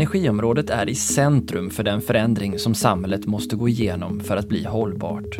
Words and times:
Energiområdet 0.00 0.70
är 0.70 0.88
i 0.88 0.94
centrum 0.94 1.70
för 1.70 1.82
den 1.82 2.00
förändring 2.00 2.58
som 2.58 2.74
samhället 2.74 3.26
måste 3.26 3.56
gå 3.56 3.68
igenom 3.68 4.20
för 4.20 4.36
att 4.36 4.48
bli 4.48 4.64
hållbart. 4.64 5.38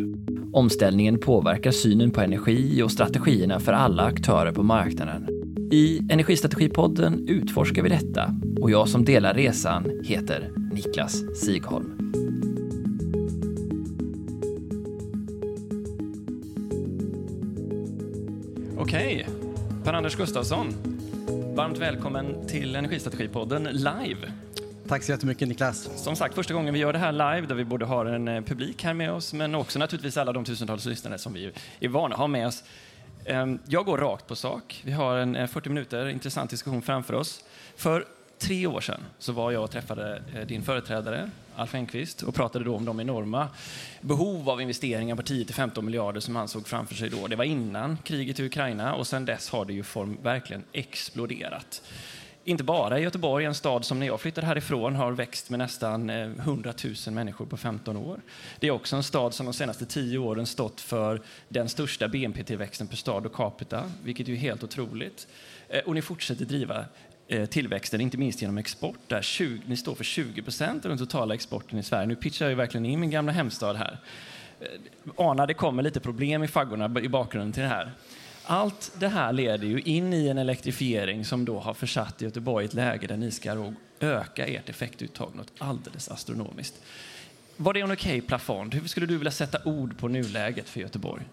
Omställningen 0.53 1.19
påverkar 1.19 1.71
synen 1.71 2.11
på 2.11 2.21
energi 2.21 2.83
och 2.83 2.91
strategierna 2.91 3.59
för 3.59 3.73
alla 3.73 4.03
aktörer 4.03 4.51
på 4.51 4.63
marknaden. 4.63 5.27
I 5.71 6.01
Energistrategipodden 6.09 7.27
utforskar 7.27 7.83
vi 7.83 7.89
detta 7.89 8.35
och 8.61 8.71
jag 8.71 8.89
som 8.89 9.05
delar 9.05 9.33
resan 9.33 9.91
heter 10.03 10.51
Niklas 10.73 11.23
Sigholm. 11.35 12.13
Okej, 18.77 19.27
Per-Anders 19.83 20.15
Gustafsson. 20.15 20.67
Varmt 21.55 21.77
välkommen 21.77 22.47
till 22.47 22.75
Energistrategipodden 22.75 23.63
live. 23.63 24.31
Tack 24.91 25.03
så 25.03 25.11
jättemycket 25.11 25.47
Niklas. 25.47 25.89
Som 26.03 26.15
sagt, 26.15 26.35
första 26.35 26.53
gången 26.53 26.73
vi 26.73 26.79
gör 26.79 26.93
det 26.93 26.99
här 26.99 27.11
live 27.11 27.47
där 27.47 27.55
vi 27.55 27.65
både 27.65 27.85
har 27.85 28.05
en 28.05 28.27
eh, 28.27 28.41
publik 28.41 28.83
här 28.83 28.93
med 28.93 29.11
oss 29.11 29.33
men 29.33 29.55
också 29.55 29.79
naturligtvis 29.79 30.17
alla 30.17 30.33
de 30.33 30.45
tusentals 30.45 30.85
lyssnare 30.85 31.17
som 31.17 31.33
vi 31.33 31.51
är 31.79 31.89
vana 31.89 32.15
att 32.15 32.19
ha 32.19 32.27
med 32.27 32.47
oss. 32.47 32.63
Ehm, 33.25 33.59
jag 33.67 33.85
går 33.85 33.97
rakt 33.97 34.27
på 34.27 34.35
sak. 34.35 34.81
Vi 34.85 34.91
har 34.91 35.17
en 35.17 35.35
eh, 35.35 35.47
40 35.47 35.69
minuter 35.69 36.07
intressant 36.07 36.49
diskussion 36.49 36.81
framför 36.81 37.13
oss. 37.13 37.43
För 37.75 38.05
tre 38.39 38.67
år 38.67 38.81
sedan 38.81 39.01
så 39.19 39.31
var 39.31 39.51
jag 39.51 39.63
och 39.63 39.71
träffade 39.71 40.23
eh, 40.35 40.47
din 40.47 40.63
företrädare 40.63 41.29
Alf 41.55 41.75
Engqvist 41.75 42.21
och 42.21 42.35
pratade 42.35 42.65
då 42.65 42.75
om 42.75 42.85
de 42.85 42.99
enorma 42.99 43.47
behov 44.01 44.49
av 44.49 44.61
investeringar 44.61 45.15
på 45.15 45.21
10-15 45.21 45.81
miljarder 45.81 46.19
som 46.19 46.35
han 46.35 46.47
såg 46.47 46.67
framför 46.67 46.95
sig 46.95 47.09
då. 47.09 47.27
Det 47.27 47.35
var 47.35 47.43
innan 47.43 47.97
kriget 47.97 48.39
i 48.39 48.45
Ukraina 48.45 48.93
och 48.93 49.07
sedan 49.07 49.25
dess 49.25 49.49
har 49.49 49.65
det 49.65 49.73
ju 49.73 49.83
form 49.83 50.17
verkligen 50.23 50.63
exploderat. 50.71 51.81
Inte 52.51 52.63
bara 52.63 52.99
i 52.99 53.03
Göteborg, 53.03 53.45
en 53.45 53.53
stad 53.53 53.85
som 53.85 53.99
när 53.99 54.07
jag 54.07 54.21
flyttade 54.21 54.47
härifrån 54.47 54.95
har 54.95 55.11
växt 55.11 55.49
med 55.49 55.59
nästan 55.59 56.09
eh, 56.09 56.29
100 56.39 56.73
000 57.07 57.15
människor 57.15 57.45
på 57.45 57.57
15 57.57 57.97
år. 57.97 58.21
Det 58.59 58.67
är 58.67 58.71
också 58.71 58.95
en 58.95 59.03
stad 59.03 59.33
som 59.33 59.45
de 59.45 59.53
senaste 59.53 59.85
10 59.85 60.17
åren 60.17 60.45
stått 60.45 60.81
för 60.81 61.21
den 61.49 61.69
största 61.69 62.07
BNP-tillväxten 62.07 62.87
per 62.87 62.95
stad 62.95 63.25
och 63.25 63.33
capita, 63.33 63.83
vilket 64.03 64.27
är 64.27 64.35
helt 64.35 64.63
otroligt. 64.63 65.27
Eh, 65.69 65.79
och 65.79 65.93
ni 65.95 66.01
fortsätter 66.01 66.45
driva 66.45 66.85
eh, 67.27 67.45
tillväxten, 67.45 68.01
inte 68.01 68.17
minst 68.17 68.41
genom 68.41 68.57
export. 68.57 68.99
Där 69.07 69.21
20, 69.21 69.61
ni 69.65 69.77
står 69.77 69.95
för 69.95 70.03
20 70.03 70.41
procent 70.41 70.85
av 70.85 70.89
den 70.89 70.97
totala 70.97 71.33
exporten 71.33 71.79
i 71.79 71.83
Sverige. 71.83 72.07
Nu 72.07 72.15
pitchar 72.15 72.49
jag 72.49 72.55
verkligen 72.55 72.85
in 72.85 72.99
min 72.99 73.11
gamla 73.11 73.31
hemstad 73.31 73.75
här. 73.75 73.99
Anar 75.17 75.29
Ana, 75.31 75.45
det 75.45 75.53
kommer 75.53 75.83
lite 75.83 75.99
problem 75.99 76.43
i 76.43 76.47
faggorna 76.47 76.99
i 76.99 77.09
bakgrunden 77.09 77.51
till 77.51 77.63
det 77.63 77.69
här. 77.69 77.91
Allt 78.43 78.91
det 78.99 79.07
här 79.07 79.33
leder 79.33 79.67
ju 79.67 79.81
in 79.81 80.13
i 80.13 80.27
en 80.27 80.37
elektrifiering 80.37 81.25
som 81.25 81.45
då 81.45 81.59
har 81.59 81.73
försatt 81.73 82.21
Göteborg 82.21 82.65
i 82.65 82.67
ett 82.67 82.73
läge 82.73 83.07
där 83.07 83.17
ni 83.17 83.31
ska 83.31 83.73
öka 83.99 84.45
ert 84.45 84.69
effektuttag 84.69 85.35
något 85.35 85.51
alldeles 85.57 86.09
astronomiskt. 86.09 86.81
Var 87.57 87.73
det 87.73 87.79
en 87.79 87.91
okej 87.91 88.17
okay 88.17 88.21
plafond? 88.21 88.73
Hur 88.73 88.87
skulle 88.87 89.05
du 89.05 89.17
vilja 89.17 89.31
sätta 89.31 89.59
ord 89.65 89.97
på 89.97 90.07
nuläget 90.07 90.69
för 90.69 90.79
Göteborg? 90.79 91.23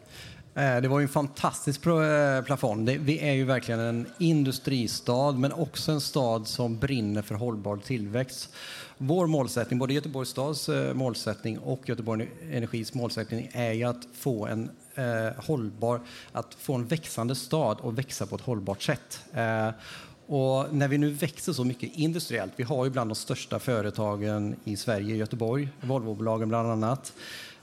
Eh, 0.54 0.80
det 0.80 0.88
var 0.88 0.98
ju 0.98 1.02
en 1.02 1.08
fantastisk 1.08 1.86
eh, 1.86 2.42
plafond. 2.42 2.88
Vi 2.88 3.18
är 3.18 3.32
ju 3.32 3.44
verkligen 3.44 3.80
en 3.80 4.06
industristad, 4.18 5.32
men 5.32 5.52
också 5.52 5.92
en 5.92 6.00
stad 6.00 6.48
som 6.48 6.78
brinner 6.78 7.22
för 7.22 7.34
hållbar 7.34 7.76
tillväxt. 7.76 8.54
Vår 8.98 9.26
målsättning, 9.26 9.78
både 9.78 9.94
Göteborgs 9.94 10.30
stads 10.30 10.68
eh, 10.68 10.94
målsättning 10.94 11.58
och 11.58 11.88
Göteborg 11.88 12.28
Energis 12.52 12.94
målsättning, 12.94 13.50
är 13.52 13.72
ju 13.72 13.84
att 13.84 14.06
få 14.14 14.46
en 14.46 14.70
eh, 14.98 15.44
hållbar, 15.44 16.00
att 16.32 16.54
få 16.54 16.74
en 16.74 16.86
växande 16.86 17.34
stad 17.34 17.80
och 17.80 17.98
växa 17.98 18.26
på 18.26 18.36
ett 18.36 18.42
hållbart 18.42 18.82
sätt. 18.82 19.20
Eh, 19.32 19.70
och 20.26 20.74
när 20.74 20.88
vi 20.88 20.98
nu 20.98 21.10
växer 21.10 21.52
så 21.52 21.64
mycket 21.64 21.94
industriellt, 21.94 22.52
vi 22.56 22.64
har 22.64 22.84
ju 22.84 22.90
bland 22.90 23.10
de 23.10 23.14
största 23.14 23.58
företagen 23.58 24.56
i 24.64 24.76
Sverige, 24.76 25.14
i 25.14 25.18
Göteborg, 25.18 25.68
Volvobolagen 25.80 26.48
bland 26.48 26.70
annat. 26.70 27.12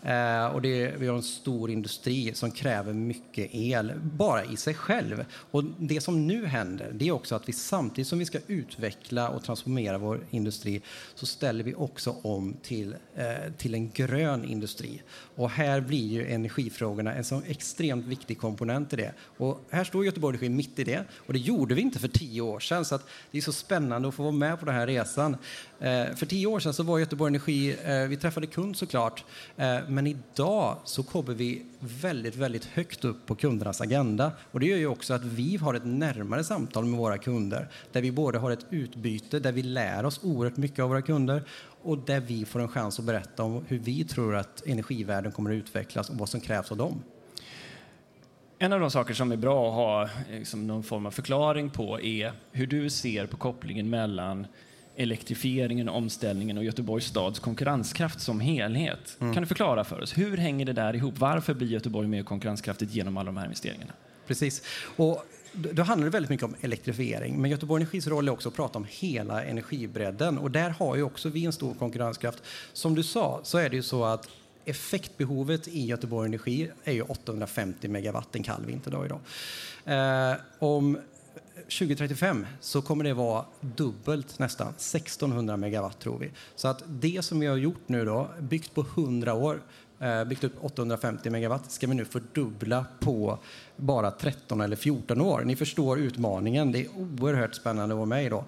Eh, 0.06 0.45
och 0.45 0.61
det, 0.61 0.94
vi 0.98 1.08
har 1.08 1.16
en 1.16 1.23
stor 1.23 1.72
industri 1.72 2.34
som 2.34 2.52
kräver 2.52 2.93
mycket 2.93 3.49
el 3.52 3.93
bara 4.04 4.45
i 4.45 4.58
sig 4.58 4.73
själv. 4.73 5.26
Och 5.52 5.64
det 5.80 6.02
som 6.02 6.27
nu 6.27 6.45
händer 6.45 6.92
det 6.93 7.08
är 7.08 7.11
också 7.11 7.36
att 7.36 7.49
vi 7.49 7.54
samtidigt 7.54 8.08
som 8.08 8.20
vi 8.20 8.26
ska 8.26 8.39
utveckla 8.48 9.30
och 9.30 9.44
transformera 9.44 9.98
vår 9.98 10.20
industri 10.32 10.82
så 11.15 11.26
ställer 11.26 11.64
vi 11.64 11.76
också 11.76 12.15
om 12.21 12.55
till, 12.61 12.95
eh, 13.15 13.54
till 13.58 13.73
en 13.73 13.92
grön 13.92 14.45
industri. 14.45 15.02
Och 15.36 15.49
här 15.49 15.82
blir 15.82 16.08
ju 16.08 16.27
energifrågorna 16.27 17.14
en 17.14 17.23
så 17.23 17.42
extremt 17.48 18.05
viktig 18.05 18.39
komponent 18.39 18.94
i 18.94 18.95
det. 18.95 19.14
Och 19.38 19.61
här 19.70 19.83
står 19.83 20.05
Göteborg 20.05 20.36
Energi 20.36 20.49
mitt 20.49 20.80
i 20.80 20.83
det. 20.83 21.04
Och 21.15 21.33
det 21.33 21.39
gjorde 21.39 21.76
vi 21.76 21.82
inte 21.82 21.99
för 21.99 22.08
tio 22.08 22.42
år 22.42 22.60
sedan. 22.60 22.86
Så 22.86 22.99
det 23.32 23.38
är 23.38 23.42
så 23.42 23.54
spännande 23.54 24.08
att 24.08 24.15
få 24.15 24.23
vara 24.23 24.33
med 24.33 24.60
på 24.60 24.65
den 24.65 24.76
här 24.76 24.88
resan. 24.88 25.38
Eh, 25.80 26.15
för 26.15 26.26
tio 26.26 26.48
år 26.48 26.60
sedan 26.60 26.73
så 26.73 26.83
var 26.83 26.99
Göteborg 26.99 27.30
Energi, 27.30 27.77
eh, 27.83 28.08
vi 28.08 28.17
träffade 28.17 28.48
kund 28.48 28.77
såklart, 28.77 29.23
eh, 29.58 29.80
men 29.95 30.08
idag 30.08 30.78
så 30.83 31.04
kommer 31.04 31.33
vi 31.33 31.66
väldigt, 31.80 32.36
väldigt 32.36 32.66
högt 32.66 33.06
upp 33.06 33.26
på 33.26 33.36
kundernas 33.36 33.82
agenda. 33.82 34.32
Och 34.52 34.60
det 34.60 34.66
gör 34.66 34.78
ju 34.78 34.88
också 34.88 35.14
att 35.14 35.23
vi 35.23 35.58
har 35.58 35.73
ett 35.73 35.86
närmare 35.86 36.44
samtal 36.44 36.86
med 36.86 37.00
våra 37.00 37.17
kunder, 37.17 37.67
där 37.92 38.02
vi 38.02 38.11
både 38.11 38.38
har 38.38 38.52
ett 38.52 38.66
utbyte, 38.70 39.39
där 39.39 39.52
vi 39.52 39.64
lär 39.64 40.06
oss 40.06 40.20
oerhört 40.23 40.58
mycket 40.58 40.80
av 40.80 40.89
våra 40.89 41.02
kunder 41.02 41.44
och 41.82 41.98
där 41.98 42.20
vi 42.20 42.45
får 42.45 42.60
en 42.60 42.67
chans 42.67 43.00
att 43.00 43.06
berätta 43.06 43.44
om 43.44 43.66
hur 43.67 43.80
vi 43.80 44.04
tror 44.04 44.36
att 44.36 44.64
energivärlden 44.66 45.32
kommer 45.32 45.52
att 45.52 45.56
utvecklas 45.56 46.10
och 46.10 46.17
vad 46.17 46.30
som 46.30 46.42
krävs 46.42 46.72
av 46.72 46.77
dem. 46.77 47.04
En 48.60 48.73
av 48.73 48.80
de 48.80 48.92
saker 48.92 49.14
som 49.14 49.32
är 49.32 49.38
bra 49.38 49.67
att 49.70 49.76
ha 49.76 50.10
liksom, 50.32 50.67
någon 50.67 50.83
form 50.83 51.06
av 51.06 51.12
förklaring 51.12 51.70
på 51.70 52.02
är 52.02 52.33
hur 52.52 52.67
du 52.67 52.89
ser 52.89 53.27
på 53.27 53.38
kopplingen 53.38 53.89
mellan 53.89 54.48
elektrifieringen, 54.95 55.89
omställningen 55.89 56.58
och 56.58 56.64
Göteborgs 56.64 57.06
stads 57.06 57.39
konkurrenskraft 57.39 58.22
som 58.22 58.39
helhet. 58.39 59.17
Mm. 59.20 59.33
Kan 59.33 59.44
du 59.44 59.48
förklara 59.48 59.83
för 59.83 60.02
oss, 60.02 60.17
hur 60.17 60.38
hänger 60.38 60.66
det 60.66 60.73
där 60.73 60.95
ihop? 60.95 61.14
Varför 61.17 61.54
blir 61.54 61.67
Göteborg 61.67 62.08
mer 62.08 62.23
konkurrenskraftigt 62.23 62.94
genom 62.94 63.17
alla 63.17 63.26
de 63.26 63.38
här 63.38 63.45
investeringarna? 63.45 63.94
Precis. 64.28 64.61
Och 64.95 65.26
då 65.54 65.83
handlar 65.83 66.06
det 66.06 66.11
väldigt 66.11 66.30
mycket 66.30 66.45
om 66.45 66.56
elektrifiering. 66.61 67.42
Men 67.42 67.52
Göteborg 67.52 67.82
Energis 67.82 68.08
roll 68.08 68.28
är 68.28 68.32
också 68.32 68.50
att 68.50 68.56
prata 68.56 68.80
om 68.80 68.86
hela 68.89 69.44
energibredden. 69.44 70.38
Och 70.38 70.52
där 70.52 70.70
har 70.70 70.95
ju 70.95 71.04
också 71.04 71.30
vi 71.30 71.45
en 71.45 71.54
stor 71.54 71.73
konkurrenskraft. 71.73 72.44
Som 72.73 72.95
du 72.95 73.04
sa 73.04 73.39
så 73.44 73.58
är 73.58 73.70
det 73.70 73.76
ju 73.76 73.83
så 73.83 74.04
att 74.04 74.30
effektbehovet 74.66 75.67
i 75.67 75.86
Göteborg 75.86 76.27
Energi 76.27 76.72
är 76.83 76.94
ju 76.94 77.02
850 77.02 77.88
megawatt 77.88 78.36
en 78.36 78.44
kall 78.44 78.66
vinterdag 78.66 79.06
idag. 79.06 79.20
Eh, 79.86 80.38
om 80.60 80.98
2035 81.55 82.45
så 82.60 82.82
kommer 82.82 83.04
det 83.04 83.14
vara 83.14 83.45
dubbelt 83.61 84.39
nästan, 84.39 84.67
1600 84.67 85.58
megawatt 85.58 85.99
tror 85.99 86.20
vi. 86.20 86.32
Så 86.55 86.67
att 86.67 86.83
det 86.88 87.26
som 87.26 87.39
vi 87.39 87.48
har 87.48 87.58
gjort 87.58 87.89
nu 87.89 88.05
då, 88.05 88.30
byggt 88.39 88.73
på 88.73 88.82
100 88.82 89.33
år, 89.33 89.61
eh, 89.99 90.23
byggt 90.23 90.44
upp 90.44 90.54
850 90.61 91.30
megawatt, 91.30 91.71
ska 91.71 91.88
vi 91.88 91.95
nu 91.95 92.05
fördubbla 92.05 92.86
på 92.99 93.39
bara 93.76 94.11
13 94.11 94.61
eller 94.61 94.76
14 94.76 95.21
år. 95.21 95.42
Ni 95.42 95.55
förstår 95.55 95.99
utmaningen, 95.99 96.71
det 96.71 96.86
är 96.86 96.89
oerhört 96.98 97.55
spännande 97.55 97.95
att 97.95 97.98
vara 97.98 98.05
med 98.05 98.26
i 98.26 98.30
då. 98.30 98.45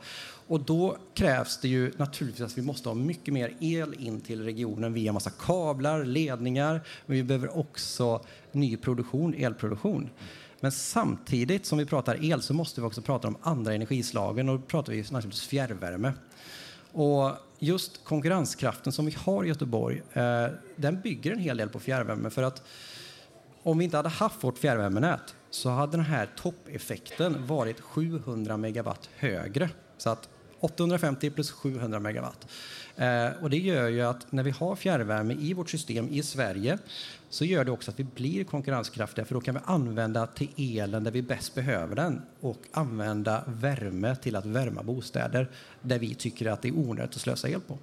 Och 0.47 0.59
då 0.59 0.97
krävs 1.13 1.57
det 1.57 1.67
ju 1.67 1.91
naturligtvis 1.97 2.45
att 2.45 2.57
vi 2.57 2.61
måste 2.61 2.89
ha 2.89 2.93
mycket 2.93 3.33
mer 3.33 3.53
el 3.59 3.93
in 3.99 4.21
till 4.21 4.43
regionen 4.43 4.93
via 4.93 5.13
massa 5.13 5.29
kablar, 5.29 6.05
ledningar, 6.05 6.81
men 7.05 7.17
vi 7.17 7.23
behöver 7.23 7.57
också 7.57 8.25
ny 8.51 8.77
produktion, 8.77 9.33
elproduktion. 9.33 10.09
Men 10.59 10.71
samtidigt 10.71 11.65
som 11.65 11.77
vi 11.77 11.85
pratar 11.85 12.25
el 12.25 12.41
så 12.41 12.53
måste 12.53 12.81
vi 12.81 12.87
också 12.87 13.01
prata 13.01 13.27
om 13.27 13.37
andra 13.41 13.73
energislagen 13.73 14.49
och 14.49 14.59
då 14.59 14.65
pratar 14.65 14.93
vi 14.93 14.97
naturligtvis 14.97 15.47
fjärrvärme. 15.47 16.13
Och 16.91 17.31
just 17.59 18.03
konkurrenskraften 18.03 18.93
som 18.93 19.05
vi 19.05 19.15
har 19.17 19.43
i 19.43 19.47
Göteborg, 19.47 20.01
eh, 20.13 20.47
den 20.75 21.01
bygger 21.01 21.31
en 21.31 21.39
hel 21.39 21.57
del 21.57 21.69
på 21.69 21.79
fjärrvärme 21.79 22.29
för 22.29 22.43
att 22.43 22.63
om 23.63 23.77
vi 23.77 23.85
inte 23.85 23.97
hade 23.97 24.09
haft 24.09 24.43
vårt 24.43 24.57
fjärrvärmenät 24.57 25.35
så 25.49 25.69
hade 25.69 25.91
den 25.91 26.05
här 26.05 26.29
toppeffekten 26.37 27.47
varit 27.47 27.79
700 27.79 28.57
megawatt 28.57 29.09
högre. 29.15 29.69
Så 29.97 30.09
att 30.09 30.29
850 30.59 31.29
plus 31.29 31.51
700 31.51 31.99
megawatt. 31.99 32.47
Eh, 32.95 33.29
och 33.41 33.49
det 33.49 33.57
gör 33.57 33.87
ju 33.89 34.01
att 34.01 34.31
när 34.31 34.43
vi 34.43 34.51
har 34.51 34.75
fjärrvärme 34.75 35.33
i 35.33 35.53
vårt 35.53 35.69
system 35.69 36.07
i 36.09 36.23
Sverige 36.23 36.77
så 37.29 37.45
gör 37.45 37.65
det 37.65 37.71
också 37.71 37.91
att 37.91 37.99
vi 37.99 38.03
blir 38.03 38.43
konkurrenskraftiga 38.43 39.25
för 39.25 39.33
då 39.33 39.41
kan 39.41 39.55
vi 39.55 39.61
använda 39.65 40.27
till 40.27 40.49
elen 40.57 41.03
där 41.03 41.11
vi 41.11 41.21
bäst 41.21 41.55
behöver 41.55 41.95
den 41.95 42.21
och 42.39 42.59
använda 42.71 43.43
värme 43.47 44.15
till 44.15 44.35
att 44.35 44.45
värma 44.45 44.83
bostäder 44.83 45.49
där 45.81 45.99
vi 45.99 46.15
tycker 46.15 46.45
att 46.45 46.61
det 46.61 46.67
är 46.67 46.77
onödigt 46.77 47.15
att 47.15 47.21
slösa 47.21 47.49
el 47.49 47.61
på. 47.61 47.77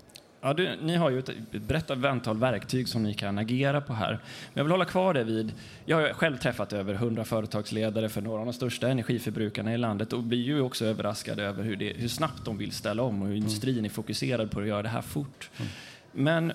Ja, 0.44 0.54
du, 0.54 0.76
ni 0.82 0.96
har 0.96 1.10
ju 1.10 1.18
ett 1.18 1.52
brett 1.52 1.90
antal 1.90 2.38
verktyg 2.38 2.88
som 2.88 3.02
ni 3.02 3.14
kan 3.14 3.38
agera 3.38 3.80
på 3.80 3.92
här. 3.92 4.10
Men 4.10 4.20
jag 4.54 4.64
vill 4.64 4.70
hålla 4.70 4.84
kvar 4.84 5.14
det 5.14 5.24
vid... 5.24 5.52
Jag 5.84 5.96
har 5.96 6.08
själv 6.08 6.36
träffat 6.36 6.72
över 6.72 6.94
100 6.94 7.24
företagsledare 7.24 8.08
för 8.08 8.20
några 8.20 8.40
av 8.40 8.46
de 8.46 8.52
största 8.52 8.88
energiförbrukarna 8.88 9.74
i 9.74 9.78
landet 9.78 10.12
och 10.12 10.22
blir 10.22 10.42
ju 10.42 10.60
också 10.60 10.84
överraskad 10.84 11.38
över 11.38 11.62
hur, 11.64 11.76
det, 11.76 11.92
hur 11.96 12.08
snabbt 12.08 12.44
de 12.44 12.58
vill 12.58 12.72
ställa 12.72 13.02
om 13.02 13.22
och 13.22 13.28
hur 13.28 13.34
industrin 13.34 13.84
är 13.84 13.88
fokuserad 13.88 14.50
på 14.50 14.60
att 14.60 14.66
göra 14.66 14.82
det 14.82 14.88
här 14.88 15.02
fort. 15.02 15.50
Mm. 15.56 15.70
Men 16.12 16.52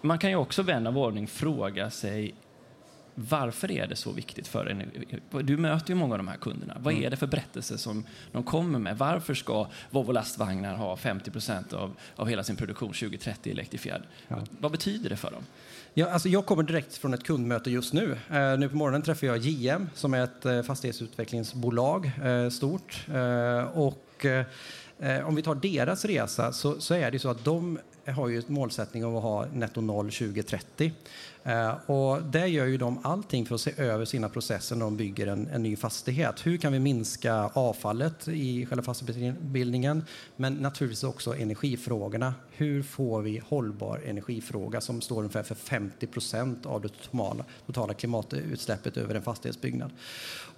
man 0.00 0.18
kan 0.18 0.30
ju 0.30 0.36
också 0.36 0.62
vän 0.62 0.86
av 0.86 0.98
ordning 0.98 1.26
fråga 1.26 1.90
sig 1.90 2.34
Varför 3.20 3.70
är 3.70 3.86
det 3.86 3.96
så 3.96 4.12
viktigt 4.12 4.48
för 4.48 4.66
en? 4.66 4.82
Du 5.46 5.56
möter 5.56 5.90
ju 5.90 5.94
många 5.94 6.14
av 6.14 6.18
de 6.18 6.28
här 6.28 6.36
kunderna. 6.36 6.76
Vad 6.80 6.94
är 6.94 7.10
det 7.10 7.16
för 7.16 7.26
berättelser 7.26 7.76
som 7.76 8.04
de 8.32 8.42
kommer 8.42 8.78
med? 8.78 8.98
Varför 8.98 9.34
ska 9.34 9.66
Volvo 9.90 10.12
lastvagnar 10.12 10.76
ha 10.76 10.96
50 10.96 11.30
procent 11.30 11.72
av, 11.72 11.96
av 12.16 12.28
hela 12.28 12.44
sin 12.44 12.56
produktion 12.56 12.88
2030 12.88 13.52
elektrifierad? 13.52 14.02
Ja. 14.28 14.36
Vad 14.60 14.72
betyder 14.72 15.10
det 15.10 15.16
för 15.16 15.30
dem? 15.30 15.42
Ja, 15.94 16.10
alltså 16.10 16.28
jag 16.28 16.46
kommer 16.46 16.62
direkt 16.62 16.96
från 16.96 17.14
ett 17.14 17.24
kundmöte 17.24 17.70
just 17.70 17.92
nu. 17.92 18.10
Uh, 18.10 18.58
nu 18.58 18.68
på 18.68 18.76
morgonen 18.76 19.02
träffar 19.02 19.26
jag 19.26 19.38
JM 19.38 19.90
som 19.94 20.14
är 20.14 20.24
ett 20.24 20.46
uh, 20.46 20.62
fastighetsutvecklingsbolag, 20.62 22.10
uh, 22.24 22.50
stort. 22.50 23.06
och 23.72 24.26
Eh, 25.00 25.28
om 25.28 25.34
vi 25.34 25.42
tar 25.42 25.54
deras 25.54 26.04
resa 26.04 26.52
så, 26.52 26.80
så 26.80 26.94
är 26.94 27.10
det 27.10 27.18
så 27.18 27.28
att 27.28 27.44
de 27.44 27.78
har 28.06 28.28
ju 28.28 28.38
ett 28.38 28.48
målsättning 28.48 29.04
om 29.04 29.16
att 29.16 29.22
ha 29.22 29.46
netto 29.46 29.80
noll 29.80 30.10
2030. 30.10 30.92
Eh, 31.42 31.90
och 31.90 32.22
där 32.22 32.46
gör 32.46 32.66
ju 32.66 32.76
de 32.76 32.98
allting 33.02 33.46
för 33.46 33.54
att 33.54 33.60
se 33.60 33.72
över 33.76 34.04
sina 34.04 34.28
processer 34.28 34.76
när 34.76 34.84
de 34.84 34.96
bygger 34.96 35.26
en, 35.26 35.48
en 35.48 35.62
ny 35.62 35.76
fastighet. 35.76 36.46
Hur 36.46 36.56
kan 36.56 36.72
vi 36.72 36.78
minska 36.78 37.34
avfallet 37.52 38.28
i 38.28 38.66
själva 38.66 38.82
fastighetsbildningen? 38.82 40.04
Men 40.36 40.54
naturligtvis 40.54 41.04
också 41.04 41.36
energifrågorna. 41.36 42.34
Hur 42.50 42.82
får 42.82 43.22
vi 43.22 43.42
hållbar 43.48 44.00
energifråga 44.06 44.80
som 44.80 45.00
står 45.00 45.18
ungefär 45.18 45.42
för 45.42 45.54
50 45.54 46.06
procent 46.06 46.66
av 46.66 46.80
det 46.80 46.88
totala, 46.88 47.44
totala 47.66 47.94
klimatutsläppet 47.94 48.96
över 48.96 49.14
en 49.14 49.22
fastighetsbyggnad? 49.22 49.90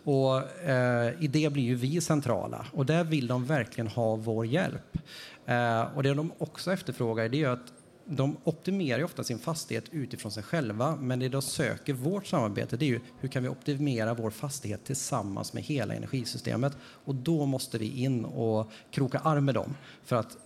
Och 0.05 0.61
eh, 0.63 1.23
i 1.23 1.27
det 1.27 1.53
blir 1.53 1.63
ju 1.63 1.75
vi 1.75 2.01
centrala 2.01 2.67
och 2.73 2.87
där 2.87 3.05
vill 3.05 3.27
de 3.27 3.45
verkligen 3.45 3.89
ha 3.89 4.17
vår 4.17 4.47
hjälp. 4.47 4.99
Eh, 5.47 5.83
och 5.97 6.03
det 6.03 6.15
de 6.15 6.33
också 6.39 6.73
efterfrågar 6.73 7.29
det 7.29 7.43
är 7.43 7.49
att 7.49 7.73
de 8.05 8.37
optimerar 8.45 8.99
ju 8.99 9.05
ofta 9.05 9.25
sin 9.25 9.39
fastighet 9.39 9.85
utifrån 9.91 10.33
sig 10.33 10.43
själva, 10.43 10.97
men 10.97 11.19
det 11.19 11.29
de 11.29 11.43
söker 11.43 11.93
vårt 11.93 12.27
samarbete 12.27 12.77
det 12.77 12.85
är 12.85 12.89
ju 12.89 13.01
hur 13.21 13.29
kan 13.29 13.43
vi 13.43 13.49
optimera 13.49 14.15
vår 14.15 14.31
fastighet 14.31 14.85
tillsammans 14.85 15.53
med 15.53 15.63
hela 15.63 15.95
energisystemet? 15.95 16.77
Och 16.83 17.15
då 17.15 17.47
måste 17.47 17.79
vi 17.79 18.03
in 18.03 18.25
och 18.25 18.71
kroka 18.91 19.19
arm 19.19 19.45
med 19.45 19.55
dem 19.55 19.77
för 20.05 20.17
att 20.17 20.37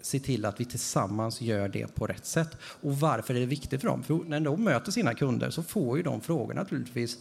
se 0.00 0.20
till 0.20 0.44
att 0.44 0.60
vi 0.60 0.64
tillsammans 0.64 1.40
gör 1.40 1.68
det 1.68 1.94
på 1.94 2.06
rätt 2.06 2.26
sätt. 2.26 2.56
Och 2.62 3.00
varför 3.00 3.34
är 3.34 3.40
det 3.40 3.46
viktigt 3.46 3.80
för 3.80 3.88
dem? 3.88 4.02
För 4.02 4.14
när 4.14 4.40
de 4.40 4.64
möter 4.64 4.92
sina 4.92 5.14
kunder 5.14 5.50
så 5.50 5.62
får 5.62 5.96
ju 5.96 6.02
de 6.02 6.20
frågor 6.20 6.54
naturligtvis 6.54 7.18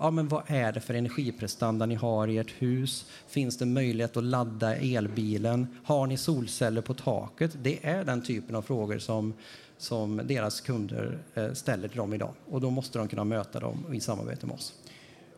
ja, 0.00 0.10
men 0.10 0.28
vad 0.28 0.42
är 0.46 0.72
det 0.72 0.80
för 0.80 0.94
energiprestanda 0.94 1.86
ni 1.86 1.94
har 1.94 2.28
i 2.28 2.38
ert 2.38 2.54
hus? 2.58 3.06
Finns 3.26 3.58
det 3.58 3.66
möjlighet 3.66 4.16
att 4.16 4.24
ladda 4.24 4.76
elbilen? 4.76 5.66
Har 5.84 6.06
ni 6.06 6.16
solceller 6.16 6.80
på 6.80 6.94
taket? 6.94 7.56
Det 7.62 7.86
är 7.86 8.04
den 8.04 8.22
typen 8.22 8.56
av 8.56 8.62
frågor 8.62 8.98
som, 8.98 9.34
som 9.78 10.20
deras 10.24 10.60
kunder 10.60 11.18
eh, 11.34 11.52
ställer 11.52 11.88
till 11.88 11.96
dem 11.96 12.14
idag. 12.14 12.34
Och 12.46 12.60
då 12.60 12.70
måste 12.70 12.98
de 12.98 13.08
kunna 13.08 13.24
möta 13.24 13.60
dem 13.60 13.84
i 13.92 14.00
samarbete 14.00 14.46
med 14.46 14.54
oss. 14.54 14.74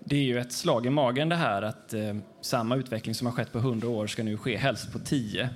Det 0.05 0.17
är 0.17 0.23
ju 0.23 0.39
ett 0.39 0.53
slag 0.53 0.87
i 0.87 0.91
magen 0.91 1.29
det 1.29 1.37
här 1.37 1.63
att 1.63 1.95
eh, 1.95 2.17
samma 2.41 2.77
utveckling 2.77 3.15
som 3.15 3.27
har 3.27 3.35
skett 3.35 3.53
på 3.53 3.59
100 3.59 3.89
år 3.89 4.07
ska 4.07 4.23
nu 4.23 4.37
ske 4.37 4.57
helst 4.57 4.93
på 4.93 4.99
10. 4.99 5.51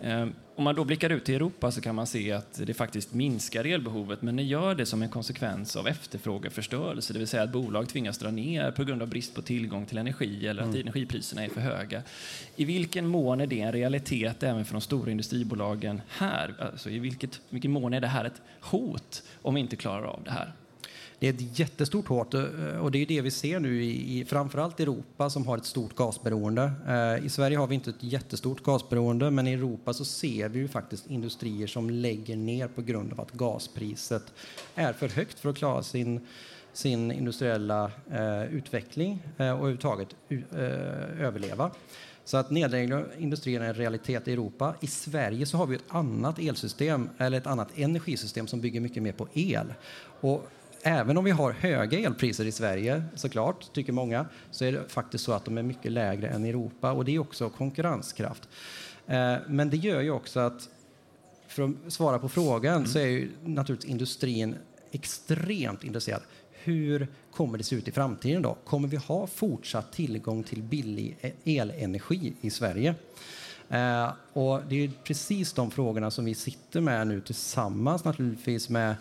Eh, 0.00 0.26
om 0.58 0.64
man 0.64 0.74
då 0.74 0.84
blickar 0.84 1.10
ut 1.10 1.28
i 1.28 1.34
Europa 1.34 1.70
så 1.70 1.80
kan 1.80 1.94
man 1.94 2.06
se 2.06 2.32
att 2.32 2.60
det 2.66 2.74
faktiskt 2.74 3.14
minskar 3.14 3.64
elbehovet, 3.64 4.22
men 4.22 4.36
det 4.36 4.42
gör 4.42 4.74
det 4.74 4.86
som 4.86 5.02
en 5.02 5.08
konsekvens 5.08 5.76
av 5.76 5.88
efterfrågeförstörelse, 5.88 7.12
det 7.12 7.18
vill 7.18 7.28
säga 7.28 7.42
att 7.42 7.52
bolag 7.52 7.88
tvingas 7.88 8.18
dra 8.18 8.30
ner 8.30 8.70
på 8.70 8.84
grund 8.84 9.02
av 9.02 9.08
brist 9.08 9.34
på 9.34 9.42
tillgång 9.42 9.86
till 9.86 9.98
energi 9.98 10.46
eller 10.46 10.62
att 10.62 10.68
mm. 10.68 10.80
energipriserna 10.80 11.44
är 11.44 11.48
för 11.48 11.60
höga. 11.60 12.02
I 12.56 12.64
vilken 12.64 13.06
mån 13.06 13.40
är 13.40 13.46
det 13.46 13.60
en 13.60 13.72
realitet 13.72 14.42
även 14.42 14.64
för 14.64 14.72
de 14.72 14.80
stora 14.80 15.10
industribolagen 15.10 16.02
här? 16.08 16.54
Alltså 16.58 16.90
i 16.90 16.98
vilket, 16.98 17.40
vilken 17.50 17.70
mån 17.70 17.94
är 17.94 18.00
det 18.00 18.06
här 18.06 18.24
ett 18.24 18.42
hot 18.60 19.22
om 19.42 19.54
vi 19.54 19.60
inte 19.60 19.76
klarar 19.76 20.04
av 20.04 20.20
det 20.24 20.30
här? 20.30 20.52
Det 21.18 21.28
är 21.28 21.32
ett 21.32 21.58
jättestort 21.58 22.08
hot 22.08 22.34
eh, 22.34 22.42
och 22.80 22.90
det 22.90 22.98
är 22.98 23.06
det 23.06 23.20
vi 23.20 23.30
ser 23.30 23.60
nu 23.60 23.84
i, 23.84 24.20
i 24.20 24.24
framförallt 24.24 24.80
Europa 24.80 25.30
som 25.30 25.46
har 25.46 25.56
ett 25.56 25.64
stort 25.64 25.94
gasberoende. 25.94 26.72
Eh, 26.88 27.26
I 27.26 27.28
Sverige 27.28 27.56
har 27.56 27.66
vi 27.66 27.74
inte 27.74 27.90
ett 27.90 28.02
jättestort 28.02 28.62
gasberoende 28.62 29.30
men 29.30 29.46
i 29.46 29.52
Europa 29.52 29.92
så 29.92 30.04
ser 30.04 30.48
vi 30.48 30.58
ju 30.58 30.68
faktiskt 30.68 31.10
industrier 31.10 31.66
som 31.66 31.90
lägger 31.90 32.36
ner 32.36 32.68
på 32.68 32.82
grund 32.82 33.12
av 33.12 33.20
att 33.20 33.32
gaspriset 33.32 34.32
är 34.74 34.92
för 34.92 35.08
högt 35.08 35.38
för 35.38 35.50
att 35.50 35.56
klara 35.56 35.82
sin 35.82 36.20
sin 36.78 37.12
industriella 37.12 37.90
eh, 38.10 38.54
utveckling 38.54 39.22
eh, 39.36 39.50
och 39.50 39.58
överhuvudtaget 39.58 40.08
eh, 40.28 41.20
överleva. 41.20 41.70
Så 42.24 42.36
att 42.36 42.50
nedläggning 42.50 42.94
av 42.94 43.06
industrin 43.18 43.62
är 43.62 43.66
en 43.66 43.74
realitet 43.74 44.28
i 44.28 44.32
Europa. 44.32 44.74
I 44.80 44.86
Sverige 44.86 45.46
så 45.46 45.56
har 45.56 45.66
vi 45.66 45.76
ett 45.76 45.84
annat 45.88 46.38
elsystem, 46.38 47.08
eller 47.18 47.38
ett 47.38 47.46
annat 47.46 47.78
energisystem 47.78 48.46
som 48.46 48.60
bygger 48.60 48.80
mycket 48.80 49.02
mer 49.02 49.12
på 49.12 49.28
el. 49.32 49.74
Och 50.20 50.48
även 50.82 51.16
om 51.16 51.24
vi 51.24 51.30
har 51.30 51.52
höga 51.52 51.98
elpriser 51.98 52.44
i 52.44 52.52
Sverige, 52.52 53.02
såklart, 53.14 53.72
tycker 53.72 53.92
många, 53.92 54.26
så 54.50 54.64
är 54.64 54.72
det 54.72 54.88
faktiskt 54.88 55.24
så 55.24 55.32
att 55.32 55.44
de 55.44 55.58
är 55.58 55.62
mycket 55.62 55.92
lägre 55.92 56.28
än 56.28 56.44
i 56.44 56.48
Europa 56.48 56.92
och 56.92 57.04
det 57.04 57.14
är 57.14 57.18
också 57.18 57.50
konkurrenskraft. 57.50 58.48
Eh, 59.06 59.36
men 59.46 59.70
det 59.70 59.76
gör 59.76 60.00
ju 60.00 60.10
också 60.10 60.40
att, 60.40 60.68
för 61.48 61.62
att 61.62 61.92
svara 61.92 62.18
på 62.18 62.28
frågan, 62.28 62.76
mm. 62.76 62.86
så 62.86 62.98
är 62.98 63.06
ju 63.06 63.30
naturligtvis 63.44 63.90
industrin 63.90 64.54
extremt 64.90 65.84
intresserad. 65.84 66.22
Hur 66.52 67.08
kommer 67.30 67.58
det 67.58 67.64
se 67.64 67.76
ut 67.76 67.88
i 67.88 67.92
framtiden 67.92 68.42
då? 68.42 68.56
Kommer 68.64 68.88
vi 68.88 68.96
ha 68.96 69.26
fortsatt 69.26 69.92
tillgång 69.92 70.42
till 70.42 70.62
billig 70.62 71.16
e- 71.20 71.32
elenergi 71.44 72.32
i 72.40 72.50
Sverige? 72.50 72.94
Eh, 73.68 74.12
och 74.32 74.60
det 74.68 74.84
är 74.84 74.90
precis 75.04 75.52
de 75.52 75.70
frågorna 75.70 76.10
som 76.10 76.24
vi 76.24 76.34
sitter 76.34 76.80
med 76.80 77.06
nu 77.06 77.20
tillsammans 77.20 78.04
naturligtvis 78.04 78.68
med 78.68 78.96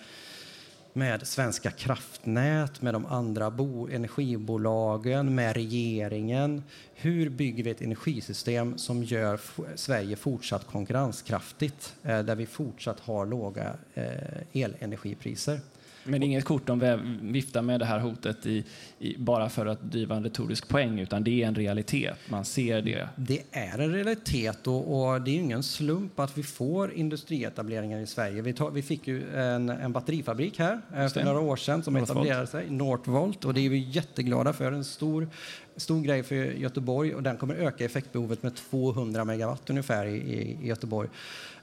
med 0.97 1.27
Svenska 1.27 1.71
kraftnät, 1.71 2.81
med 2.81 2.93
de 2.93 3.05
andra 3.05 3.51
bo, 3.51 3.87
energibolagen, 3.89 5.35
med 5.35 5.53
regeringen. 5.55 6.63
Hur 6.95 7.29
bygger 7.29 7.63
vi 7.63 7.69
ett 7.69 7.81
energisystem 7.81 8.77
som 8.77 9.03
gör 9.03 9.39
Sverige 9.75 10.15
fortsatt 10.15 10.67
konkurrenskraftigt, 10.67 11.95
eh, 12.03 12.19
där 12.19 12.35
vi 12.35 12.45
fortsatt 12.45 12.99
har 12.99 13.25
låga 13.25 13.73
eh, 13.93 14.63
elenergipriser? 14.63 15.59
Men 16.07 16.19
det 16.19 16.25
är 16.25 16.27
inget 16.27 16.45
kort 16.45 16.67
de 16.67 16.99
viftar 17.21 17.61
med 17.61 17.79
det 17.79 17.85
här 17.85 17.99
hotet 17.99 18.45
i, 18.45 18.63
i, 18.99 19.17
bara 19.17 19.49
för 19.49 19.65
att 19.65 19.81
driva 19.81 20.15
en 20.15 20.23
retorisk 20.23 20.67
poäng, 20.67 20.99
utan 20.99 21.23
det 21.23 21.43
är 21.43 21.47
en 21.47 21.55
realitet. 21.55 22.15
Man 22.29 22.45
ser 22.45 22.81
det. 22.81 23.09
Det 23.15 23.43
är 23.51 23.79
en 23.79 23.93
realitet 23.93 24.67
och, 24.67 25.11
och 25.11 25.21
det 25.21 25.31
är 25.31 25.35
ingen 25.35 25.63
slump 25.63 26.19
att 26.19 26.37
vi 26.37 26.43
får 26.43 26.93
industrietableringar 26.93 27.99
i 27.99 28.07
Sverige. 28.07 28.41
Vi, 28.41 28.53
tar, 28.53 28.71
vi 28.71 28.81
fick 28.81 29.07
ju 29.07 29.35
en, 29.35 29.69
en 29.69 29.91
batterifabrik 29.91 30.59
här 30.59 30.81
eh, 30.95 31.07
för 31.07 31.23
några 31.23 31.39
år 31.39 31.55
sedan 31.55 31.83
som 31.83 31.93
Northvolt. 31.93 32.11
etablerade 32.11 32.47
sig, 32.47 32.69
Northvolt, 32.69 33.45
och 33.45 33.53
det 33.53 33.65
är 33.65 33.69
vi 33.69 33.77
jätteglada 33.77 34.53
för. 34.53 34.71
En 34.71 34.83
stor, 34.83 35.29
stor 35.77 36.01
grej 36.01 36.23
för 36.23 36.35
Göteborg 36.35 37.15
och 37.15 37.23
den 37.23 37.37
kommer 37.37 37.55
öka 37.55 37.85
effektbehovet 37.85 38.43
med 38.43 38.55
200 38.55 39.25
megawatt 39.25 39.69
ungefär 39.69 40.05
i, 40.05 40.17
i 40.17 40.67
Göteborg. 40.67 41.09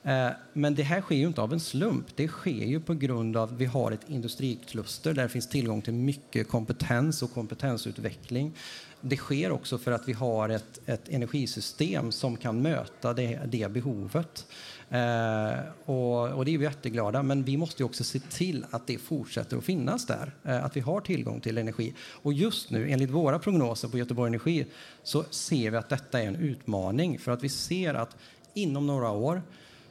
Eh, 0.03 0.29
men 0.53 0.75
det 0.75 0.83
här 0.83 1.01
sker 1.01 1.17
ju 1.17 1.27
inte 1.27 1.41
av 1.41 1.53
en 1.53 1.61
slump. 1.61 2.07
Det 2.17 2.29
sker 2.29 2.65
ju 2.65 2.81
på 2.81 2.95
grund 2.95 3.37
av 3.37 3.43
att 3.43 3.61
vi 3.61 3.65
har 3.65 3.93
ett 3.93 4.11
industrikluster 4.11 5.15
där 5.15 5.23
det 5.23 5.29
finns 5.29 5.49
tillgång 5.49 5.83
till 5.83 5.95
mycket 5.95 6.49
kompetens 6.49 7.23
och 7.23 7.35
kompetensutveckling. 7.35 8.53
Det 9.01 9.17
sker 9.17 9.51
också 9.51 9.79
för 9.79 9.93
att 9.93 10.09
vi 10.09 10.13
har 10.13 10.49
ett, 10.49 10.81
ett 10.87 11.09
energisystem 11.09 12.13
som 12.13 12.37
kan 12.37 12.63
möta 12.63 13.13
det, 13.13 13.41
det 13.47 13.73
behovet. 13.73 14.47
Eh, 14.95 15.59
och, 15.85 16.29
och, 16.29 16.45
det 16.45 16.55
är 16.55 16.59
vi 16.59 16.65
jätteglada, 16.65 17.23
men 17.23 17.45
vi 17.45 17.57
måste 17.57 17.85
också 17.85 18.05
se 18.05 18.19
till 18.19 18.67
att 18.71 18.87
det 18.87 18.99
fortsätter 18.99 19.57
att 19.57 19.65
finnas 19.65 20.07
där, 20.07 20.35
eh, 20.45 20.65
att 20.65 20.77
vi 20.77 20.81
har 20.81 21.01
tillgång 21.01 21.41
till 21.41 21.59
energi. 21.59 21.95
Och 21.99 22.33
just 22.33 22.71
nu, 22.71 22.91
enligt 22.91 23.11
våra 23.11 23.39
prognoser 23.39 23.89
på 23.89 23.99
Göteborg 23.99 24.29
Energi, 24.29 24.67
så 25.03 25.25
ser 25.31 25.71
vi 25.71 25.77
att 25.77 25.89
detta 25.89 26.23
är 26.23 26.27
en 26.27 26.37
utmaning 26.37 27.19
för 27.19 27.33
att 27.33 27.45
vi 27.45 27.49
ser 27.49 27.95
att 27.95 28.17
inom 28.55 28.87
några 28.87 29.11
år 29.11 29.43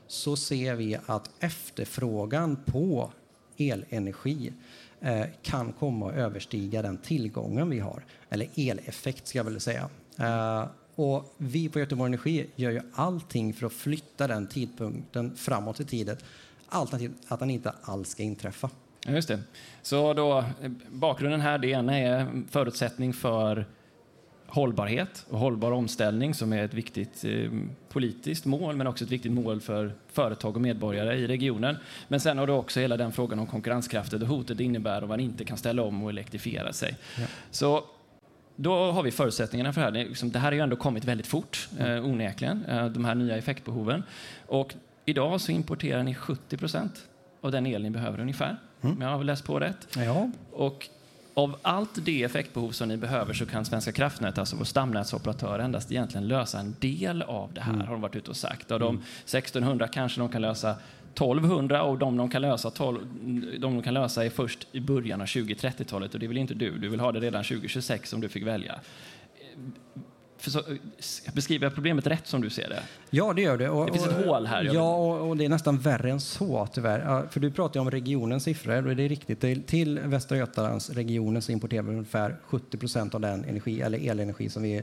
så 0.07 0.35
ser 0.35 0.75
vi 0.75 0.97
att 1.05 1.29
efterfrågan 1.39 2.55
på 2.65 3.11
elenergi 3.57 4.53
eh, 5.01 5.25
kan 5.41 5.71
komma 5.71 6.09
att 6.09 6.15
överstiga 6.15 6.81
den 6.81 6.97
tillgången 6.97 7.69
vi 7.69 7.79
har. 7.79 8.05
Eller 8.29 8.47
eleffekt, 8.55 9.27
ska 9.27 9.39
jag 9.39 9.43
väl 9.43 9.59
säga. 9.59 9.89
Eh, 10.19 10.65
och 10.95 11.35
vi 11.37 11.69
på 11.69 11.79
Göteborg 11.79 12.07
Energi 12.07 12.47
gör 12.55 12.71
ju 12.71 12.81
allting 12.93 13.53
för 13.53 13.65
att 13.65 13.73
flytta 13.73 14.27
den 14.27 14.47
tidpunkten 14.47 15.35
framåt 15.35 15.79
i 15.79 15.85
tiden. 15.85 16.17
Alternativt 16.69 17.11
att 17.27 17.39
den 17.39 17.49
inte 17.49 17.73
alls 17.81 18.09
ska 18.09 18.23
inträffa. 18.23 18.69
Just 19.07 19.27
det. 19.27 19.39
Så 19.81 20.13
då, 20.13 20.37
eh, 20.37 20.71
bakgrunden 20.89 21.41
här, 21.41 21.57
det 21.57 21.67
ena 21.67 21.97
är 21.99 22.43
förutsättning 22.51 23.13
för 23.13 23.65
hållbarhet 24.53 25.25
och 25.29 25.39
hållbar 25.39 25.71
omställning 25.71 26.33
som 26.33 26.53
är 26.53 26.63
ett 26.65 26.73
viktigt 26.73 27.25
eh, 27.25 27.51
politiskt 27.89 28.45
mål 28.45 28.75
men 28.75 28.87
också 28.87 29.03
ett 29.03 29.11
viktigt 29.11 29.31
mål 29.31 29.61
för 29.61 29.93
företag 30.11 30.55
och 30.55 30.61
medborgare 30.61 31.15
i 31.15 31.27
regionen. 31.27 31.77
Men 32.07 32.19
sen 32.19 32.37
har 32.37 32.47
du 32.47 32.53
också 32.53 32.79
hela 32.79 32.97
den 32.97 33.11
frågan 33.11 33.39
om 33.39 33.47
konkurrenskraften 33.47 34.21
och 34.21 34.27
hotet 34.27 34.57
det 34.57 34.63
innebär 34.63 35.03
om 35.03 35.09
man 35.09 35.19
inte 35.19 35.45
kan 35.45 35.57
ställa 35.57 35.81
om 35.81 36.03
och 36.03 36.09
elektrifiera 36.09 36.73
sig. 36.73 36.97
Ja. 37.17 37.25
Så 37.51 37.83
då 38.55 38.91
har 38.91 39.03
vi 39.03 39.11
förutsättningarna 39.11 39.73
för 39.73 39.81
det 39.81 39.85
här. 39.85 39.91
Det, 39.91 40.03
liksom, 40.03 40.31
det 40.31 40.39
här 40.39 40.47
har 40.47 40.53
ju 40.53 40.59
ändå 40.59 40.75
kommit 40.75 41.05
väldigt 41.05 41.27
fort, 41.27 41.69
eh, 41.79 42.05
onekligen, 42.05 42.65
eh, 42.65 42.85
de 42.85 43.05
här 43.05 43.15
nya 43.15 43.37
effektbehoven. 43.37 44.03
Och 44.47 44.75
idag 45.05 45.41
så 45.41 45.51
importerar 45.51 46.03
ni 46.03 46.15
70 46.15 46.57
procent 46.57 47.07
av 47.41 47.51
den 47.51 47.65
el 47.65 47.83
ni 47.83 47.89
behöver 47.89 48.19
ungefär, 48.19 48.57
mm. 48.81 48.95
om 48.95 49.01
jag 49.01 49.09
har 49.09 49.23
läst 49.23 49.45
på 49.45 49.59
rätt. 49.59 49.97
Ja. 49.97 50.29
Och 50.51 50.89
av 51.33 51.55
allt 51.61 52.05
det 52.05 52.23
effektbehov 52.23 52.71
som 52.71 52.87
ni 52.87 52.97
behöver 52.97 53.33
så 53.33 53.45
kan 53.45 53.65
Svenska 53.65 53.91
kraftnät, 53.91 54.37
alltså 54.37 54.55
vår 54.55 54.65
stamnätsoperatör, 54.65 55.59
endast 55.59 55.91
egentligen 55.91 56.27
lösa 56.27 56.59
en 56.59 56.75
del 56.79 57.21
av 57.21 57.53
det 57.53 57.61
här, 57.61 57.73
mm. 57.73 57.87
har 57.87 57.93
de 57.93 58.01
varit 58.01 58.15
ute 58.15 58.29
och 58.29 58.37
sagt. 58.37 58.71
Av 58.71 58.79
de 58.79 58.95
1600 58.95 59.87
kanske 59.87 60.19
de 60.19 60.29
kan 60.29 60.41
lösa 60.41 60.75
1200 61.13 61.83
och 61.83 61.97
de 61.97 62.17
de 62.17 62.29
kan 62.29 62.41
lösa, 62.41 62.71
12, 62.71 63.07
de 63.51 63.57
de 63.59 63.81
kan 63.81 63.93
lösa 63.93 64.25
är 64.25 64.29
först 64.29 64.67
i 64.71 64.79
början 64.79 65.21
av 65.21 65.27
2030-talet 65.27 66.13
och 66.13 66.19
det 66.19 66.27
vill 66.27 66.37
inte 66.37 66.53
du. 66.53 66.77
Du 66.77 66.89
vill 66.89 66.99
ha 66.99 67.11
det 67.11 67.19
redan 67.19 67.43
2026 67.43 68.13
om 68.13 68.21
du 68.21 68.29
fick 68.29 68.43
välja. 68.43 68.79
Beskriver 71.33 71.65
jag 71.65 71.73
problemet 71.73 72.07
rätt 72.07 72.27
som 72.27 72.41
du 72.41 72.49
ser 72.49 72.69
det? 72.69 72.83
Ja, 73.09 73.33
det 73.33 73.41
gör 73.41 73.57
det. 73.57 73.69
Och, 73.69 73.85
det 73.85 73.93
finns 73.93 74.05
ett 74.07 74.25
hål 74.25 74.45
här. 74.45 74.69
Ja, 74.73 74.95
och, 74.95 75.29
och, 75.29 75.37
det 75.37 75.45
är 75.45 75.49
nästan 75.49 75.77
värre 75.77 76.11
än 76.11 76.19
så 76.19 76.67
tyvärr. 76.73 77.27
För 77.29 77.39
du 77.39 77.51
pratar 77.51 77.79
ju 77.79 77.81
om 77.81 77.91
regionens 77.91 78.43
siffror 78.43 78.87
och 78.87 78.95
det 78.95 79.03
är 79.03 79.09
riktigt. 79.09 79.67
Till 79.67 79.99
Västra 79.99 80.37
Götalandsregionen 80.37 81.41
så 81.41 81.51
importerar 81.51 81.83
vi 81.83 81.89
ungefär 81.89 82.35
70 82.43 82.77
procent 82.77 83.15
av 83.15 83.21
den 83.21 83.45
energi, 83.45 83.81
eller 83.81 84.09
elenergi 84.09 84.49
som 84.49 84.63
vi 84.63 84.81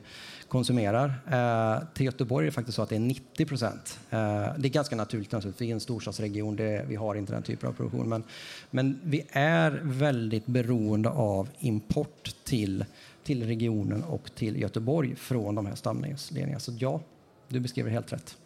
konsumerar. 0.48 1.14
Eh, 1.30 1.82
till 1.94 2.06
Göteborg 2.06 2.44
är 2.44 2.50
det 2.50 2.54
faktiskt 2.54 2.76
så 2.76 2.82
att 2.82 2.88
det 2.88 2.96
är 2.96 3.00
90 3.00 3.46
procent. 3.46 3.98
Eh, 4.10 4.18
det 4.58 4.68
är 4.68 4.72
ganska 4.72 4.96
naturligt 4.96 5.32
naturligtvis. 5.32 5.66
Vi 5.66 5.70
är 5.70 5.74
en 5.74 5.80
storstadsregion, 5.80 6.56
det, 6.56 6.84
vi 6.88 6.96
har 6.96 7.14
inte 7.14 7.32
den 7.32 7.42
typen 7.42 7.68
av 7.68 7.72
produktion. 7.72 8.08
Men, 8.08 8.22
men 8.70 9.00
vi 9.04 9.26
är 9.32 9.80
väldigt 9.82 10.46
beroende 10.46 11.08
av 11.08 11.48
import 11.58 12.34
till 12.44 12.84
till 13.24 13.46
regionen 13.46 14.04
och 14.04 14.34
till 14.34 14.60
Göteborg 14.60 15.14
från 15.16 15.54
de 15.54 15.66
här 15.66 15.74
stamledningarna. 15.74 16.58
Så 16.58 16.72
ja, 16.78 17.00
du 17.48 17.60
beskriver 17.60 17.90
helt 17.90 18.12
rätt. 18.12 18.36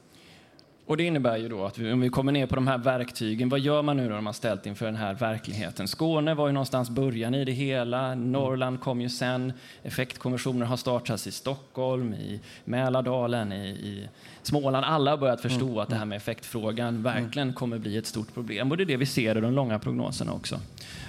Och 0.86 0.96
det 0.96 1.04
innebär 1.04 1.36
ju 1.36 1.48
då 1.48 1.64
att 1.64 1.78
vi, 1.78 1.92
om 1.92 2.00
vi 2.00 2.08
kommer 2.08 2.32
ner 2.32 2.46
på 2.46 2.54
de 2.54 2.66
här 2.66 2.78
verktygen, 2.78 3.48
vad 3.48 3.60
gör 3.60 3.82
man 3.82 3.96
nu 3.96 4.02
när 4.02 4.10
man 4.10 4.26
har 4.26 4.32
ställt 4.32 4.66
inför 4.66 4.86
den 4.86 4.96
här 4.96 5.14
verkligheten? 5.14 5.88
Skåne 5.88 6.34
var 6.34 6.46
ju 6.46 6.52
någonstans 6.52 6.90
början 6.90 7.34
i 7.34 7.44
det 7.44 7.52
hela, 7.52 8.14
Norrland 8.14 8.80
kom 8.80 9.00
ju 9.00 9.08
sen, 9.08 9.52
effektkonversioner 9.82 10.66
har 10.66 10.76
startats 10.76 11.26
i 11.26 11.30
Stockholm, 11.30 12.14
i 12.14 12.40
Mälardalen, 12.64 13.52
i, 13.52 13.68
i 13.68 14.08
Småland. 14.42 14.84
Alla 14.86 15.10
har 15.10 15.18
börjat 15.18 15.40
förstå 15.40 15.66
mm. 15.66 15.78
att 15.78 15.88
det 15.88 15.96
här 15.96 16.04
med 16.04 16.16
effektfrågan 16.16 17.02
verkligen 17.02 17.52
kommer 17.52 17.78
bli 17.78 17.96
ett 17.96 18.06
stort 18.06 18.34
problem 18.34 18.70
och 18.70 18.76
det 18.76 18.82
är 18.82 18.86
det 18.86 18.96
vi 18.96 19.06
ser 19.06 19.38
i 19.38 19.40
de 19.40 19.52
långa 19.52 19.78
prognoserna 19.78 20.32
också. 20.32 20.60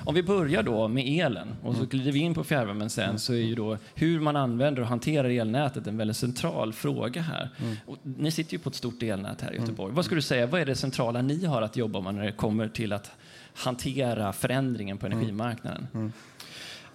Om 0.03 0.15
vi 0.15 0.23
börjar 0.23 0.63
då 0.63 0.87
med 0.87 1.25
elen 1.25 1.47
och 1.63 1.73
så 1.73 1.79
mm. 1.79 1.89
glider 1.89 2.11
vi 2.11 2.19
in 2.19 2.33
på 2.33 2.43
fjärrvärmen 2.43 2.89
sen 2.89 3.03
mm. 3.03 3.19
så 3.19 3.33
är 3.33 3.37
ju 3.37 3.55
då 3.55 3.77
hur 3.95 4.19
man 4.19 4.35
använder 4.35 4.81
och 4.81 4.87
hanterar 4.87 5.29
elnätet 5.29 5.87
en 5.87 5.97
väldigt 5.97 6.17
central 6.17 6.73
fråga 6.73 7.21
här. 7.21 7.49
Mm. 7.57 7.75
Ni 8.03 8.31
sitter 8.31 8.53
ju 8.53 8.59
på 8.59 8.69
ett 8.69 8.75
stort 8.75 9.03
elnät 9.03 9.41
här 9.41 9.53
i 9.53 9.64
Göteborg. 9.65 9.93
Vad 9.93 10.05
skulle 10.05 10.17
du 10.17 10.23
säga, 10.23 10.47
vad 10.47 10.61
är 10.61 10.65
det 10.65 10.75
centrala 10.75 11.21
ni 11.21 11.45
har 11.45 11.61
att 11.61 11.77
jobba 11.77 12.01
med 12.01 12.15
när 12.15 12.25
det 12.25 12.31
kommer 12.31 12.67
till 12.67 12.93
att 12.93 13.11
hantera 13.53 14.33
förändringen 14.33 14.97
på 14.97 15.05
energimarknaden? 15.05 15.87
Mm. 15.93 16.13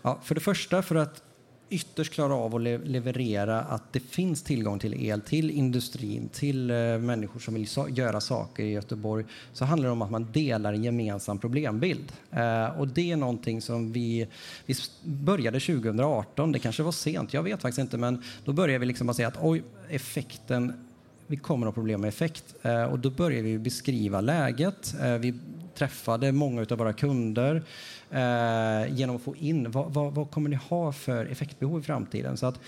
Ja, 0.02 0.18
för 0.22 0.34
det 0.34 0.40
första, 0.40 0.82
för 0.82 0.94
att 0.94 1.22
ytterst 1.70 2.12
klara 2.12 2.34
av 2.34 2.56
att 2.56 2.62
leverera 2.62 3.60
att 3.60 3.92
det 3.92 4.00
finns 4.00 4.42
tillgång 4.42 4.78
till 4.78 5.06
el 5.06 5.20
till 5.20 5.50
industrin, 5.50 6.28
till 6.28 6.70
uh, 6.70 6.98
människor 6.98 7.40
som 7.40 7.54
vill 7.54 7.68
so 7.68 7.88
göra 7.88 8.20
saker 8.20 8.64
i 8.64 8.70
Göteborg, 8.70 9.24
så 9.52 9.64
handlar 9.64 9.88
det 9.88 9.92
om 9.92 10.02
att 10.02 10.10
man 10.10 10.32
delar 10.32 10.72
en 10.72 10.84
gemensam 10.84 11.38
problembild. 11.38 12.12
Uh, 12.36 12.80
och 12.80 12.88
det 12.88 13.12
är 13.12 13.16
någonting 13.16 13.62
som 13.62 13.92
vi, 13.92 14.26
vi 14.66 14.74
började 15.02 15.60
2018, 15.60 16.52
det 16.52 16.58
kanske 16.58 16.82
var 16.82 16.92
sent, 16.92 17.34
jag 17.34 17.42
vet 17.42 17.62
faktiskt 17.62 17.78
inte, 17.78 17.98
men 17.98 18.22
då 18.44 18.52
började 18.52 18.78
vi 18.78 18.86
liksom 18.86 19.08
att 19.08 19.16
säga 19.16 19.28
att 19.28 19.38
oj, 19.40 19.62
effekten 19.88 20.89
vi 21.30 21.36
kommer 21.36 21.66
att 21.66 21.70
ha 21.70 21.74
problem 21.74 22.00
med 22.00 22.08
effekt. 22.08 22.54
Uh, 22.64 22.82
och 22.82 22.98
då 22.98 23.10
började 23.10 23.42
vi 23.42 23.58
beskriva 23.58 24.20
läget. 24.20 24.94
vi 25.20 25.34
träffade 25.80 26.32
många 26.32 26.66
av 26.70 26.78
våra 26.78 26.92
kunder 26.92 27.62
eh, 28.10 28.94
genom 28.94 29.16
att 29.16 29.22
få 29.22 29.36
in 29.36 29.70
vad, 29.70 29.94
vad, 29.94 30.14
vad, 30.14 30.30
kommer 30.30 30.50
ni 30.50 30.56
ha 30.56 30.92
för 30.92 31.26
effektbehov 31.26 31.80
i 31.80 31.82
framtiden. 31.82 32.36
Så 32.36 32.46
att 32.46 32.60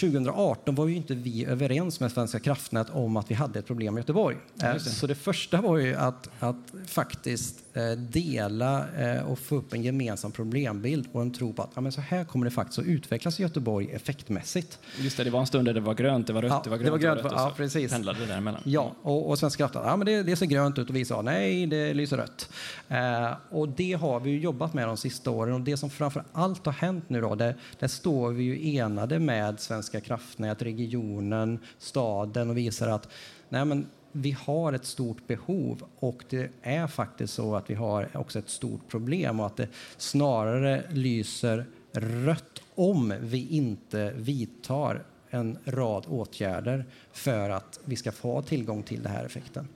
2018 0.00 0.74
var 0.74 0.86
ju 0.86 0.96
inte 0.96 1.14
vi 1.14 1.44
överens 1.44 2.00
med 2.00 2.12
Svenska 2.12 2.40
kraftnät 2.40 2.90
om 2.90 3.16
att 3.16 3.30
vi 3.30 3.34
hade 3.34 3.58
ett 3.58 3.66
problem 3.66 3.98
i 3.98 4.00
Göteborg. 4.00 4.36
Eh, 4.62 4.76
så 4.76 5.06
det 5.06 5.14
första 5.14 5.60
var 5.60 5.78
ju 5.78 5.94
att, 5.94 6.30
att 6.40 6.72
faktiskt 6.86 7.64
Eh, 7.67 7.67
dela 7.96 8.86
eh, 8.98 9.30
och 9.30 9.38
få 9.38 9.56
upp 9.56 9.72
en 9.72 9.82
gemensam 9.82 10.32
problembild 10.32 11.08
och 11.12 11.22
en 11.22 11.32
tro 11.32 11.52
på 11.52 11.62
att 11.62 11.70
ja, 11.74 11.80
men 11.80 11.92
så 11.92 12.00
här 12.00 12.24
kommer 12.24 12.44
det 12.44 12.50
faktiskt 12.50 12.78
att 12.78 12.84
utvecklas 12.84 13.40
i 13.40 13.42
Göteborg 13.42 13.90
effektmässigt. 13.92 14.78
Just 14.98 15.16
det, 15.16 15.24
det 15.24 15.30
var 15.30 15.40
en 15.40 15.46
stund 15.46 15.68
där 15.68 15.74
det 15.74 15.80
var 15.80 15.94
grönt, 15.94 16.26
det 16.26 16.32
var 16.32 16.42
rött, 16.42 16.52
ja, 16.52 16.60
det 16.64 16.70
var 16.70 16.76
grönt, 16.76 16.84
det 16.86 16.90
var 16.90 16.98
grönt, 16.98 17.18
det 17.18 17.22
var 17.22 17.30
rött, 17.30 17.40
ja, 17.40 17.54
precis. 17.56 17.92
pendlade 17.92 18.18
det 18.20 18.26
däremellan. 18.26 18.60
Ja, 18.64 18.92
och, 19.02 19.30
och 19.30 19.38
Svenska 19.38 19.62
kraftnät, 19.62 19.84
ja 19.86 19.96
men 19.96 20.06
det, 20.06 20.22
det 20.22 20.36
ser 20.36 20.46
grönt 20.46 20.78
ut 20.78 20.90
och 20.90 20.96
vi 20.96 21.04
sa 21.04 21.22
nej, 21.22 21.66
det 21.66 21.94
lyser 21.94 22.16
rött. 22.16 22.50
Eh, 22.88 23.30
och 23.50 23.68
det 23.68 23.92
har 23.92 24.20
vi 24.20 24.38
jobbat 24.38 24.74
med 24.74 24.88
de 24.88 24.96
sista 24.96 25.30
åren 25.30 25.54
och 25.54 25.60
det 25.60 25.76
som 25.76 25.90
framför 25.90 26.24
allt 26.32 26.66
har 26.66 26.72
hänt 26.72 27.04
nu 27.08 27.20
då, 27.20 27.34
där, 27.34 27.56
där 27.78 27.88
står 27.88 28.32
vi 28.32 28.44
ju 28.44 28.76
enade 28.76 29.18
med 29.18 29.60
Svenska 29.60 30.00
kraftnät, 30.00 30.62
regionen, 30.62 31.58
staden 31.78 32.50
och 32.50 32.56
visar 32.56 32.88
att 32.88 33.08
nej 33.48 33.64
men 33.64 33.86
vi 34.20 34.36
har 34.40 34.72
ett 34.72 34.84
stort 34.84 35.26
behov 35.26 35.82
och 35.98 36.24
det 36.28 36.50
är 36.62 36.86
faktiskt 36.86 37.34
så 37.34 37.56
att 37.56 37.70
vi 37.70 37.74
har 37.74 38.08
också 38.14 38.38
ett 38.38 38.50
stort 38.50 38.88
problem 38.88 39.40
och 39.40 39.46
att 39.46 39.56
det 39.56 39.68
snarare 39.96 40.82
lyser 40.90 41.64
rött 41.92 42.62
om 42.74 43.14
vi 43.20 43.48
inte 43.48 44.12
vidtar 44.16 45.02
en 45.30 45.58
rad 45.64 46.04
åtgärder 46.08 46.84
för 47.12 47.50
att 47.50 47.80
vi 47.84 47.96
ska 47.96 48.12
få 48.12 48.42
tillgång 48.42 48.82
till 48.82 49.02
den 49.02 49.12
här 49.12 49.24
effekten. 49.24 49.68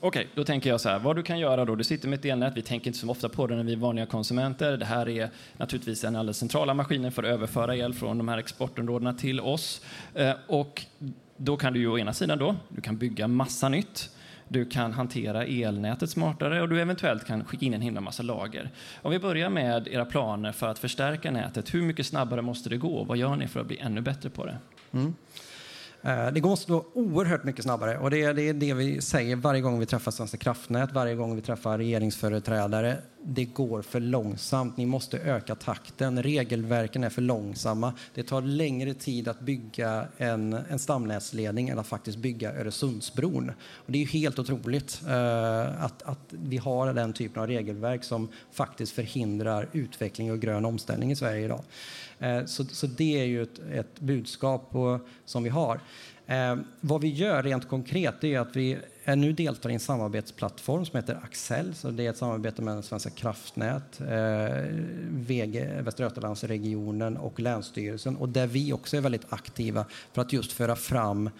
Okej, 0.00 0.28
då 0.34 0.44
tänker 0.44 0.70
jag 0.70 0.80
så 0.80 0.88
här, 0.88 0.98
vad 0.98 1.16
du 1.16 1.22
kan 1.22 1.38
göra 1.38 1.64
då, 1.64 1.74
du 1.74 1.84
sitter 1.84 2.08
med 2.08 2.18
ett 2.18 2.24
elnät, 2.24 2.56
vi 2.56 2.62
tänker 2.62 2.86
inte 2.86 2.98
så 2.98 3.10
ofta 3.10 3.28
på 3.28 3.46
det 3.46 3.56
när 3.56 3.64
vi 3.64 3.72
är 3.72 3.76
vanliga 3.76 4.06
konsumenter. 4.06 4.76
Det 4.76 4.84
här 4.84 5.08
är 5.08 5.30
naturligtvis 5.56 6.04
en 6.04 6.16
alldeles 6.16 6.38
centrala 6.38 6.74
maskinen 6.74 7.12
för 7.12 7.22
att 7.22 7.28
överföra 7.28 7.76
el 7.76 7.94
från 7.94 8.18
de 8.18 8.28
här 8.28 8.38
exportområdena 8.38 9.14
till 9.14 9.40
oss. 9.40 9.82
Eh, 10.14 10.32
och 10.46 10.86
då 11.42 11.56
kan 11.56 11.72
du 11.72 11.80
ju 11.80 11.88
å 11.88 11.98
ena 11.98 12.12
sidan 12.12 12.38
då, 12.38 12.56
du 12.68 12.80
kan 12.80 12.96
bygga 12.96 13.28
massa 13.28 13.68
nytt. 13.68 14.10
Du 14.48 14.64
kan 14.64 14.92
hantera 14.92 15.44
elnätet 15.44 16.10
smartare 16.10 16.62
och 16.62 16.68
du 16.68 16.80
eventuellt 16.80 17.26
kan 17.26 17.44
skicka 17.44 17.66
in 17.66 17.74
en 17.74 17.80
himla 17.80 18.00
massa 18.00 18.22
lager. 18.22 18.70
Om 19.02 19.10
vi 19.10 19.18
börjar 19.18 19.50
med 19.50 19.88
era 19.88 20.04
planer 20.04 20.52
för 20.52 20.68
att 20.68 20.78
förstärka 20.78 21.30
nätet, 21.30 21.74
hur 21.74 21.82
mycket 21.82 22.06
snabbare 22.06 22.42
måste 22.42 22.68
det 22.68 22.76
gå? 22.76 23.04
Vad 23.04 23.16
gör 23.18 23.36
ni 23.36 23.48
för 23.48 23.60
att 23.60 23.66
bli 23.66 23.78
ännu 23.78 24.00
bättre 24.00 24.30
på 24.30 24.46
det? 24.46 24.58
Mm. 24.92 25.14
Eh, 26.02 26.32
det 26.32 26.40
går 26.40 26.56
så 26.56 26.84
oerhört 26.94 27.44
mycket 27.44 27.64
snabbare 27.64 27.98
och 27.98 28.10
det 28.10 28.22
är, 28.22 28.34
det 28.34 28.42
är 28.42 28.54
det 28.54 28.74
vi 28.74 29.00
säger 29.00 29.36
varje 29.36 29.60
gång 29.60 29.78
vi 29.78 29.86
träffar 29.86 30.10
Svenska 30.10 30.36
kraftnät, 30.36 30.92
varje 30.92 31.14
gång 31.14 31.36
vi 31.36 31.42
träffar 31.42 31.78
regeringsföreträdare. 31.78 32.96
Det 33.22 33.44
går 33.44 33.82
för 33.82 34.00
långsamt, 34.00 34.76
ni 34.76 34.86
måste 34.86 35.18
öka 35.18 35.54
takten, 35.54 36.22
regelverken 36.22 37.04
är 37.04 37.10
för 37.10 37.22
långsamma. 37.22 37.94
Det 38.14 38.22
tar 38.22 38.42
längre 38.42 38.94
tid 38.94 39.28
att 39.28 39.40
bygga 39.40 40.06
en, 40.16 40.52
en 40.52 40.78
stamnätsledning 40.78 41.68
än 41.68 41.78
att 41.78 41.86
faktiskt 41.86 42.18
bygga 42.18 42.52
Öresundsbron. 42.52 43.52
Och 43.74 43.92
det 43.92 44.02
är 44.02 44.06
helt 44.06 44.38
otroligt 44.38 45.02
eh, 45.08 45.84
att, 45.84 46.02
att 46.02 46.18
vi 46.28 46.56
har 46.56 46.92
den 46.92 47.12
typen 47.12 47.42
av 47.42 47.48
regelverk 47.48 48.04
som 48.04 48.28
faktiskt 48.52 48.92
förhindrar 48.92 49.68
utveckling 49.72 50.32
och 50.32 50.40
grön 50.40 50.64
omställning 50.64 51.10
i 51.10 51.16
Sverige 51.16 51.44
idag. 51.44 51.60
Eh, 52.20 52.44
så, 52.44 52.64
så 52.64 52.86
det 52.86 53.20
är 53.20 53.24
ju 53.24 53.42
ett, 53.42 53.60
ett 53.72 54.00
budskap 54.00 54.70
på, 54.70 55.00
som 55.24 55.42
vi 55.42 55.50
har. 55.50 55.80
Eh, 56.26 56.56
vad 56.80 57.00
vi 57.00 57.08
gör 57.08 57.42
rent 57.42 57.68
konkret 57.68 58.24
är 58.24 58.38
att 58.38 58.56
vi 58.56 58.78
är 59.04 59.16
nu 59.16 59.32
deltar 59.32 59.70
i 59.70 59.74
en 59.74 59.80
samarbetsplattform 59.80 60.86
som 60.86 60.96
heter 60.96 61.20
Axel. 61.22 61.74
Så 61.74 61.90
det 61.90 62.06
är 62.06 62.10
ett 62.10 62.16
samarbete 62.16 62.62
mellan 62.62 62.82
Svenska 62.82 63.10
kraftnät, 63.10 64.00
eh, 64.00 64.64
VG, 65.10 65.68
Västra 65.80 66.04
Götalandsregionen 66.04 67.16
och 67.16 67.40
Länsstyrelsen 67.40 68.16
och 68.16 68.28
där 68.28 68.46
vi 68.46 68.72
också 68.72 68.96
är 68.96 69.00
väldigt 69.00 69.32
aktiva 69.32 69.84
för 70.12 70.22
att 70.22 70.32
just 70.32 70.52
föra 70.52 70.76
fram 70.76 71.30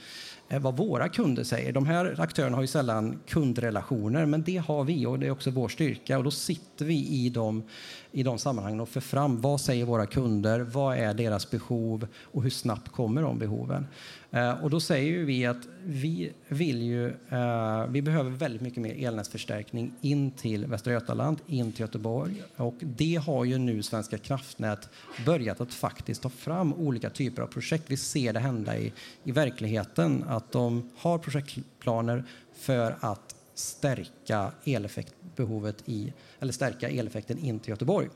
eh, 0.49 0.61
vad 0.61 0.77
våra 0.77 1.09
kunder 1.09 1.45
säger. 1.45 1.73
De 1.73 1.87
här 1.87 2.21
aktörerna 2.21 2.57
har 2.57 2.63
ju 2.63 2.67
sällan 2.67 3.21
kundrelationer, 3.27 4.27
men 4.27 4.43
det 4.43 4.57
har 4.57 4.85
vi 4.85 5.07
och 5.07 5.19
det 5.19 5.27
är 5.27 5.31
också 5.31 5.51
vår 5.51 5.69
styrka. 5.69 6.19
Och 6.19 6.25
då 6.25 6.31
sitter 6.31 6.85
vi 6.85 7.09
i 7.09 7.29
de, 7.29 7.63
i 8.13 8.23
de 8.23 8.39
sammanhangen 8.39 8.81
och 8.81 8.89
för 8.89 9.01
fram 9.01 9.41
vad 9.41 9.61
säger 9.61 9.85
våra 9.85 10.07
kunder, 10.07 10.61
vad 10.61 10.97
är 10.97 11.15
deras 11.15 11.51
behov 11.51 12.07
och 12.23 12.43
hur 12.43 12.51
snabbt 12.51 12.89
kommer 12.89 13.23
de 13.23 13.39
behoven. 13.39 13.87
Eh, 14.31 14.65
och 14.65 14.71
då 14.71 14.81
säger 14.81 15.25
vi 15.25 15.47
att 15.47 15.69
vi 15.85 16.33
vill 16.49 16.83
ju, 16.83 17.09
eh, 17.09 17.87
vi 17.89 18.03
behöver 18.03 18.31
väldigt 18.31 18.63
mycket 18.63 18.83
mer 18.83 19.07
elnätsförstärkning 19.07 19.93
in 20.01 20.31
till 20.31 20.67
Västra 20.67 20.93
Götaland, 20.93 21.39
in 21.47 21.73
till 21.73 21.81
Göteborg. 21.81 22.43
Och 22.57 22.77
det 22.81 23.15
har 23.27 23.45
ju 23.45 23.59
nu 23.59 23.83
Svenska 23.83 24.19
kraftnät 24.19 24.89
börjat 25.27 25.61
att 25.61 25.75
faktiskt 25.75 26.23
ta 26.23 26.29
fram 26.29 26.75
olika 26.75 27.11
typer 27.11 27.43
av 27.43 27.47
projekt. 27.47 27.85
Vi 27.87 27.97
ser 27.97 28.33
det 28.33 28.41
hända 28.41 28.79
i, 28.79 28.93
i 29.25 29.33
verkligheten, 29.33 30.25
att 30.29 30.53
de 30.53 30.91
har 30.97 31.19
projektplaner 31.19 32.25
för 32.55 32.97
att 33.01 33.35
stärka 33.55 34.53
eleffekt 34.65 35.15
eleffektbehovet 35.41 35.83
i, 35.87 36.13
eller 36.41 36.53
stärka 36.53 36.89
eleffekten 36.89 37.39
in 37.39 37.59
till 37.59 37.71
Göteborg. 37.71 38.09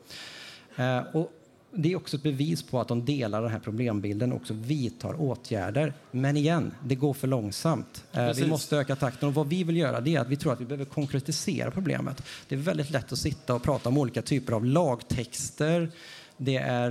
Eh, 0.76 0.98
och 0.98 1.32
det 1.76 1.92
är 1.92 1.96
också 1.96 2.16
ett 2.16 2.22
bevis 2.22 2.62
på 2.62 2.80
att 2.80 2.88
de 2.88 3.04
delar 3.04 3.42
den 3.42 3.50
här 3.50 3.58
problembilden 3.58 4.32
och 4.32 4.40
också 4.40 4.54
vidtar 4.54 5.20
åtgärder. 5.20 5.92
Men 6.10 6.36
igen, 6.36 6.74
det 6.84 6.94
går 6.94 7.14
för 7.14 7.28
långsamt. 7.28 8.04
Eh, 8.12 8.26
Precis. 8.26 8.44
Vi 8.44 8.48
måste 8.48 8.76
öka 8.76 8.96
takten 8.96 9.28
och 9.28 9.34
vad 9.34 9.48
vi 9.48 9.64
vill 9.64 9.76
göra 9.76 10.00
det 10.00 10.16
är 10.16 10.20
att 10.20 10.28
vi 10.28 10.36
tror 10.36 10.52
att 10.52 10.60
vi 10.60 10.64
behöver 10.64 10.84
konkretisera 10.84 11.70
problemet. 11.70 12.22
Det 12.48 12.54
är 12.54 12.58
väldigt 12.58 12.90
lätt 12.90 13.12
att 13.12 13.18
sitta 13.18 13.54
och 13.54 13.62
prata 13.62 13.88
om 13.88 13.98
olika 13.98 14.22
typer 14.22 14.52
av 14.52 14.64
lagtexter, 14.64 15.90
det 16.36 16.56
är 16.56 16.90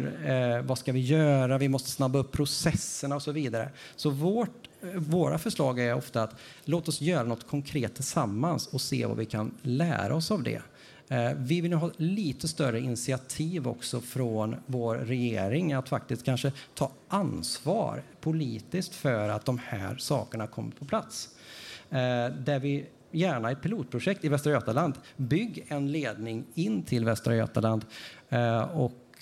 eh, 0.58 0.62
vad 0.62 0.78
ska 0.78 0.92
vi 0.92 1.00
göra, 1.00 1.58
vi 1.58 1.70
måste 1.70 1.90
snabba 1.90 2.20
upp 2.20 2.32
processerna 2.32 3.16
och 3.16 3.22
så 3.22 3.32
vidare. 3.32 3.70
Så 3.96 4.10
vårt, 4.10 4.70
eh, 4.82 4.90
våra 4.96 5.38
förslag 5.38 5.80
är 5.80 5.96
ofta 5.96 6.24
att 6.24 6.36
låt 6.66 6.88
oss 6.88 7.02
göra 7.02 7.24
något 7.24 7.48
konkret 7.48 7.96
tillsammans 7.96 8.68
och 8.68 8.82
se 8.82 9.06
vad 9.06 9.18
vi 9.18 9.26
kan 9.26 9.52
lära 9.62 10.16
oss 10.16 10.32
av 10.32 10.44
det. 10.44 10.62
Eh, 11.08 11.32
vi 11.38 11.62
vill 11.62 11.74
ha 11.74 11.92
lite 11.98 12.48
större 12.48 12.80
initiativ 12.80 13.68
också 13.68 14.02
från 14.02 14.56
vår 14.66 14.96
regering 14.96 15.74
att 15.74 15.90
faktiskt 15.90 16.26
kanske 16.26 16.52
ta 16.74 16.92
ansvar 17.08 18.04
politiskt 18.22 18.96
för 18.96 19.30
att 19.30 19.46
de 19.46 19.58
här 19.58 19.96
sakerna 19.98 20.48
kommer 20.48 20.72
på 20.72 20.86
plats. 20.86 21.30
Eh, 21.90 21.98
där 22.46 22.60
vi 22.60 22.86
gärna 23.12 23.52
ett 23.52 23.62
pilotprojekt 23.62 24.26
i 24.26 24.30
Västra 24.30 24.52
Götaland. 24.52 24.94
Bygg 25.18 25.66
en 25.68 25.92
ledning 25.92 26.46
in 26.54 26.84
till 26.84 27.06
Västra 27.06 27.36
Götaland 27.36 27.86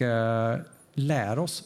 eh, 0.01 0.57
lär 0.93 1.39
oss 1.39 1.63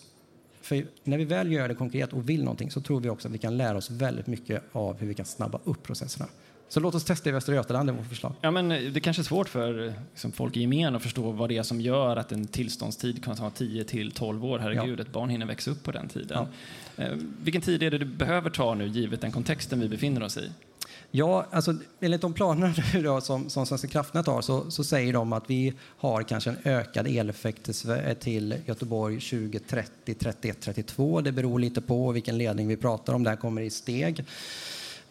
för 0.66 0.86
när 1.04 1.18
vi 1.18 1.26
väl 1.26 1.52
gör 1.52 1.68
det 1.68 1.76
konkret 1.76 2.14
och 2.14 2.30
vill 2.30 2.44
någonting 2.44 2.72
så 2.72 2.82
tror 2.82 3.00
vi 3.00 3.10
också 3.10 3.28
att 3.28 3.34
vi 3.34 3.38
kan 3.38 3.58
lära 3.58 3.78
oss 3.78 3.90
väldigt 3.92 4.28
mycket 4.28 4.64
av 4.72 5.00
hur 5.00 5.08
vi 5.08 5.14
kan 5.14 5.26
snabba 5.26 5.60
upp 5.64 5.84
processerna. 5.84 6.28
Så 6.68 6.80
låt 6.80 6.96
oss 6.96 7.04
testa 7.04 7.30
i 7.30 7.32
Västra 7.32 7.56
Götaland, 7.56 7.90
det 7.90 7.94
är 7.94 7.98
vårt 7.98 8.08
förslag. 8.08 8.34
Ja, 8.42 8.52
men 8.52 8.72
eh, 8.72 8.82
det 8.92 9.00
kanske 9.00 9.22
är 9.22 9.24
svårt 9.24 9.50
för 9.50 9.94
liksom, 10.12 10.32
folk 10.32 10.58
i 10.58 10.62
gemen 10.62 10.96
att 10.96 11.04
förstå 11.04 11.32
vad 11.32 11.50
det 11.50 11.58
är 11.58 11.64
som 11.64 11.82
gör 11.82 12.18
att 12.18 12.32
en 12.32 12.48
tillståndstid 12.48 13.24
kan 13.24 13.36
ta 13.36 13.50
10 13.50 13.84
till 13.84 14.12
12 14.12 14.46
år. 14.46 14.60
Herregud, 14.60 15.00
ja. 15.00 15.04
ett 15.04 15.12
barn 15.12 15.30
hinner 15.30 15.46
växa 15.46 15.72
upp 15.72 15.84
på 15.84 15.92
den 15.92 16.08
tiden. 16.08 16.48
Ja. 16.96 17.04
Eh, 17.04 17.18
vilken 17.44 17.62
tid 17.62 17.84
är 17.84 17.92
det 17.92 17.98
du 17.98 18.06
behöver 18.06 18.50
ta 18.50 18.74
nu, 18.76 18.88
givet 18.88 19.22
den 19.22 19.32
kontexten 19.32 19.80
vi 19.80 19.90
befinner 19.90 20.24
oss 20.24 20.38
i? 20.38 20.50
Ja, 21.12 21.46
alltså, 21.52 21.76
enligt 22.00 22.22
de 22.22 22.34
planer 22.34 23.00
då, 23.04 23.22
som, 23.22 23.50
som 23.50 23.66
Svenska 23.66 23.88
kraftnät 23.88 24.28
har 24.28 24.42
så, 24.42 24.72
så, 24.72 24.84
säger 24.84 25.14
de 25.14 25.34
att 25.34 25.50
vi 25.50 25.74
har 25.98 26.24
kanske 26.24 26.50
en 26.50 26.58
ökad 26.64 27.08
eleffekt 27.08 27.64
till, 27.64 28.16
till 28.20 28.56
Göteborg 28.66 29.20
2030, 29.20 30.14
31, 30.20 30.58
32. 30.62 31.22
Det 31.22 31.32
beror 31.32 31.60
lite 31.60 31.82
på 31.82 32.12
vilken 32.12 32.38
ledning 32.38 32.68
vi 32.68 32.78
pratar 32.78 33.14
om. 33.14 33.24
Det 33.24 33.30
här 33.30 33.38
kommer 33.38 33.62
i 33.62 33.70
steg. 33.70 34.26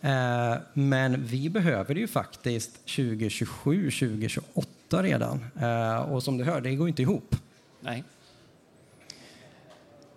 Eh, 0.00 0.57
men 0.73 1.26
vi 1.26 1.50
behöver 1.50 1.95
det 1.95 2.00
ju 2.00 2.09
faktiskt 2.09 2.73
2027, 2.73 3.90
2028 3.90 5.02
redan. 5.02 5.45
Eh, 5.61 5.97
och 5.97 6.23
som 6.23 6.38
du 6.38 6.45
hör, 6.45 6.61
det 6.61 6.75
går 6.75 6.88
inte 6.88 7.02
ihop. 7.02 7.37
Nej. 7.81 8.04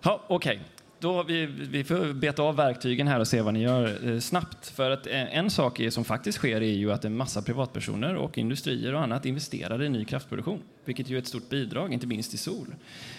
Ja, 0.02 0.22
Okej, 0.28 0.56
okay. 0.56 0.77
Då 1.00 1.22
vi, 1.22 1.46
vi 1.46 1.84
får 1.84 2.12
beta 2.12 2.42
av 2.42 2.56
verktygen 2.56 3.08
här 3.08 3.20
och 3.20 3.28
se 3.28 3.40
vad 3.40 3.54
ni 3.54 3.62
gör 3.62 4.08
eh, 4.08 4.18
snabbt. 4.18 4.68
För 4.68 4.90
att 4.90 5.06
en 5.06 5.50
sak 5.50 5.80
är, 5.80 5.90
som 5.90 6.04
faktiskt 6.04 6.38
sker 6.38 6.62
är 6.62 6.74
ju 6.74 6.92
att 6.92 7.04
en 7.04 7.16
massa 7.16 7.42
privatpersoner 7.42 8.14
och 8.14 8.38
industrier 8.38 8.94
och 8.94 9.00
annat 9.00 9.26
investerar 9.26 9.82
i 9.82 9.88
ny 9.88 10.04
kraftproduktion, 10.04 10.62
vilket 10.84 11.10
ju 11.10 11.14
är 11.14 11.18
ett 11.18 11.26
stort 11.26 11.48
bidrag, 11.48 11.92
inte 11.92 12.06
minst 12.06 12.34
i 12.34 12.36
sol. 12.36 12.74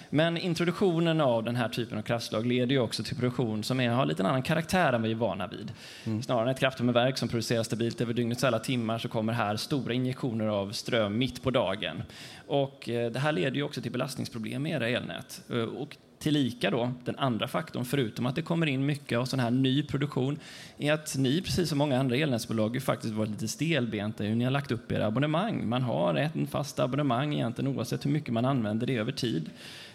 Men 0.09 0.37
introduktionen 0.37 1.21
av 1.21 1.43
den 1.43 1.55
här 1.55 1.69
typen 1.69 1.97
av 1.97 2.01
kraftslag 2.01 2.45
leder 2.45 2.71
ju 2.71 2.79
också 2.79 3.03
till 3.03 3.15
produktion 3.15 3.63
som 3.63 3.79
är, 3.79 3.89
har 3.89 4.05
lite 4.05 4.23
annan 4.23 4.41
karaktär 4.41 4.93
än 4.93 5.01
vi 5.01 5.11
är 5.11 5.15
vana 5.15 5.47
vid. 5.47 5.71
Mm. 6.05 6.21
Snarare 6.21 6.43
än 6.43 6.49
ett 6.49 6.59
kraftvärmeverk 6.59 7.17
som 7.17 7.29
producerar 7.29 7.63
stabilt 7.63 8.01
över 8.01 8.13
dygnets 8.13 8.43
alla 8.43 8.59
timmar 8.59 8.97
så 8.97 9.09
kommer 9.09 9.33
här 9.33 9.55
stora 9.55 9.93
injektioner 9.93 10.47
av 10.47 10.71
ström 10.71 11.17
mitt 11.17 11.43
på 11.43 11.51
dagen. 11.51 12.03
Och 12.47 12.89
eh, 12.89 13.11
det 13.11 13.19
här 13.19 13.31
leder 13.31 13.55
ju 13.55 13.63
också 13.63 13.81
till 13.81 13.91
belastningsproblem 13.91 14.65
i 14.65 14.71
era 14.71 14.87
elnät. 14.89 15.41
Eh, 15.49 15.57
och 15.57 15.97
Tillika 16.19 16.71
då, 16.71 16.91
den 17.05 17.15
andra 17.15 17.47
faktorn, 17.47 17.85
förutom 17.85 18.25
att 18.25 18.35
det 18.35 18.41
kommer 18.41 18.67
in 18.67 18.85
mycket 18.85 19.17
av 19.17 19.25
sån 19.25 19.39
här 19.39 19.51
ny 19.51 19.83
produktion, 19.83 20.39
är 20.77 20.93
att 20.93 21.17
ni, 21.17 21.41
precis 21.41 21.69
som 21.69 21.77
många 21.77 21.99
andra 21.99 22.15
elnätsbolag, 22.15 22.75
ju 22.75 22.81
faktiskt 22.81 23.13
varit 23.13 23.29
lite 23.29 23.47
stelbenta 23.47 24.25
i 24.25 24.27
hur 24.27 24.35
ni 24.35 24.43
har 24.43 24.51
lagt 24.51 24.71
upp 24.71 24.91
era 24.91 25.05
abonnemang. 25.05 25.69
Man 25.69 25.81
har 25.81 26.15
en 26.15 26.47
fast 26.47 26.79
abonnemang 26.79 27.33
egentligen 27.33 27.77
oavsett 27.77 28.05
hur 28.05 28.11
mycket 28.11 28.33
man 28.33 28.45
använder 28.45 28.87
det 28.87 28.97
över 28.97 29.11
tid, 29.11 29.49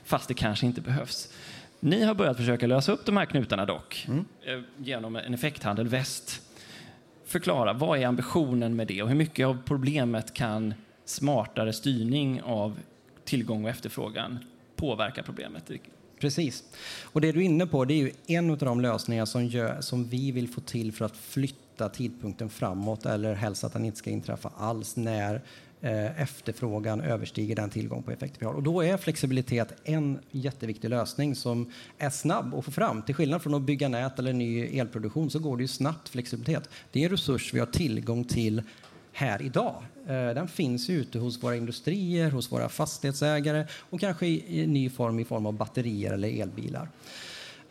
fast 0.05 0.29
det 0.29 0.35
kanske 0.35 0.67
inte 0.67 0.81
behövs. 0.81 1.29
Ni 1.81 2.03
har 2.05 2.15
börjat 2.15 2.37
försöka 2.37 2.67
lösa 2.67 2.93
upp 2.93 3.07
de 3.07 3.17
här 3.17 3.25
knutarna 3.25 3.67
dock, 3.67 4.07
mm. 4.09 4.25
Eh, 4.47 4.61
genom 4.77 5.17
en 5.17 5.35
effekthandel 5.35 5.89
väst. 5.89 6.43
Förklara, 7.25 7.73
vad 7.73 7.99
är 7.99 8.07
ambitionen 8.07 8.77
med 8.77 8.87
det 8.87 9.03
och 9.03 9.09
hur 9.09 9.17
mycket 9.17 9.47
av 9.47 9.59
problemet 9.65 10.35
kan 10.35 10.75
smartare 11.05 11.73
styrning 11.73 12.43
av 12.43 12.79
tillgång 13.25 13.65
och 13.65 13.71
efterfrågan 13.71 14.39
påverka 14.77 15.23
problemet? 15.23 15.71
Precis. 16.25 16.65
Och 17.03 17.21
det 17.21 17.33
du 17.33 17.41
är 17.41 17.45
inne 17.45 17.67
på 17.67 17.85
det 17.85 17.95
är 17.95 17.99
ju 17.99 18.13
en 18.27 18.51
av 18.51 18.59
de 18.59 18.81
lösningar 18.81 19.25
som, 19.25 19.47
gör, 19.47 19.81
som 19.81 20.05
vi 20.05 20.31
vill 20.31 20.49
få 20.49 20.61
till 20.61 20.93
för 20.93 21.05
att 21.05 21.17
flytta 21.17 21.89
tidpunkten 21.89 22.51
framåt 22.51 23.07
eller 23.07 23.35
helst 23.35 23.65
att 23.65 23.73
den 23.73 23.85
inte 23.85 23.99
ska 23.99 24.11
inträffa 24.11 24.51
alls 24.57 24.97
när 24.97 25.43
eh, 25.81 26.21
efterfrågan 26.21 27.01
överstiger 27.01 27.57
den 27.57 27.71
tillgång 27.71 28.03
på 28.03 28.11
effekt 28.11 28.35
vi 28.39 28.47
har. 28.47 28.53
Och 28.53 28.63
då 28.63 28.83
är 28.83 28.97
flexibilitet 28.97 29.73
en 29.85 30.19
jätteviktig 30.31 30.91
lösning 30.91 31.35
som 31.35 31.73
är 31.99 32.11
snabb 32.11 32.55
att 32.55 32.65
få 32.65 32.71
fram. 32.71 33.03
Till 33.03 33.15
skillnad 33.15 33.43
från 33.43 33.55
att 33.55 33.63
bygga 33.63 33.89
nät 33.89 34.19
eller 34.19 34.33
ny 34.33 34.79
elproduktion 34.79 35.31
så 35.31 35.39
går 35.39 35.57
det 35.57 35.63
ju 35.63 35.69
snabbt 35.69 36.09
flexibilitet. 36.09 36.69
Det 36.93 37.01
är 37.01 37.05
en 37.05 37.11
resurs 37.11 37.55
vi 37.55 37.59
har 37.59 37.67
tillgång 37.67 38.25
till 38.25 38.63
här 39.15 39.43
idag. 39.43 39.83
Eh, 40.07 40.35
den 40.35 40.49
finns 40.49 40.91
ute 40.91 41.19
hos 41.19 41.43
våra 41.43 41.57
industrier, 41.57 42.31
hos 42.31 42.53
våra 42.53 42.69
fastighetsägare 42.69 43.67
och 43.91 44.01
kanske 44.01 44.27
i 44.27 44.67
ny 44.67 44.91
form 44.91 45.21
i 45.21 45.25
form 45.25 45.47
av 45.47 45.53
batterier 45.53 46.13
eller 46.13 46.43
elbilar. 46.43 46.89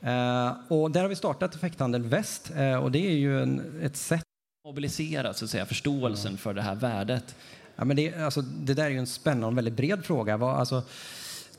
Eh, 0.01 0.51
och 0.67 0.91
där 0.91 1.01
har 1.01 1.07
vi 1.07 1.15
startat 1.15 1.55
Effekthandel 1.55 2.03
Väst 2.03 2.51
eh, 2.55 2.75
och 2.75 2.91
det 2.91 3.07
är 3.07 3.15
ju 3.15 3.41
en, 3.41 3.81
ett 3.81 3.97
sätt 3.97 4.21
att 4.21 4.69
mobilisera 4.69 5.33
så 5.33 5.45
att 5.45 5.51
säga, 5.51 5.65
förståelsen 5.65 6.37
för 6.37 6.53
det 6.53 6.61
här 6.61 6.75
värdet. 6.75 7.35
Ja, 7.75 7.85
men 7.85 7.95
det, 7.95 8.15
alltså, 8.15 8.41
det 8.41 8.73
där 8.73 8.85
är 8.85 8.89
ju 8.89 8.97
en 8.97 9.07
spännande 9.07 9.47
och 9.47 9.57
väldigt 9.57 9.73
bred 9.73 10.05
fråga. 10.05 10.37
Vad, 10.37 10.55
alltså, 10.55 10.83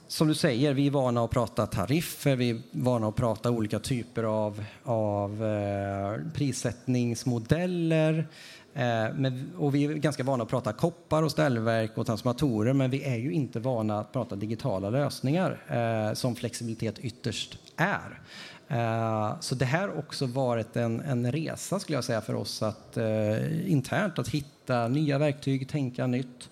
som 0.09 0.29
du 0.29 0.35
säger, 0.35 0.75
vi 0.75 0.87
är 0.87 0.91
vana 0.91 1.25
att 1.25 1.31
prata 1.31 1.67
tariffer, 1.67 2.37
vi 2.37 2.51
är 2.51 2.61
vana 2.71 3.09
att 3.09 3.17
prata 3.17 3.51
olika 3.51 3.79
typer 3.79 4.23
av, 4.23 4.65
av 4.83 5.45
eh, 5.45 6.33
prissättningsmodeller. 6.35 8.27
Eh, 8.75 9.15
men, 9.15 9.53
och 9.59 9.75
vi 9.75 9.85
är 9.85 9.95
ganska 9.95 10.23
vana 10.23 10.43
att 10.43 10.49
prata 10.49 10.73
koppar 10.73 11.23
och 11.23 11.31
ställverk 11.31 11.99
och 11.99 12.07
transformatorer 12.07 12.73
men 12.73 12.91
vi 12.91 13.05
är 13.05 13.17
ju 13.17 13.33
inte 13.33 13.61
vana 13.61 14.01
att 14.01 14.13
prata 14.13 14.37
digitala 14.37 14.91
lösningar 14.91 15.63
eh, 15.69 16.15
som 16.15 16.37
flexibilitet 16.37 16.99
ytterst 16.99 17.59
är. 17.77 18.21
Eh, 18.69 19.41
så 19.41 19.55
det 19.55 19.65
här 19.65 19.89
har 19.89 19.99
också 19.99 20.27
varit 20.27 20.77
en, 20.77 21.01
en 21.01 21.33
resa 21.33 21.81
skulle 21.81 21.97
jag 21.97 22.05
säga 22.05 22.21
för 22.21 22.35
oss 22.35 22.63
att 22.63 22.97
eh, 22.97 23.73
internt 23.73 24.19
att 24.19 24.29
hitta 24.29 24.89
nya 24.89 25.19
verktyg, 25.19 25.69
tänka 25.69 26.07
nytt. 26.07 26.51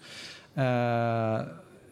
Eh, 0.55 1.41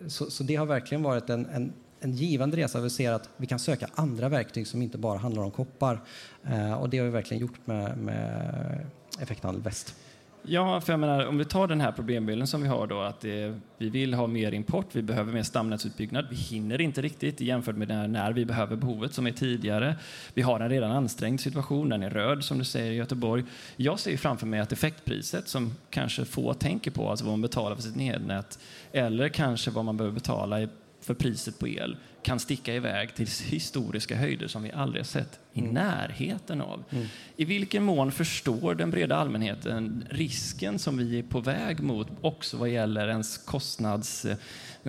så, 0.06 0.30
så, 0.30 0.42
det 0.42 0.56
har 0.56 0.66
verkligen 0.66 1.02
varit 1.02 1.30
en, 1.30 1.46
en 1.46 1.72
en 2.00 2.12
givande 2.12 2.56
resa. 2.56 2.80
Vi 2.80 2.90
ser 2.90 3.12
att 3.12 3.28
vi 3.36 3.46
kan 3.46 3.58
söka 3.58 3.88
andra 3.94 4.28
verktyg 4.28 4.66
som 4.66 4.82
inte 4.82 4.98
bara 4.98 5.18
handlar 5.18 5.42
om 5.42 5.50
koppar. 5.50 6.00
Eh, 6.44 6.72
och 6.72 6.90
det 6.90 6.98
har 6.98 7.04
vi 7.04 7.10
verkligen 7.10 7.40
gjort 7.40 7.66
med, 7.66 7.98
med 7.98 8.86
Effekthandel 9.20 9.62
Väst. 9.62 9.94
Ja, 10.42 10.80
för 10.80 10.92
jag 10.92 11.00
menar, 11.00 11.26
om 11.26 11.38
vi 11.38 11.44
tar 11.44 11.66
den 11.66 11.80
här 11.80 11.92
problembilden 11.92 12.46
som 12.46 12.62
vi 12.62 12.68
har 12.68 12.86
då, 12.86 13.00
att 13.00 13.20
det, 13.20 13.60
vi 13.78 13.88
vill 13.88 14.14
ha 14.14 14.26
mer 14.26 14.52
import, 14.52 14.86
vi 14.92 15.02
behöver 15.02 15.32
mer 15.32 15.42
stamnätsutbyggnad, 15.42 16.26
vi 16.30 16.36
hinner 16.36 16.80
inte 16.80 17.02
riktigt 17.02 17.40
jämfört 17.40 17.76
med 17.76 17.88
när, 17.88 18.08
när 18.08 18.32
vi 18.32 18.44
behöver 18.44 18.76
behovet 18.76 19.14
som 19.14 19.26
är 19.26 19.32
tidigare. 19.32 19.96
Vi 20.34 20.42
har 20.42 20.60
en 20.60 20.68
redan 20.68 20.90
ansträngd 20.90 21.40
situation, 21.40 21.88
den 21.88 22.02
är 22.02 22.10
röd 22.10 22.44
som 22.44 22.58
du 22.58 22.64
säger 22.64 22.92
i 22.92 22.94
Göteborg. 22.94 23.44
Jag 23.76 23.98
ser 23.98 24.16
framför 24.16 24.46
mig 24.46 24.60
att 24.60 24.72
effektpriset, 24.72 25.48
som 25.48 25.74
kanske 25.90 26.24
få 26.24 26.54
tänker 26.54 26.90
på, 26.90 27.10
alltså 27.10 27.24
vad 27.24 27.32
man 27.32 27.42
betalar 27.42 27.76
för 27.76 27.82
sitt 27.82 27.96
nednät, 27.96 28.58
eller 28.92 29.28
kanske 29.28 29.70
vad 29.70 29.84
man 29.84 29.96
behöver 29.96 30.14
betala 30.14 30.68
för 31.00 31.14
priset 31.14 31.58
på 31.58 31.68
el, 31.68 31.96
kan 32.22 32.40
sticka 32.40 32.74
iväg 32.74 33.14
till 33.14 33.28
historiska 33.44 34.16
höjder 34.16 34.48
som 34.48 34.62
vi 34.62 34.72
aldrig 34.72 35.06
sett 35.06 35.38
i 35.52 35.60
mm. 35.60 35.74
närheten 35.74 36.60
av. 36.60 36.84
Mm. 36.90 37.06
I 37.36 37.44
vilken 37.44 37.82
mån 37.82 38.12
förstår 38.12 38.74
den 38.74 38.90
breda 38.90 39.16
allmänheten 39.16 40.04
risken 40.10 40.78
som 40.78 40.98
vi 40.98 41.18
är 41.18 41.22
på 41.22 41.40
väg 41.40 41.80
mot 41.80 42.08
också 42.20 42.56
vad 42.56 42.68
gäller 42.68 43.08
ens 43.08 43.38
kostnads 43.38 44.26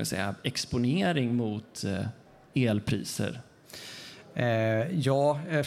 säga, 0.04 0.36
exponering 0.44 1.36
mot 1.36 1.84
eh, 1.84 2.06
elpriser? 2.54 3.42
Eh, 4.36 5.00
ja, 5.00 5.40
eh, 5.50 5.66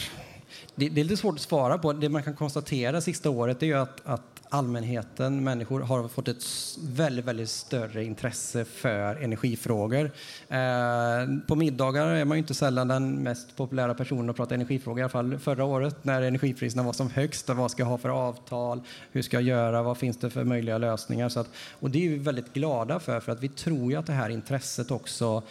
det, 0.75 0.89
det, 0.89 1.01
är 1.01 1.03
lite 1.03 1.17
svårt 1.17 1.35
att 1.35 1.41
svara 1.41 1.77
på. 1.77 1.93
Det 1.93 2.09
man 2.09 2.23
kan 2.23 2.35
konstatera 2.35 3.01
sista 3.01 3.29
året 3.29 3.63
är 3.63 3.67
ju 3.67 3.77
att, 3.77 4.01
att 4.05 4.34
allmänheten, 4.49 5.43
människor, 5.43 5.79
har 5.79 6.07
fått 6.07 6.27
ett 6.27 6.43
väldigt, 6.79 7.25
väldigt 7.25 7.49
större 7.49 8.03
intresse 8.03 8.65
för 8.65 9.15
energifrågor. 9.15 10.11
Eh, 10.49 11.37
på 11.47 11.55
middagar 11.55 12.07
är 12.07 12.25
man 12.25 12.37
ju 12.37 12.39
inte 12.39 12.53
sällan 12.53 12.87
den 12.87 13.23
mest 13.23 13.55
populära 13.55 13.93
personen 13.93 14.29
att 14.29 14.35
prata 14.35 14.55
energifrågor, 14.55 14.99
i 14.99 15.03
alla 15.03 15.09
fall 15.09 15.39
förra 15.39 15.63
året 15.63 16.03
när 16.03 16.21
energipriserna 16.21 16.83
var 16.83 16.93
som 16.93 17.09
högst. 17.09 17.49
Vad 17.49 17.71
ska 17.71 17.83
jag 17.83 17.87
ha 17.87 17.97
för 17.97 18.09
avtal? 18.09 18.81
Hur 19.11 19.21
ska 19.21 19.37
jag 19.37 19.43
göra? 19.43 19.83
Vad 19.83 19.97
finns 19.97 20.17
det 20.17 20.29
för 20.29 20.43
möjliga 20.43 20.77
lösningar? 20.77 21.29
Så 21.29 21.39
att, 21.39 21.49
och 21.79 21.89
det 21.89 22.05
är 22.05 22.09
vi 22.09 22.17
väldigt 22.17 22.53
glada 22.53 22.99
för, 22.99 23.19
för 23.19 23.31
att 23.31 23.43
vi 23.43 23.49
tror 23.49 23.91
ju 23.91 23.97
att 23.97 24.05
det 24.05 24.13
här 24.13 24.29
intresset 24.29 24.91
också 24.91 25.43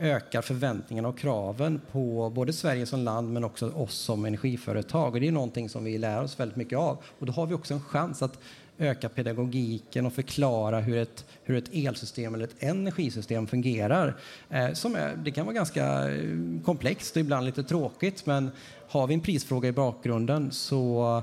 ökar 0.00 0.42
förväntningarna 0.42 1.08
och 1.08 1.18
kraven 1.18 1.80
på 1.92 2.30
både 2.34 2.52
Sverige 2.52 2.86
som 2.86 3.00
land 3.00 3.32
men 3.32 3.44
också 3.44 3.70
oss 3.70 3.94
som 3.94 4.24
energiföretag. 4.24 5.14
Och 5.14 5.20
det 5.20 5.28
är 5.28 5.32
någonting 5.32 5.68
som 5.68 5.84
vi 5.84 5.98
lär 5.98 6.22
oss 6.22 6.40
väldigt 6.40 6.56
mycket 6.56 6.78
av. 6.78 6.98
Och 7.18 7.26
då 7.26 7.32
har 7.32 7.46
vi 7.46 7.54
också 7.54 7.74
en 7.74 7.80
chans 7.80 8.22
att 8.22 8.38
öka 8.78 9.08
pedagogiken 9.08 10.06
och 10.06 10.12
förklara 10.12 10.80
hur 10.80 10.96
ett, 10.96 11.24
hur 11.42 11.56
ett 11.56 11.70
elsystem 11.72 12.34
eller 12.34 12.44
ett 12.44 12.62
energisystem 12.62 13.46
fungerar. 13.46 14.16
Eh, 14.50 14.72
som 14.72 14.94
är, 14.94 15.16
det 15.16 15.30
kan 15.30 15.46
vara 15.46 15.54
ganska 15.54 16.10
eh, 16.10 16.36
komplext 16.64 17.16
och 17.16 17.20
ibland 17.20 17.46
lite 17.46 17.62
tråkigt 17.62 18.26
men 18.26 18.50
har 18.88 19.06
vi 19.06 19.14
en 19.14 19.20
prisfråga 19.20 19.68
i 19.68 19.72
bakgrunden 19.72 20.50
så 20.50 21.22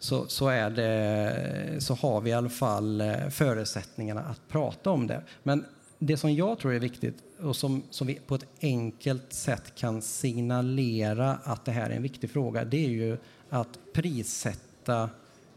så, 0.00 0.26
så, 0.28 0.48
är 0.48 0.70
det, 0.70 1.80
så 1.80 1.94
har 1.94 2.20
vi 2.20 2.30
i 2.30 2.32
alla 2.32 2.48
fall 2.48 3.00
eh, 3.00 3.28
förutsättningarna 3.30 4.20
att 4.20 4.48
prata 4.48 4.90
om 4.90 5.06
det. 5.06 5.22
Men 5.42 5.64
det 5.98 6.16
som 6.16 6.34
jag 6.34 6.58
tror 6.58 6.74
är 6.74 6.78
viktigt 6.78 7.16
och 7.42 7.56
som, 7.56 7.82
som 7.90 8.06
vi 8.06 8.14
på 8.14 8.34
ett 8.34 8.46
enkelt 8.60 9.32
sätt 9.32 9.74
kan 9.74 10.02
signalera 10.02 11.38
att 11.44 11.64
det 11.64 11.72
här 11.72 11.90
är 11.90 11.96
en 11.96 12.02
viktig 12.02 12.30
fråga, 12.30 12.64
det 12.64 12.84
är 12.84 12.88
ju 12.88 13.16
att 13.50 13.78
prissätta 13.92 15.10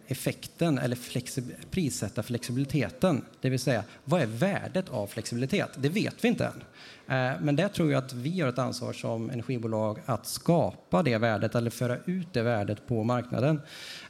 effekten 0.08 0.78
eller 0.78 0.96
flexib 0.96 1.52
prissätta 1.72 2.24
flexibiliteten. 2.24 3.26
Det 3.42 3.50
vill 3.50 3.60
säga, 3.60 3.84
vad 4.04 4.22
är 4.22 4.26
värdet 4.26 4.90
av 4.90 5.08
flexibilitet? 5.08 5.70
Det 5.78 5.90
vet 5.90 6.24
vi 6.24 6.28
inte 6.28 6.46
än. 6.46 6.64
Eh, 7.12 7.32
men 7.42 7.56
där 7.56 7.68
tror 7.68 7.92
jag 7.92 8.04
att 8.04 8.14
vi 8.14 8.42
har 8.42 8.50
ett 8.50 8.60
ansvar 8.60 8.94
som 8.94 9.30
energibolag 9.30 10.00
att 10.06 10.26
skapa 10.26 11.04
det 11.04 11.18
värdet 11.18 11.56
eller 11.56 11.70
föra 11.70 11.98
ut 12.06 12.28
det 12.34 12.42
värdet 12.42 12.88
på 12.88 13.04
marknaden. 13.04 13.62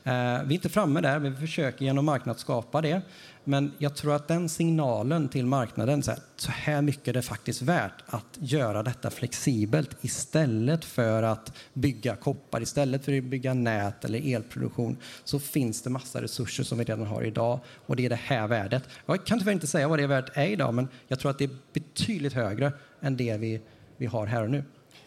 Eh, 0.04 0.12
vi 0.14 0.14
är 0.14 0.52
inte 0.52 0.70
framme 0.70 1.02
där, 1.02 1.20
men 1.20 1.32
vi 1.32 1.38
försöker 1.38 1.86
genom 1.86 2.06
marknad 2.06 2.40
skapa 2.40 2.82
det. 2.82 3.02
Men 3.44 3.72
jag 3.78 3.96
tror 3.96 4.16
att 4.16 4.28
den 4.28 4.50
signalen 4.50 5.30
till 5.30 5.46
marknaden, 5.46 6.04
så 6.04 6.12
här, 6.12 6.20
så 6.36 6.52
här 6.52 6.82
mycket 6.82 7.08
är 7.08 7.14
det 7.14 7.22
faktiskt 7.22 7.62
värt 7.62 8.04
att 8.06 8.38
göra 8.40 8.84
detta 8.84 9.10
flexibelt 9.10 9.98
istället 10.02 10.86
för 10.86 11.24
att 11.24 11.54
bygga 11.74 12.16
koppar, 12.16 12.62
istället 12.62 13.06
för 13.06 13.18
att 13.18 13.24
bygga 13.24 13.54
nät 13.54 14.06
eller 14.06 14.36
elproduktion, 14.36 14.98
så 15.24 15.40
finns 15.40 15.82
det 15.82 15.90
massa 15.90 16.22
resurser 16.22 16.64
som 16.64 16.78
vi 16.78 16.84
redan 16.84 17.08
har 17.08 17.24
idag 17.24 17.60
och 17.86 17.96
det 17.96 18.06
är 18.06 18.10
det 18.10 18.16
här 18.16 18.48
värdet. 18.48 18.84
Jag 19.06 19.26
kan 19.26 19.40
tyvärr 19.40 19.54
inte 19.54 19.68
säga 19.68 19.88
vad 19.88 20.00
det 20.00 20.08
värdet 20.08 20.38
är 20.38 20.48
idag, 20.48 20.74
men 20.74 20.88
jag 21.08 21.20
tror 21.20 21.32
att 21.32 21.38
det 21.38 21.44
är 21.44 21.58
betydligt 21.74 22.34
högre 22.34 22.72
än 23.02 23.18
det 23.18 23.38
vi, 23.38 23.62
vi 23.98 24.06
har 24.06 24.26
här 24.26 24.44
och 24.44 24.50
nu. 24.50 24.64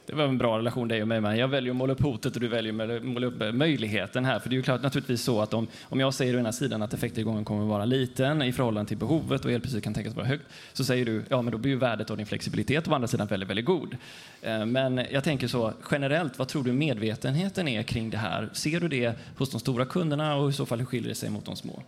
Det 0.07 0.15
var 0.15 0.25
en 0.25 0.39
bra 0.39 0.59
relation 0.59 0.89
dig 0.89 1.03
och 1.03 1.09
mig 1.09 1.21
med. 1.21 1.39
Jag 1.39 1.49
väljer 1.49 1.71
att 1.71 1.77
måla 1.77 1.93
upp 1.93 2.03
hotet 2.03 2.35
och 2.35 2.41
du 2.41 2.49
väljer 2.49 2.97
att 2.97 3.05
måla 3.05 3.27
upp 3.27 3.55
möjligheten 3.55 4.25
här. 4.25 4.39
För 4.39 4.49
det 4.49 4.55
är 4.55 4.57
ju 4.57 4.63
klart 4.63 4.83
naturligtvis 4.83 5.23
så 5.23 5.41
att 5.41 5.55
om, 5.55 5.67
om 5.83 6.01
jag 6.01 6.15
säger 6.15 6.37
å 6.37 6.39
ena 6.39 6.53
sidan 6.53 6.83
att 6.83 6.95
effekttillgången 6.95 7.45
kommer 7.45 7.63
att 7.63 7.69
vara 7.69 7.85
liten 7.85 8.43
i 8.43 8.53
förhållande 8.53 8.89
till 8.89 8.97
behovet 8.97 9.45
och 9.45 9.53
elpriset 9.53 9.85
kan 9.85 9.95
tänkas 9.95 10.17
vara 10.17 10.27
högt, 10.27 10.45
så 10.73 10.85
säger 10.85 11.05
du 11.05 11.23
ja 11.29 11.43
men 11.43 11.53
då 11.53 11.59
blir 11.59 11.73
ju 11.73 11.79
värdet 11.79 12.11
av 12.11 12.17
din 12.17 12.27
flexibilitet 12.27 12.89
å 12.89 12.95
andra 12.95 13.09
sidan 13.09 13.27
väldigt, 13.27 13.49
väldigt 13.49 13.67
god. 13.67 13.97
Eh, 14.43 14.67
men 14.67 15.07
jag 15.11 15.25
tänker 15.25 15.49
så 15.49 15.73
generellt, 15.91 16.39
vad 16.39 16.49
tror 16.49 16.65
du 16.65 16.73
medvetenheten 16.73 17.69
är 17.69 17.83
kring 17.83 18.11
det 18.11 18.19
här? 18.19 18.51
Ser 18.53 18.81
du 18.81 18.89
det 18.89 19.19
hos 19.37 19.51
de 19.51 19.61
stora 19.61 19.85
kunderna 19.85 20.37
och 20.37 20.51
i 20.51 20.53
så 20.53 20.67
fall 20.67 20.79
hur 20.79 20.87
skiljer 20.87 21.09
det 21.09 21.15
sig 21.15 21.31
mot 21.31 21.45
de 21.45 21.57
små? 21.57 21.83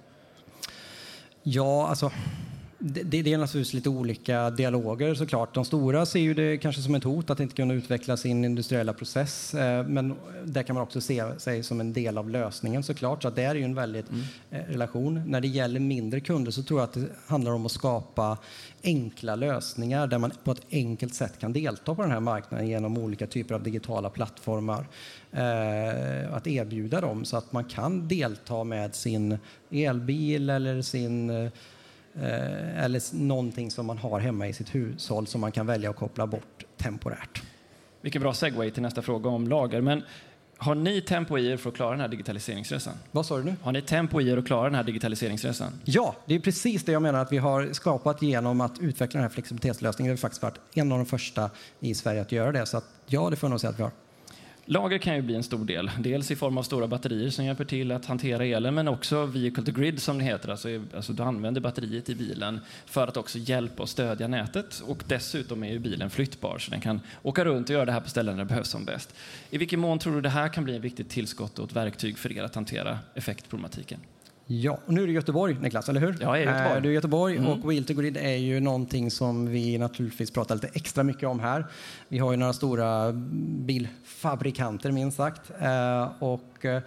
Ja, 1.43 1.89
alltså 1.89 2.13
det, 2.79 3.23
det, 3.23 3.33
är 3.33 3.39
naturligtvis 3.39 3.75
lite 3.75 3.89
olika 3.89 4.51
dialoger 4.51 5.15
såklart. 5.15 5.55
De 5.55 5.65
stora 5.65 6.07
ser 6.07 6.21
ju 6.21 6.35
det 6.35 6.59
kanske 6.59 6.83
som 6.83 6.95
ett 6.95 7.05
hot 7.05 7.31
att 7.31 7.41
inte 7.41 7.55
kunna 7.55 7.75
utveckla 7.75 8.17
sin 8.17 8.45
industriella 8.45 8.93
process. 8.93 9.55
Eh, 9.55 9.87
men 9.87 10.15
där 10.45 10.63
kan 10.63 10.75
man 10.75 10.83
också 10.83 11.01
se 11.01 11.25
sig 11.39 11.63
som 11.63 11.81
en 11.81 11.93
del 11.93 12.19
av 12.19 12.31
lösningen 12.31 12.83
såklart. 12.83 13.23
Så 13.23 13.31
det 13.31 13.43
är 13.43 13.55
ju 13.55 13.63
en 13.63 13.75
väldigt 13.75 14.11
mm. 14.11 14.23
Eh, 14.51 14.59
relation. 14.59 15.23
När 15.27 15.41
det 15.41 15.49
gäller 15.49 15.81
mindre 15.81 16.21
kunder 16.21 16.51
så 16.53 16.63
tror 16.63 16.81
jag 16.81 16.85
att 16.85 16.95
det 16.95 17.07
handlar 17.27 17.53
om 17.53 17.67
att 17.67 17.73
skapa 17.73 18.39
enkla 18.83 19.35
lösningar 19.35 20.07
där 20.07 20.19
man 20.19 20.33
på 20.45 20.53
ett 20.53 20.67
enkelt 20.71 21.15
sätt 21.15 21.39
kan 21.39 21.53
delta 21.53 21.95
på 21.95 22.03
den 22.03 22.11
här 22.11 22.21
marknaden 22.21 22.69
genom 22.69 22.99
olika 22.99 23.27
typer 23.27 23.55
av 23.55 23.63
digitala 23.63 24.11
plattformar. 24.11 24.89
Eh, 25.33 26.35
att 26.35 26.47
erbjuda 26.47 27.01
dem 27.01 27.25
så 27.25 27.37
att 27.37 27.53
man 27.53 27.65
kan 27.65 28.09
delta 28.09 28.65
med 28.65 28.95
sin 28.95 29.39
elbil 29.71 30.51
eller 30.51 30.83
sin 30.83 31.51
Eh, 32.23 32.85
eller 32.85 33.17
någonting 33.17 33.71
som 33.71 33.87
man 33.87 33.99
har 33.99 34.21
hemma 34.21 34.49
i 34.49 34.53
sitt 34.53 34.75
hushåll 34.75 35.27
som 35.27 35.41
man 35.41 35.53
kan 35.53 35.67
välja 35.67 35.91
att 35.91 35.97
koppla 35.97 36.27
bort 36.27 36.65
temporärt. 36.77 37.43
Vilken 38.01 38.23
bra 38.23 38.35
segway 38.35 38.71
till 38.71 38.83
nästa 38.83 39.03
fråga 39.03 39.31
om 39.31 39.49
lager. 39.49 39.81
Men 39.81 40.03
har 40.59 40.75
ni 40.75 41.01
tempo 41.01 41.39
i 41.39 41.47
er 41.47 41.57
för 41.57 41.71
att 41.71 41.77
klara 41.77 41.91
den 41.91 42.01
här 42.01 42.09
digitaliseringsresan? 42.09 42.95
Vad 43.11 43.27
sa 43.27 43.37
du 43.37 43.45
nu? 43.45 43.55
Har 43.63 43.73
ni 43.73 43.83
tempo 43.83 44.21
i 44.21 44.29
er 44.29 44.37
att 44.37 44.47
klara 44.47 44.65
den 44.65 44.75
här 44.75 44.85
digitaliseringsresan? 44.85 45.81
Ja, 45.85 46.17
det 46.27 46.35
är 46.35 46.41
precis 46.41 46.85
det 46.85 46.93
jag 46.93 47.03
menar 47.03 47.19
att 47.19 47.33
vi 47.33 47.39
har 47.39 47.73
skapat 47.73 48.23
genom 48.23 48.61
att 48.61 48.79
utveckla 48.79 49.19
den 49.19 49.29
här 49.29 49.35
flexibilitetslösningen. 49.35 50.11
Vi 50.11 50.13
har 50.13 50.21
faktiskt 50.21 50.43
varit 50.43 50.61
en 50.75 50.93
av 50.93 50.99
de 50.99 51.07
första 51.07 51.51
i 51.81 51.95
Sverige 51.95 52.21
att 52.21 52.33
göra 52.33 52.53
det. 52.53 52.67
Så 52.67 52.77
att, 52.77 52.85
ja, 53.07 53.31
det 53.31 53.37
får 53.37 53.47
jag 53.47 53.51
nog 53.51 53.61
säga 53.61 53.71
att 53.71 53.79
vi 53.79 53.83
har. 53.83 53.93
Lager 54.69 54.99
kan 54.99 55.15
ju 55.15 55.23
bli 55.23 55.35
en 55.35 55.43
stor 55.43 55.65
del, 55.65 55.91
dels 55.99 56.31
i 56.31 56.37
form 56.37 56.59
av 56.59 56.63
stora 56.63 56.87
batterier 56.87 57.31
som 57.31 57.45
hjälper 57.45 57.65
till 57.65 57.93
att 57.93 58.07
hantera 58.07 58.45
elen, 58.45 58.75
men 58.75 58.89
också 58.89 59.27
vehicle 59.27 59.63
to 59.63 59.73
grid 59.73 60.03
som 60.03 60.19
det 60.19 60.25
heter, 60.25 60.49
alltså, 60.49 60.69
alltså 60.97 61.13
du 61.13 61.23
använder 61.23 61.61
batteriet 61.61 62.09
i 62.09 62.15
bilen 62.15 62.61
för 62.87 63.07
att 63.07 63.17
också 63.17 63.39
hjälpa 63.39 63.83
och 63.83 63.89
stödja 63.89 64.29
nätet 64.29 64.83
och 64.87 65.03
dessutom 65.07 65.65
är 65.65 65.71
ju 65.71 65.79
bilen 65.79 66.11
flyttbar 66.11 66.59
så 66.59 66.71
den 66.71 66.81
kan 66.81 67.01
åka 67.23 67.45
runt 67.45 67.69
och 67.69 67.75
göra 67.75 67.85
det 67.85 67.93
här 67.93 68.01
på 68.01 68.11
ställen 68.11 68.37
där 68.37 68.45
det 68.45 68.49
behövs 68.49 68.69
som 68.69 68.85
bäst. 68.85 69.15
I 69.51 69.59
vilken 69.59 69.81
mån 69.81 69.99
tror 69.99 70.15
du 70.15 70.21
det 70.21 70.29
här 70.29 70.49
kan 70.49 70.65
bli 70.65 70.77
ett 70.77 70.83
viktigt 70.83 71.11
tillskott 71.11 71.59
och 71.59 71.65
ett 71.65 71.77
verktyg 71.77 72.19
för 72.19 72.33
er 72.33 72.43
att 72.43 72.55
hantera 72.55 72.99
effektproblematiken? 73.15 74.01
Ja, 74.49 74.79
och 74.87 74.93
nu 74.93 75.03
är 75.03 75.07
du 75.07 75.13
Göteborg, 75.13 75.57
Niklas, 75.61 75.89
eller 75.89 76.01
hur? 76.01 76.17
Ja, 76.21 76.39
jag 76.39 76.39
är 76.39 76.43
i 76.43 76.45
Göteborg. 76.45 76.77
Äh, 76.77 76.83
du 76.83 76.89
är 76.89 76.93
Göteborg 76.93 77.37
mm. 77.37 77.51
och 77.51 77.71
Wheel 77.71 77.85
to 77.85 77.95
Grid 77.95 78.17
är 78.17 78.37
ju 78.37 78.61
någonting 78.61 79.11
som 79.11 79.47
vi 79.47 79.79
naturligtvis 79.79 80.31
pratar 80.31 80.55
lite 80.55 80.69
extra 80.75 81.03
mycket 81.03 81.29
om 81.29 81.41
här. 81.41 81.67
Vi 82.09 82.19
har 82.19 82.31
ju 82.31 82.37
några 82.37 82.53
stora 82.53 83.13
bilfabrikanter, 83.67 84.93
minst 84.93 85.17
sagt. 85.17 85.51
Äh, 85.61 86.23
och 86.23 86.65
Eh, 86.65 86.83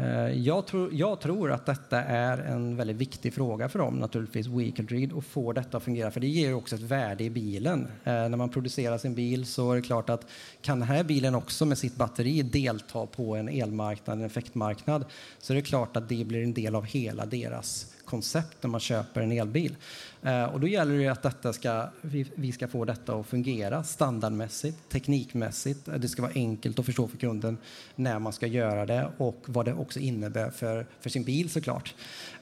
Eh, 0.00 0.32
jag 0.32 0.66
tror, 0.66 0.94
jag 0.94 1.20
tror, 1.20 1.52
att 1.52 1.66
detta 1.66 2.02
är 2.02 2.38
en 2.38 2.76
väldigt 2.76 2.96
viktig 2.96 3.34
fråga 3.34 3.68
för 3.68 3.78
dem, 3.78 3.94
naturligtvis, 3.94 4.46
Weekend 4.46 5.12
och 5.12 5.24
få 5.24 5.52
detta 5.52 5.76
att 5.76 5.82
fungera, 5.82 6.10
för 6.10 6.20
det 6.20 6.26
ger 6.26 6.54
också 6.54 6.76
ett 6.76 6.82
värde 6.82 7.24
i 7.24 7.30
bilen. 7.30 7.88
Eh, 8.04 8.12
när 8.12 8.36
man 8.36 8.48
producerar 8.48 8.98
sin 8.98 9.14
bil 9.14 9.46
så 9.46 9.72
är 9.72 9.76
det 9.76 9.82
klart 9.82 10.10
att 10.10 10.26
kan 10.62 10.78
den 10.78 10.88
här 10.88 11.04
bilen 11.04 11.34
också 11.34 11.64
med 11.64 11.78
sitt 11.78 11.96
batteri 11.96 12.42
delta 12.42 13.06
på 13.06 13.36
en 13.36 13.48
elmarknad, 13.48 14.18
en 14.18 14.24
effektmarknad, 14.24 15.04
så 15.38 15.52
är 15.52 15.54
det 15.54 15.62
klart 15.62 15.96
att 15.96 16.08
det 16.08 16.24
blir 16.24 16.42
en 16.42 16.54
del 16.54 16.74
av 16.74 16.84
hela 16.84 17.26
deras 17.26 17.94
koncept 18.10 18.56
när 18.60 18.70
man 18.70 18.80
köper 18.80 19.20
en 19.20 19.32
elbil. 19.32 19.76
Eh, 20.22 20.44
och 20.44 20.60
då 20.60 20.68
gäller 20.68 20.98
det 20.98 21.08
att 21.08 21.22
detta 21.22 21.52
ska, 21.52 21.88
vi, 22.34 22.52
ska 22.52 22.68
få 22.68 22.84
detta 22.84 23.14
att 23.14 23.26
fungera 23.26 23.84
standardmässigt, 23.84 24.88
teknikmässigt. 24.88 25.88
Det 25.96 26.08
ska 26.08 26.22
vara 26.22 26.32
enkelt 26.34 26.78
att 26.78 26.86
förstå 26.86 27.08
för 27.08 27.16
kunden 27.16 27.58
när 27.96 28.18
man 28.18 28.32
ska 28.32 28.46
göra 28.46 28.86
det 28.86 29.08
och 29.16 29.44
vad 29.46 29.64
det 29.64 29.74
också 29.74 30.00
innebär 30.00 30.50
för, 30.50 30.86
för 31.00 31.10
sin 31.10 31.24
bil 31.24 31.50
såklart. 31.50 31.94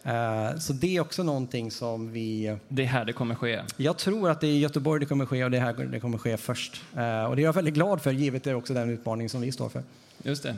Eh, 0.02 0.58
så 0.58 0.72
det 0.72 0.96
är 0.96 1.00
också 1.00 1.22
någonting 1.22 1.70
som 1.70 2.12
vi... 2.12 2.56
Det 2.68 2.82
är 2.82 2.86
här 2.86 3.04
det 3.04 3.12
kommer 3.12 3.34
ske? 3.34 3.62
Jag 3.76 3.96
tror 3.96 4.30
att 4.30 4.40
det 4.40 4.46
är 4.46 4.52
i 4.52 4.58
Göteborg 4.58 5.00
det 5.00 5.06
kommer 5.06 5.26
ske 5.26 5.44
och 5.44 5.50
det 5.50 5.56
är 5.56 5.60
här 5.60 5.74
det 5.74 6.00
kommer 6.00 6.18
ske 6.18 6.36
först. 6.36 6.82
Eh, 6.96 7.24
och 7.24 7.36
det 7.36 7.42
är 7.42 7.44
jag 7.44 7.52
väldigt 7.52 7.74
glad 7.74 8.02
för, 8.02 8.12
givet 8.12 8.44
det 8.44 8.50
är 8.50 8.54
också 8.54 8.74
den 8.74 8.90
utmaning 8.90 9.28
som 9.28 9.40
vi 9.40 9.52
står 9.52 9.68
för. 9.68 9.82
Just 10.22 10.42
det. 10.42 10.56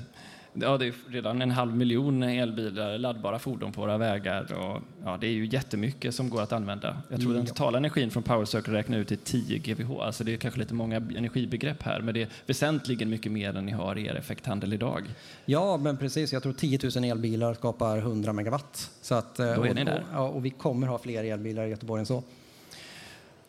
Ja, 0.52 0.78
det 0.78 0.86
är 0.86 0.94
redan 1.08 1.42
en 1.42 1.50
halv 1.50 1.76
miljon 1.76 2.22
elbilar, 2.22 2.98
laddbara 2.98 3.38
fordon 3.38 3.72
på 3.72 3.80
våra 3.80 3.98
vägar. 3.98 4.52
Och, 4.52 4.82
ja, 5.04 5.18
det 5.20 5.26
är 5.26 5.30
ju 5.30 5.46
jättemycket 5.46 6.14
som 6.14 6.30
går 6.30 6.42
att 6.42 6.52
använda. 6.52 6.96
Jag 7.08 7.20
tror 7.20 7.34
den 7.34 7.46
totala 7.46 7.78
energin 7.78 8.10
från 8.10 8.22
Power 8.22 8.44
Circle 8.44 8.74
räknar 8.74 8.98
ut 8.98 9.08
till 9.08 9.18
10 9.18 9.58
GWh. 9.58 10.00
Alltså 10.00 10.24
det 10.24 10.32
är 10.32 10.36
kanske 10.36 10.60
lite 10.60 10.74
många 10.74 10.96
energibegrepp 10.96 11.82
här, 11.82 12.00
men 12.00 12.14
det 12.14 12.22
är 12.22 12.28
väsentligen 12.46 13.10
mycket 13.10 13.32
mer 13.32 13.56
än 13.56 13.66
ni 13.66 13.72
har 13.72 13.98
i 13.98 14.06
er 14.06 14.14
effekthandel 14.14 14.72
idag. 14.72 15.02
Ja, 15.44 15.76
men 15.76 15.96
precis. 15.96 16.32
Jag 16.32 16.42
tror 16.42 16.52
10 16.52 16.78
000 16.96 17.04
elbilar 17.04 17.54
skapar 17.54 17.98
100 17.98 18.32
megawatt. 18.32 18.90
Så 19.02 19.14
att, 19.14 19.34
Då 19.34 19.44
är 19.44 19.74
ni 19.74 19.84
där. 19.84 20.04
Och, 20.16 20.36
och 20.36 20.44
vi 20.44 20.50
kommer 20.50 20.86
ha 20.86 20.98
fler 20.98 21.24
elbilar 21.24 21.64
i 21.64 21.70
Göteborg 21.70 22.00
än 22.00 22.06
så. 22.06 22.22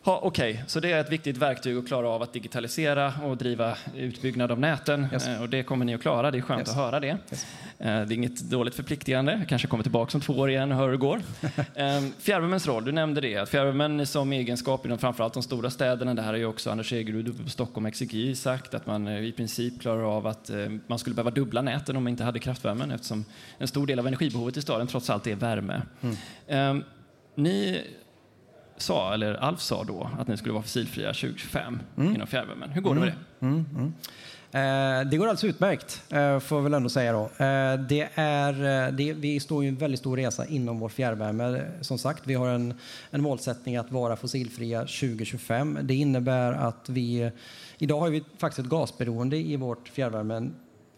Ha, 0.04 0.20
Okej, 0.22 0.52
okay. 0.52 0.64
så 0.66 0.80
det 0.80 0.92
är 0.92 1.00
ett 1.00 1.12
viktigt 1.12 1.36
verktyg 1.36 1.76
att 1.76 1.86
klara 1.86 2.08
av 2.08 2.22
att 2.22 2.32
digitalisera 2.32 3.12
och 3.24 3.36
driva 3.36 3.76
utbyggnad 3.96 4.50
av 4.52 4.60
näten. 4.60 5.06
Yes. 5.12 5.28
Eh, 5.28 5.42
och 5.42 5.48
det 5.48 5.62
kommer 5.62 5.84
ni 5.84 5.94
att 5.94 6.00
klara, 6.00 6.30
det 6.30 6.38
är 6.38 6.42
skönt 6.42 6.60
yes. 6.60 6.70
att 6.70 6.76
höra 6.76 7.00
det. 7.00 7.06
Yes. 7.06 7.46
Eh, 7.78 7.86
det 7.86 7.90
är 7.90 8.12
inget 8.12 8.40
dåligt 8.40 8.74
förpliktigande, 8.74 9.32
jag 9.32 9.48
kanske 9.48 9.68
kommer 9.68 9.82
tillbaka 9.82 10.18
om 10.18 10.20
två 10.20 10.32
år 10.32 10.50
igen 10.50 10.72
och 10.72 10.78
hör 10.78 10.84
hur 10.84 10.92
det 10.92 10.98
går. 10.98 11.22
Ehm, 11.74 12.12
fjärrvärmens 12.18 12.66
roll, 12.66 12.84
du 12.84 12.92
nämnde 12.92 13.20
det, 13.20 13.36
att 13.36 13.48
fjärrvärmen 13.48 14.06
som 14.06 14.32
egenskap 14.32 14.86
inom 14.86 14.98
framförallt 14.98 15.34
de 15.34 15.42
stora 15.42 15.70
städerna, 15.70 16.14
det 16.14 16.22
här 16.22 16.28
har 16.28 16.38
ju 16.38 16.46
också 16.46 16.70
Anders 16.70 16.92
Egerud 16.92 17.28
uppe 17.28 17.42
på 17.42 17.50
Stockholm 17.50 17.86
Exergi 17.86 18.34
sagt, 18.34 18.74
att 18.74 18.86
man 18.86 19.08
eh, 19.08 19.24
i 19.24 19.32
princip 19.32 19.80
klarar 19.80 20.16
av 20.16 20.26
att 20.26 20.50
man 20.86 20.98
skulle 20.98 21.14
behöva 21.14 21.30
dubbla 21.30 21.62
näten 21.62 21.96
om 21.96 22.04
man 22.04 22.10
inte 22.10 22.24
hade 22.24 22.38
kraftvärmen 22.38 22.90
eftersom 22.90 23.24
en 23.58 23.68
stor 23.68 23.86
del 23.86 23.98
av 23.98 24.06
energibehovet 24.06 24.56
i 24.56 24.62
staden 24.62 24.86
trots 24.86 25.10
allt 25.10 25.26
är 25.26 25.34
värme. 25.34 25.82
Mm. 26.02 26.16
Ehm, 26.48 26.84
ni 27.34 27.80
sa, 28.76 29.14
eller 29.14 29.34
Alf 29.34 29.60
sa 29.60 29.84
då, 29.84 30.10
att 30.18 30.28
ni 30.28 30.36
skulle 30.36 30.52
vara 30.52 30.62
fossilfria 30.62 31.08
2025 31.08 31.80
mm. 31.96 32.14
inom 32.14 32.26
fjärrvärmen. 32.26 32.70
Hur 32.70 32.80
går 32.80 32.94
det 32.94 33.00
med 33.00 33.08
mm. 33.08 33.18
det? 33.38 33.46
Mm, 33.46 33.66
mm. 33.76 33.92
Eh, 34.54 35.10
det 35.10 35.16
går 35.16 35.26
alldeles 35.26 35.44
utmärkt, 35.44 36.02
eh, 36.10 36.38
får 36.38 36.58
jag 36.58 36.62
väl 36.62 36.74
ändå 36.74 36.88
säga. 36.88 37.12
Då. 37.12 37.22
Eh, 37.44 37.80
det 37.88 38.08
är, 38.14 38.86
eh, 38.86 38.92
det, 38.92 39.12
vi 39.12 39.40
står 39.40 39.64
i 39.64 39.68
en 39.68 39.76
väldigt 39.76 40.00
stor 40.00 40.16
resa 40.16 40.46
inom 40.46 40.78
vår 40.78 40.88
fjärrvärme. 40.88 41.64
Som 41.80 41.98
sagt, 41.98 42.22
vi 42.26 42.34
har 42.34 42.48
en, 42.48 42.74
en 43.10 43.22
målsättning 43.22 43.76
att 43.76 43.92
vara 43.92 44.16
fossilfria 44.16 44.80
2025. 44.80 45.78
Det 45.82 45.94
innebär 45.94 46.52
att 46.52 46.88
vi... 46.88 47.30
Idag 47.78 48.00
har 48.00 48.10
vi 48.10 48.24
faktiskt 48.38 48.58
ett 48.58 48.70
gasberoende 48.70 49.36
i 49.36 49.56
vårt 49.56 49.88
fjärrvärme, 49.88 50.50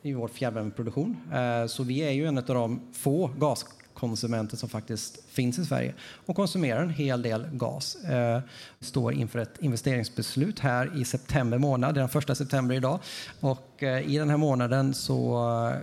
i 0.03 0.13
vår 0.13 0.29
fjärrvärmeproduktion. 0.29 1.17
Eh, 1.33 1.67
så 1.67 1.83
vi 1.83 1.99
är 1.99 2.11
ju 2.11 2.27
en 2.27 2.39
av 2.39 2.45
de 2.45 2.81
få 2.93 3.31
gas 3.39 3.67
konsumenter 4.09 4.57
som 4.57 4.69
faktiskt 4.69 5.19
finns 5.29 5.59
i 5.59 5.64
Sverige 5.64 5.95
och 6.27 6.37
konsumerar 6.37 6.83
en 6.83 6.90
hel 6.90 7.23
del 7.23 7.47
gas. 7.53 7.97
Eh, 8.05 8.40
står 8.81 9.14
inför 9.14 9.38
ett 9.38 9.59
investeringsbeslut 9.61 10.59
här 10.59 11.01
i 11.01 11.05
september 11.05 11.59
månad, 11.59 11.95
det 11.95 11.99
är 11.99 12.03
den 12.03 12.09
första 12.09 12.35
september 12.35 12.75
idag. 12.75 12.99
Och 13.40 13.83
eh, 13.83 14.11
i 14.11 14.19
den 14.19 14.31
här 14.31 14.37
månaden 14.37 14.95
så 14.95 15.49
eh, 15.69 15.77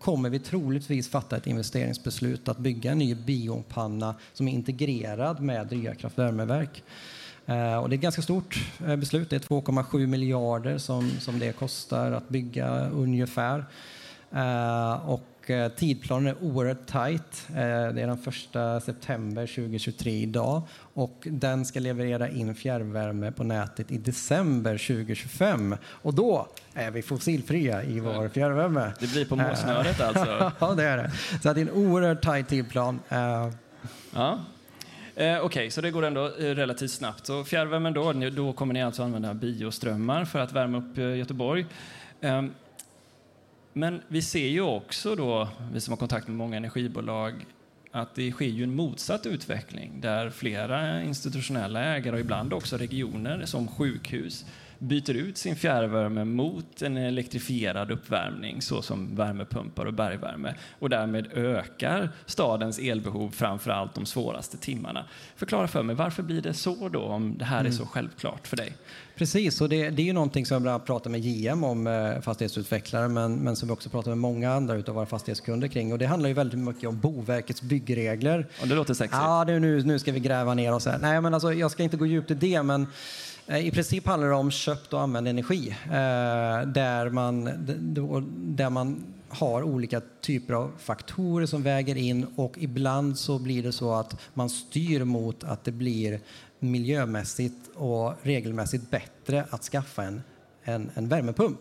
kommer 0.00 0.30
vi 0.30 0.38
troligtvis 0.38 1.10
fatta 1.10 1.36
ett 1.36 1.46
investeringsbeslut 1.46 2.48
att 2.48 2.58
bygga 2.58 2.92
en 2.92 2.98
ny 2.98 3.14
biopanna 3.14 4.14
som 4.32 4.48
är 4.48 4.52
integrerad 4.52 5.40
med 5.40 5.66
Drya 5.66 5.94
kraftvärmeverk. 5.94 6.82
Eh, 7.46 7.76
och 7.76 7.88
det 7.88 7.94
är 7.94 7.98
ett 7.98 8.02
ganska 8.02 8.22
stort 8.22 8.64
eh, 8.86 8.96
beslut. 8.96 9.30
Det 9.30 9.36
är 9.36 9.40
2,7 9.40 10.06
miljarder 10.06 10.78
som, 10.78 11.10
som 11.20 11.38
det 11.38 11.52
kostar 11.52 12.12
att 12.12 12.28
bygga 12.28 12.88
ungefär. 12.88 13.64
Och 15.06 15.37
och 15.50 15.76
tidplanen 15.76 16.26
är 16.26 16.44
oerhört 16.44 16.86
tajt. 16.86 17.46
Det 17.54 17.60
är 17.60 17.92
den 17.92 18.10
1 18.78 18.84
september 18.84 19.46
2023 19.46 20.12
idag 20.12 20.62
och 20.94 21.26
den 21.30 21.64
ska 21.64 21.80
leverera 21.80 22.28
in 22.28 22.54
fjärrvärme 22.54 23.32
på 23.32 23.44
nätet 23.44 23.90
i 23.92 23.98
december 23.98 24.72
2025. 24.72 25.76
Och 25.84 26.14
då 26.14 26.48
är 26.74 26.90
vi 26.90 27.02
fossilfria 27.02 27.82
i 27.82 28.00
vår 28.00 28.28
fjärrvärme. 28.28 28.92
Det 29.00 29.12
blir 29.12 29.24
på 29.24 29.36
målsnöret 29.36 30.00
alltså? 30.00 30.52
ja, 30.58 30.74
det 30.74 30.84
är 30.84 30.96
det. 30.96 31.10
Så 31.42 31.52
det 31.52 31.60
är 31.60 31.62
en 31.62 31.70
oerhört 31.70 32.22
tajt 32.22 32.48
tidplan. 32.48 33.00
Ja. 33.08 34.38
Eh, 35.18 35.36
Okej, 35.36 35.40
okay, 35.40 35.70
så 35.70 35.80
det 35.80 35.90
går 35.90 36.04
ändå 36.04 36.26
eh, 36.26 36.54
relativt 36.54 36.90
snabbt. 36.90 37.26
Så 37.26 37.44
fjärrvärmen 37.44 37.92
då, 37.92 38.12
då 38.12 38.52
kommer 38.52 38.74
ni 38.74 38.82
alltså 38.82 39.02
använda 39.02 39.34
bioströmmar 39.34 40.24
för 40.24 40.38
att 40.38 40.52
värma 40.52 40.78
upp 40.78 40.98
eh, 40.98 41.16
Göteborg. 41.16 41.66
Men 43.78 44.00
vi 44.08 44.22
ser 44.22 44.48
ju 44.48 44.60
också 44.60 45.14
då, 45.14 45.48
vi 45.72 45.80
som 45.80 45.92
har 45.92 45.96
kontakt 45.96 46.28
med 46.28 46.36
många 46.36 46.56
energibolag, 46.56 47.46
att 47.90 48.14
det 48.14 48.32
sker 48.32 48.46
ju 48.46 48.62
en 48.62 48.74
motsatt 48.74 49.26
utveckling 49.26 50.00
där 50.00 50.30
flera 50.30 51.02
institutionella 51.02 51.84
ägare 51.84 52.14
och 52.14 52.20
ibland 52.20 52.52
också 52.52 52.76
regioner 52.76 53.44
som 53.44 53.68
sjukhus 53.68 54.44
byter 54.78 55.14
ut 55.14 55.38
sin 55.38 55.56
fjärrvärme 55.56 56.24
mot 56.24 56.82
en 56.82 56.96
elektrifierad 56.96 57.90
uppvärmning 57.90 58.62
såsom 58.62 59.16
värmepumpar 59.16 59.86
och 59.86 59.94
bergvärme 59.94 60.54
och 60.78 60.90
därmed 60.90 61.26
ökar 61.32 62.10
stadens 62.26 62.78
elbehov 62.78 63.30
framför 63.30 63.70
allt 63.70 63.94
de 63.94 64.06
svåraste 64.06 64.56
timmarna. 64.56 65.04
Förklara 65.36 65.68
för 65.68 65.82
mig, 65.82 65.96
varför 65.96 66.22
blir 66.22 66.42
det 66.42 66.54
så 66.54 66.88
då 66.88 67.02
om 67.02 67.38
det 67.38 67.44
här 67.44 67.60
mm. 67.60 67.72
är 67.72 67.76
så 67.76 67.86
självklart 67.86 68.46
för 68.46 68.56
dig? 68.56 68.72
Precis, 69.18 69.60
och 69.60 69.68
det, 69.68 69.90
det 69.90 70.02
är 70.02 70.06
ju 70.06 70.12
någonting 70.12 70.46
som 70.46 70.54
jag 70.54 70.62
bland 70.62 70.86
pratar 70.86 71.10
med 71.10 71.20
JM 71.20 71.64
om, 71.64 71.86
eh, 71.86 72.20
fastighetsutvecklare, 72.20 73.08
men, 73.08 73.36
men 73.36 73.56
som 73.56 73.68
vi 73.68 73.74
också 73.74 73.90
pratar 73.90 74.10
med 74.10 74.18
många 74.18 74.52
andra 74.52 74.74
av 74.74 74.94
våra 74.94 75.06
fastighetskunder 75.06 75.68
kring. 75.68 75.92
Och 75.92 75.98
det 75.98 76.06
handlar 76.06 76.28
ju 76.28 76.34
väldigt 76.34 76.58
mycket 76.58 76.88
om 76.88 77.00
Boverkets 77.00 77.62
byggregler. 77.62 78.46
Och 78.60 78.68
det 78.68 78.74
låter 78.74 78.94
sexigt. 78.94 79.22
Ja, 79.22 79.44
det, 79.44 79.58
nu, 79.58 79.82
nu 79.82 79.98
ska 79.98 80.12
vi 80.12 80.20
gräva 80.20 80.54
ner 80.54 80.74
oss 80.74 80.86
här. 80.86 80.98
Nej, 80.98 81.20
men 81.20 81.34
alltså, 81.34 81.52
jag 81.52 81.70
ska 81.70 81.82
inte 81.82 81.96
gå 81.96 82.06
djupt 82.06 82.30
i 82.30 82.34
det, 82.34 82.62
men 82.62 82.86
Eh, 83.48 83.66
I 83.66 83.70
princip 83.70 84.06
handlar 84.06 84.28
det 84.28 84.34
om 84.34 84.50
köpt 84.50 84.92
och 84.92 85.00
använd 85.00 85.28
energi 85.28 85.68
eh, 85.84 86.68
där 86.68 87.10
man, 87.10 87.50
där 88.56 88.70
man 88.70 89.04
har 89.28 89.62
olika 89.62 90.00
typer 90.20 90.54
av 90.54 90.72
faktorer 90.78 91.46
som 91.46 91.62
väger 91.62 91.96
in 91.96 92.26
och 92.36 92.54
ibland 92.58 93.18
så 93.18 93.38
blir 93.38 93.62
det 93.62 93.72
så 93.72 93.94
att 93.94 94.20
man 94.34 94.50
styr 94.50 95.04
mot 95.04 95.44
att 95.44 95.64
det 95.64 95.72
blir 95.72 96.20
miljömässigt 96.58 97.70
och 97.74 98.14
regelmässigt 98.22 98.90
bättre 98.90 99.44
att 99.50 99.62
skaffa 99.62 100.02
en, 100.02 100.22
en, 100.62 100.90
en 100.94 101.08
värmepump. 101.08 101.60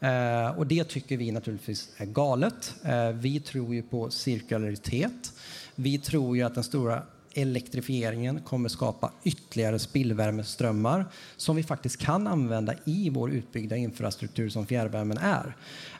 Eh, 0.00 0.58
och 0.58 0.66
det 0.66 0.84
tycker 0.84 1.16
vi 1.16 1.32
naturligtvis 1.32 1.90
är 1.96 2.06
galet. 2.06 2.74
Eh, 2.84 3.08
vi 3.08 3.40
tror 3.40 3.74
ju 3.74 3.82
på 3.82 4.10
cirkularitet. 4.10 5.32
Vi 5.74 5.98
tror 5.98 6.36
ju 6.36 6.42
att 6.42 6.54
den 6.54 6.64
stora 6.64 7.02
elektrifieringen 7.34 8.40
kommer 8.40 8.68
skapa 8.68 9.12
ytterligare 9.24 9.78
spillvärmeströmmar 9.78 11.06
som 11.36 11.56
vi 11.56 11.62
faktiskt 11.62 12.00
kan 12.00 12.26
använda 12.26 12.74
i 12.84 13.10
vår 13.10 13.30
utbyggda 13.30 13.76
infrastruktur 13.76 14.48
som 14.48 14.66
fjärrvärmen 14.66 15.18
är. 15.18 15.56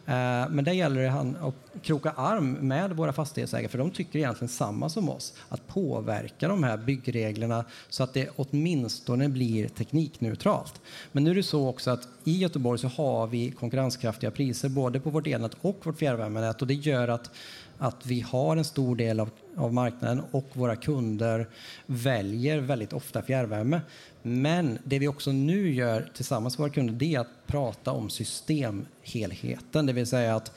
Eh, 0.06 0.48
men 0.50 0.64
där 0.64 0.72
gäller 0.72 1.02
det 1.02 1.12
att 1.40 1.82
kroka 1.82 2.10
arm 2.10 2.52
med 2.52 2.96
våra 2.96 3.12
fastighetsägare 3.12 3.68
för 3.68 3.78
de 3.78 3.90
tycker 3.90 4.18
egentligen 4.18 4.48
samma 4.48 4.88
som 4.88 5.08
oss. 5.08 5.34
Att 5.48 5.66
påverka 5.68 6.48
de 6.48 6.62
här 6.62 6.76
byggreglerna 6.76 7.64
så 7.88 8.02
att 8.02 8.14
det 8.14 8.28
åtminstone 8.36 9.28
blir 9.28 9.68
teknikneutralt. 9.68 10.80
Men 11.12 11.24
nu 11.24 11.30
är 11.30 11.34
det 11.34 11.42
så 11.42 11.68
också 11.68 11.90
att 11.90 12.08
i 12.24 12.38
Göteborg 12.38 12.78
så 12.78 12.88
har 12.88 13.26
vi 13.26 13.50
konkurrenskraftiga 13.50 14.30
priser 14.30 14.68
både 14.68 15.00
på 15.00 15.10
vårt 15.10 15.26
elnät 15.26 15.56
och 15.60 15.80
vårt 15.86 15.98
fjärrvärmenät 15.98 16.62
och 16.62 16.68
det 16.68 16.74
gör 16.74 17.08
att 17.08 17.30
att 17.78 18.06
vi 18.06 18.20
har 18.20 18.56
en 18.56 18.64
stor 18.64 18.96
del 18.96 19.20
av, 19.20 19.30
av 19.56 19.74
marknaden 19.74 20.22
och 20.30 20.46
våra 20.52 20.76
kunder 20.76 21.48
väljer 21.86 22.58
väldigt 22.58 22.92
ofta 22.92 23.22
fjärrvärme. 23.22 23.80
Men 24.22 24.78
det 24.84 24.98
vi 24.98 25.08
också 25.08 25.32
nu 25.32 25.74
gör 25.74 26.10
tillsammans 26.14 26.58
med 26.58 26.62
våra 26.62 26.74
kunder 26.74 26.94
det 26.94 27.14
är 27.14 27.20
att 27.20 27.46
prata 27.46 27.92
om 27.92 28.10
systemhelheten, 28.10 29.86
det 29.86 29.92
vill 29.92 30.06
säga 30.06 30.36
att 30.36 30.52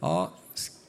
ja, 0.00 0.30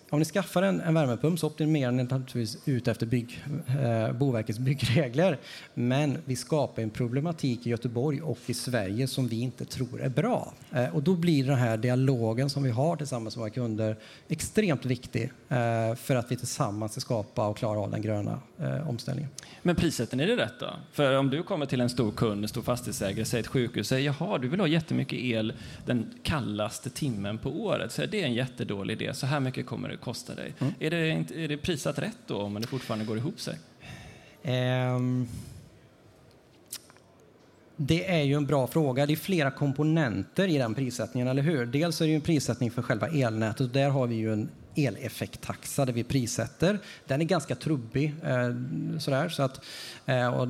om 0.09 0.19
ni 0.19 0.25
skaffar 0.25 0.61
en, 0.61 0.81
en 0.81 0.93
värmepump 0.93 1.39
så 1.39 1.47
optimerar 1.47 1.91
ni 1.91 2.03
naturligtvis 2.03 2.57
ut 2.65 2.87
efter 2.87 3.05
bygg, 3.05 3.43
eh, 3.67 4.11
Boverkets 4.11 4.59
byggregler. 4.59 5.37
Men 5.73 6.17
vi 6.25 6.35
skapar 6.35 6.81
en 6.81 6.89
problematik 6.89 7.67
i 7.67 7.69
Göteborg 7.69 8.21
och 8.21 8.37
i 8.45 8.53
Sverige 8.53 9.07
som 9.07 9.27
vi 9.27 9.41
inte 9.41 9.65
tror 9.65 10.01
är 10.01 10.09
bra. 10.09 10.53
Eh, 10.71 10.95
och 10.95 11.03
då 11.03 11.15
blir 11.15 11.43
den 11.43 11.57
här 11.57 11.77
dialogen 11.77 12.49
som 12.49 12.63
vi 12.63 12.69
har 12.69 12.95
tillsammans 12.95 13.35
med 13.35 13.41
våra 13.41 13.49
kunder 13.49 13.97
extremt 14.27 14.85
viktig 14.85 15.23
eh, 15.49 15.95
för 15.95 16.15
att 16.15 16.31
vi 16.31 16.35
tillsammans 16.35 16.91
ska 16.91 17.01
skapa 17.01 17.47
och 17.47 17.57
klara 17.57 17.79
av 17.79 17.91
den 17.91 18.01
gröna 18.01 18.39
eh, 18.59 18.89
omställningen. 18.89 19.29
Men 19.61 19.75
prissätter 19.75 20.17
ni 20.17 20.25
det 20.25 20.37
rätt 20.37 20.59
då? 20.59 20.69
För 20.91 21.17
om 21.17 21.29
du 21.29 21.43
kommer 21.43 21.65
till 21.65 21.81
en 21.81 21.89
stor 21.89 22.11
kund, 22.11 22.43
en 22.43 22.47
stor 22.47 22.61
fastighetsägare, 22.61 23.25
säger 23.25 23.43
ett 23.43 23.47
sjukhus, 23.47 23.87
säger 23.87 24.05
jaha, 24.19 24.37
du 24.37 24.47
vill 24.47 24.59
ha 24.59 24.67
jättemycket 24.67 25.19
el 25.19 25.53
den 25.85 26.13
kallaste 26.23 26.89
timmen 26.89 27.37
på 27.37 27.49
året. 27.49 27.91
Så 27.91 28.05
det 28.05 28.21
är 28.21 28.25
en 28.25 28.33
jättedålig 28.33 29.01
idé, 29.01 29.13
så 29.13 29.25
här 29.25 29.39
mycket 29.39 29.65
kommer 29.65 29.89
det 29.89 29.97
kosta 30.01 30.35
dig. 30.35 30.53
Mm. 30.59 30.73
Är, 30.79 30.89
det, 30.89 31.43
är 31.43 31.47
det 31.47 31.57
prissatt 31.57 31.99
rätt 31.99 32.17
då, 32.27 32.41
om 32.41 32.61
det 32.61 32.67
fortfarande 32.67 33.05
går 33.05 33.17
ihop 33.17 33.39
sig? 33.39 33.59
Um, 34.43 35.27
det 37.75 38.11
är 38.11 38.23
ju 38.23 38.33
en 38.33 38.45
bra 38.45 38.67
fråga. 38.67 39.05
Det 39.05 39.13
är 39.13 39.17
flera 39.17 39.51
komponenter 39.51 40.47
i 40.47 40.57
den 40.57 40.75
prissättningen, 40.75 41.27
eller 41.27 41.41
hur? 41.41 41.65
Dels 41.65 42.01
är 42.01 42.07
det 42.07 42.15
en 42.15 42.21
prissättning 42.21 42.71
för 42.71 42.81
själva 42.81 43.07
elnätet. 43.07 43.73
Där 43.73 43.89
har 43.89 44.07
vi 44.07 44.15
ju 44.15 44.33
en 44.33 44.49
eleffekttaxa 44.75 45.85
där 45.85 45.93
vi 45.93 46.03
prissätter. 46.03 46.79
Den 47.07 47.21
är 47.21 47.25
ganska 47.25 47.55
trubbig, 47.55 48.15
eh, 48.23 48.49
sådär, 48.99 49.29
så 49.29 49.43
att, 49.43 49.61
eh, 50.05 50.27
och 50.27 50.47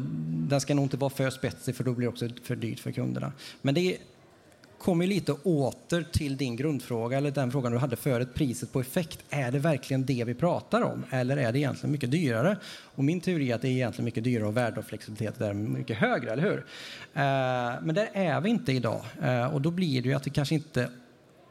den 0.50 0.62
ska 0.62 0.74
nog 0.74 0.86
inte 0.86 0.98
vara 0.98 1.10
för 1.10 1.30
spetsig 1.30 1.76
för 1.76 1.84
då 1.84 1.94
blir 1.94 2.08
det 2.08 2.10
också 2.10 2.30
för 2.44 2.56
dyrt 2.56 2.80
för 2.80 2.92
kunderna. 2.92 3.32
Men 3.62 3.76
det 3.76 3.82
är 3.82 3.98
kommer 4.80 5.08
lite 5.08 5.34
åter 5.34 6.06
till 6.12 6.38
din 6.38 6.56
grundfråga, 6.56 7.18
eller 7.18 7.32
den 7.32 7.52
frågan 7.52 7.72
du 7.72 7.78
hade 7.78 7.96
förut, 7.96 8.34
priset 8.34 8.74
på 8.74 8.80
effekt. 8.80 9.20
Är 9.30 9.52
det 9.52 9.60
verkligen 9.60 10.06
det 10.06 10.24
vi 10.24 10.34
pratar 10.34 10.82
om, 10.82 11.06
eller 11.10 11.38
är 11.38 11.52
det 11.52 11.60
egentligen 11.60 11.92
mycket 11.92 12.12
dyrare? 12.12 12.58
Och 12.96 13.04
min 13.04 13.22
teori 13.22 13.52
är 13.52 13.56
att 13.56 13.62
det 13.62 13.68
är 13.68 13.72
egentligen 13.72 14.06
mycket 14.06 14.24
dyrare 14.24 14.48
och 14.48 14.58
värde 14.58 14.80
och 14.80 14.86
flexibilitet 14.86 15.42
är 15.42 15.54
mycket 15.54 15.98
högre, 15.98 16.32
eller 16.32 16.44
hur? 16.44 16.58
Eh, 17.14 17.82
men 17.84 17.96
där 17.96 18.10
är 18.14 18.42
vi 18.42 18.50
inte 18.50 18.72
idag, 18.72 19.02
eh, 19.22 19.54
och 19.54 19.62
då 19.62 19.72
blir 19.72 20.02
det 20.02 20.10
ju 20.10 20.16
att 20.16 20.28
vi 20.28 20.32
kanske 20.32 20.56
inte 20.56 20.90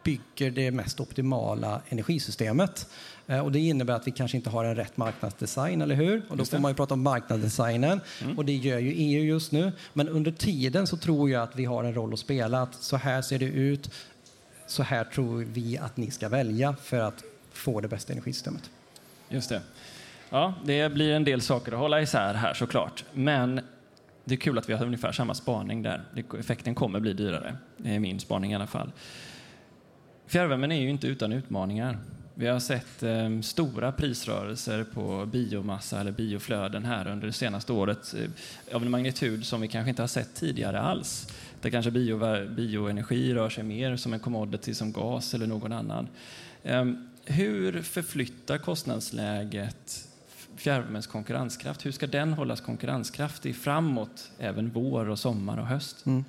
bygger 0.08 0.50
det 0.50 0.70
mest 0.70 1.00
optimala 1.00 1.80
energisystemet. 1.88 2.88
Eh, 3.26 3.40
och 3.40 3.52
det 3.52 3.58
innebär 3.58 3.94
att 3.94 4.06
vi 4.06 4.10
kanske 4.10 4.36
inte 4.36 4.50
har 4.50 4.64
en 4.64 4.76
rätt 4.76 4.96
marknadsdesign, 4.96 5.82
eller 5.82 5.94
hur? 5.94 6.22
Och 6.28 6.36
då 6.36 6.44
får 6.44 6.58
man 6.58 6.70
ju 6.70 6.74
prata 6.74 6.94
om 6.94 7.02
marknadsdesignen 7.02 8.00
mm. 8.22 8.38
och 8.38 8.44
det 8.44 8.52
gör 8.52 8.78
ju 8.78 8.92
EU 8.92 9.24
just 9.24 9.52
nu. 9.52 9.72
Men 9.92 10.08
under 10.08 10.32
tiden 10.32 10.86
så 10.86 10.96
tror 10.96 11.30
jag 11.30 11.42
att 11.42 11.56
vi 11.56 11.64
har 11.64 11.84
en 11.84 11.94
roll 11.94 12.12
att 12.12 12.18
spela. 12.18 12.62
Att 12.62 12.74
så 12.74 12.96
här 12.96 13.22
ser 13.22 13.38
det 13.38 13.44
ut, 13.44 13.90
så 14.66 14.82
här 14.82 15.04
tror 15.04 15.46
vi 15.52 15.78
att 15.78 15.96
ni 15.96 16.10
ska 16.10 16.28
välja 16.28 16.76
för 16.82 17.00
att 17.00 17.24
få 17.52 17.80
det 17.80 17.88
bästa 17.88 18.12
energisystemet. 18.12 18.70
Just 19.28 19.48
det. 19.48 19.60
Ja, 20.30 20.54
det 20.64 20.92
blir 20.92 21.12
en 21.12 21.24
del 21.24 21.40
saker 21.40 21.72
att 21.72 21.78
hålla 21.78 22.02
isär 22.02 22.34
här 22.34 22.54
såklart. 22.54 23.04
Men 23.12 23.60
det 24.24 24.34
är 24.34 24.38
kul 24.38 24.58
att 24.58 24.68
vi 24.68 24.72
har 24.72 24.84
ungefär 24.84 25.12
samma 25.12 25.34
spaning 25.34 25.82
där. 25.82 26.04
Effekten 26.38 26.74
kommer 26.74 27.00
bli 27.00 27.12
dyrare. 27.12 27.56
Det 27.76 27.94
är 27.94 28.00
min 28.00 28.20
spaning 28.20 28.52
i 28.52 28.54
alla 28.54 28.66
fall. 28.66 28.92
Fjärrvärmen 30.28 30.72
är 30.72 30.80
ju 30.80 30.90
inte 30.90 31.06
utan 31.06 31.32
utmaningar. 31.32 31.98
Vi 32.34 32.46
har 32.46 32.60
sett 32.60 33.02
eh, 33.02 33.40
stora 33.42 33.92
prisrörelser 33.92 34.84
på 34.84 35.26
biomassa 35.26 36.00
eller 36.00 36.12
bioflöden 36.12 36.84
här 36.84 37.08
under 37.08 37.26
det 37.26 37.32
senaste 37.32 37.72
året 37.72 38.14
eh, 38.14 38.76
av 38.76 38.82
en 38.82 38.90
magnitud 38.90 39.46
som 39.46 39.60
vi 39.60 39.68
kanske 39.68 39.90
inte 39.90 40.02
har 40.02 40.06
sett 40.06 40.34
tidigare 40.34 40.80
alls. 40.80 41.28
Där 41.60 41.70
kanske 41.70 41.90
bio, 41.90 42.46
bioenergi 42.48 43.34
rör 43.34 43.50
sig 43.50 43.64
mer 43.64 43.96
som 43.96 44.12
en 44.12 44.20
commodity 44.20 44.74
som 44.74 44.92
gas 44.92 45.34
eller 45.34 45.46
någon 45.46 45.72
annan. 45.72 46.08
Eh, 46.62 46.84
hur 47.24 47.82
förflyttar 47.82 48.58
kostnadsläget 48.58 50.08
fjärrvärmens 50.56 51.06
konkurrenskraft? 51.06 51.86
Hur 51.86 51.92
ska 51.92 52.06
den 52.06 52.32
hållas 52.32 52.60
konkurrenskraftig 52.60 53.56
framåt, 53.56 54.30
även 54.38 54.70
vår 54.70 55.08
och 55.08 55.18
sommar 55.18 55.58
och 55.58 55.66
höst? 55.66 56.06
Mm. 56.06 56.24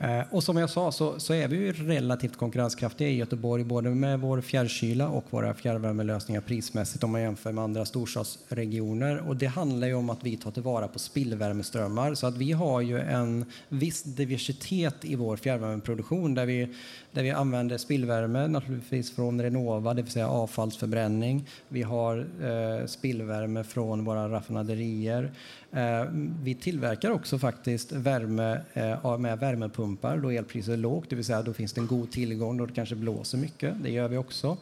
Eh, 0.00 0.20
och 0.30 0.44
som 0.44 0.56
jag 0.56 0.70
sa 0.70 0.92
så, 0.92 1.20
så, 1.20 1.34
är 1.34 1.48
vi 1.48 1.56
ju 1.56 1.72
relativt 1.72 2.36
konkurrenskraftiga 2.36 3.08
i 3.08 3.16
Göteborg 3.16 3.64
både 3.64 3.90
med 3.90 4.20
vår 4.20 4.40
fjärrkyla 4.40 5.08
och 5.08 5.24
våra 5.30 5.54
fjärrvärmelösningar 5.54 6.40
prismässigt 6.40 7.04
om 7.04 7.10
man 7.10 7.20
jämför 7.20 7.52
med 7.52 7.64
andra 7.64 7.84
storstadsregioner. 7.84 9.28
Och 9.28 9.36
det 9.36 9.46
handlar 9.46 9.88
ju 9.88 9.94
om 9.94 10.10
att 10.10 10.24
vi 10.24 10.36
tar 10.36 10.50
tillvara 10.50 10.88
på 10.88 10.98
spillvärmeströmmar 10.98 12.14
så 12.14 12.26
att 12.26 12.36
vi 12.36 12.52
har 12.52 12.80
ju 12.80 13.00
en 13.00 13.44
viss 13.68 14.02
diversitet 14.02 15.04
i 15.04 15.14
vår 15.14 15.36
fjärrvärmeproduktion 15.36 16.34
där 16.34 16.46
vi, 16.46 16.74
där 17.12 17.22
vi 17.22 17.30
använder 17.30 17.78
spillvärme 17.78 18.48
naturligtvis 18.48 19.16
från 19.16 19.42
Renova, 19.42 19.94
det 19.94 20.02
vill 20.02 20.12
säga 20.12 20.28
avfallsförbränning. 20.28 21.48
Vi 21.68 21.82
har 21.82 22.18
eh, 22.18 22.86
spillvärme 22.86 23.64
från 23.64 24.04
våra 24.04 24.28
raffinaderier. 24.28 25.32
Eh, 25.72 26.04
vi 26.42 26.54
tillverkar 26.54 27.10
också 27.10 27.38
faktiskt 27.38 27.92
värme 27.92 28.60
eh, 28.72 29.18
med 29.18 29.38
värmepumpar 29.38 30.16
då 30.16 30.30
elpriset 30.30 30.72
är 30.72 30.76
lågt, 30.76 31.10
det 31.10 31.16
vill 31.16 31.24
säga 31.24 31.42
då 31.42 31.52
finns 31.52 31.72
det 31.72 31.80
en 31.80 31.86
god 31.86 32.10
tillgång 32.10 32.56
då 32.56 32.66
det 32.66 32.72
kanske 32.72 32.94
blåser 32.94 33.38
mycket. 33.38 33.74
Det 33.82 33.90
gör 33.90 34.08
vi 34.08 34.16
också. 34.16 34.56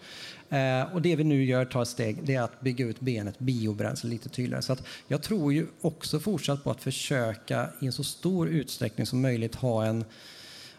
Eh, 0.48 0.94
och 0.94 1.02
det 1.02 1.16
vi 1.16 1.24
nu 1.24 1.44
gör, 1.44 1.64
tar 1.64 1.82
ett 1.82 1.88
steg, 1.88 2.18
det 2.22 2.34
är 2.34 2.42
att 2.42 2.60
bygga 2.60 2.86
ut 2.86 3.00
benet 3.00 3.38
biobränsle 3.38 4.10
lite 4.10 4.28
tydligare. 4.28 4.62
Så 4.62 4.72
att 4.72 4.82
jag 5.08 5.22
tror 5.22 5.52
ju 5.52 5.66
också 5.80 6.20
fortsatt 6.20 6.64
på 6.64 6.70
att 6.70 6.82
försöka 6.82 7.68
i 7.80 7.86
en 7.86 7.92
så 7.92 8.04
stor 8.04 8.48
utsträckning 8.48 9.06
som 9.06 9.20
möjligt 9.20 9.54
ha 9.54 9.86
en 9.86 10.04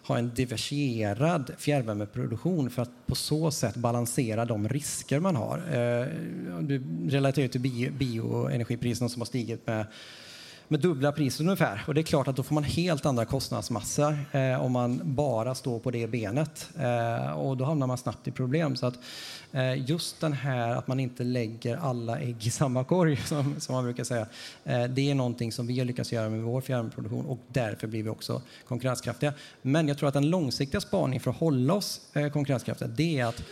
ha 0.08 0.18
en 0.18 0.32
diversifierad 0.36 1.52
fjärrvärmeproduktion 1.58 2.70
för 2.70 2.82
att 2.82 3.08
på 3.08 3.16
så 3.16 3.52
sätt 3.52 3.76
balansera 3.76 4.46
de 4.46 4.70
risker 4.70 5.20
man 5.20 5.36
har. 5.36 5.58
Eh, 5.58 6.08
du 6.62 6.84
relaterar 7.10 7.48
till 7.48 7.92
bioenergipriserna 7.92 9.10
som 9.10 9.22
har 9.22 9.26
stigit 9.26 9.68
med 9.68 9.86
med 10.68 10.80
dubbla 10.80 11.12
priser 11.12 11.44
ungefär. 11.44 11.84
Och 11.88 11.94
det 11.94 12.02
är 12.02 12.04
klart 12.04 12.28
att 12.28 12.36
då 12.36 12.44
får 12.44 12.56
man 12.56 12.64
helt 12.64 13.06
andra 13.06 13.26
kostnadsmassor 13.26 14.18
eh, 14.32 14.66
om 14.66 14.72
man 14.72 15.02
bara 15.04 15.56
står 15.56 15.80
på 15.80 15.92
det 15.92 16.08
benet. 16.08 16.70
Eh, 16.80 17.32
och 17.32 17.58
då 17.58 17.66
hamnar 17.66 17.88
man 17.88 17.98
snabbt 17.98 18.28
i 18.28 18.32
problem. 18.32 18.76
Så 18.76 18.86
att 18.86 19.00
eh, 19.52 19.90
just 19.90 20.22
den 20.22 20.34
här 20.34 20.76
att 20.76 20.88
man 20.88 21.00
inte 21.00 21.24
lägger 21.24 21.78
alla 21.78 22.20
ägg 22.20 22.48
i 22.48 22.50
samma 22.50 22.84
korg, 22.84 23.18
som, 23.26 23.60
som 23.60 23.76
man 23.76 23.84
brukar 23.84 24.04
säga, 24.04 24.28
eh, 24.64 24.84
det 24.84 25.12
är 25.12 25.16
någonting 25.16 25.52
som 25.52 25.68
vi 25.68 25.80
har 25.80 25.86
lyckats 25.86 26.12
göra 26.12 26.30
med 26.30 26.42
vår 26.42 26.62
fjärrvärmeproduktion 26.62 27.26
och 27.26 27.40
därför 27.48 27.88
blir 27.88 28.04
vi 28.04 28.10
också 28.10 28.42
konkurrenskraftiga. 28.68 29.34
Men 29.62 29.88
jag 29.88 29.98
tror 29.98 30.08
att 30.08 30.14
den 30.14 30.30
långsiktiga 30.30 30.82
spaningen 30.82 31.22
för 31.22 31.32
att 31.32 31.38
hålla 31.38 31.74
oss 31.74 32.02
eh, 32.14 32.30
konkurrenskraftiga, 32.30 32.88
det 32.88 33.20
är 33.20 33.26
att 33.26 33.44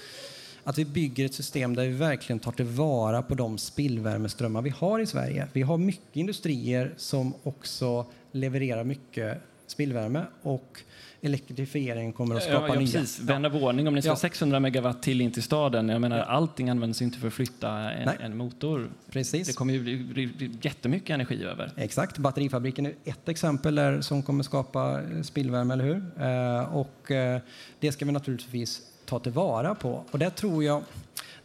att 0.65 0.78
vi 0.78 0.86
bygger 0.86 1.25
ett 1.25 1.34
system 1.34 1.75
där 1.75 1.84
vi 1.84 1.93
verkligen 1.93 2.39
tar 2.39 2.51
tillvara 2.51 3.21
på 3.21 3.36
de 3.36 3.58
spillvärmeströmmar 3.58 4.62
vi 4.62 4.69
har 4.69 4.99
i 4.99 5.06
Sverige. 5.06 5.47
Vi 5.54 5.62
har 5.62 5.78
mycket 5.78 6.15
industrier 6.15 6.93
som 6.97 7.34
också 7.43 8.06
levererar 8.32 8.84
mycket 8.84 9.41
spillvärme 9.67 10.25
och 10.41 10.82
elektrifieringen 11.21 12.13
kommer 12.13 12.36
att 12.36 12.43
skapa 12.43 12.67
ja, 12.67 12.73
ja, 12.73 12.80
nya. 12.80 12.91
Precis. 12.91 13.19
Vända 13.19 13.49
våning, 13.49 13.88
om 13.88 13.95
ni 13.95 14.01
ska 14.01 14.12
ja. 14.12 14.15
600 14.15 14.60
megawatt 14.60 15.04
till 15.04 15.21
in 15.21 15.32
till 15.32 15.43
staden. 15.43 15.89
Jag 15.89 16.01
menar, 16.01 16.19
allting 16.19 16.69
används 16.69 17.01
inte 17.01 17.19
för 17.19 17.28
att 17.28 17.34
flytta 17.34 17.69
en, 17.69 18.10
en, 18.21 18.38
motor. 18.38 18.89
Precis. 19.12 19.47
Det 19.47 19.54
kommer 19.54 19.73
ju 19.73 19.84
bli, 19.84 20.28
bli 20.28 20.51
jättemycket 20.62 21.10
energi 21.10 21.43
över. 21.43 21.71
Exakt. 21.78 22.17
Batterifabriken 22.17 22.86
är 22.86 22.93
ett 23.04 23.30
exempel 23.30 23.75
där 23.75 24.01
som 24.01 24.23
kommer 24.23 24.43
skapa 24.43 25.01
spillvärme, 25.23 25.73
eller 25.73 25.84
hur? 25.84 26.04
Eh, 26.19 26.75
och 26.75 27.12
eh, 27.12 27.41
det 27.80 27.91
ska 27.91 28.06
vi 28.06 28.12
naturligtvis 28.12 28.82
ta 29.06 29.20
tillvara 29.20 29.76
på. 29.76 30.04
Och 30.12 30.20
där 30.20 30.30
tror 30.30 30.63
jag, 30.63 30.84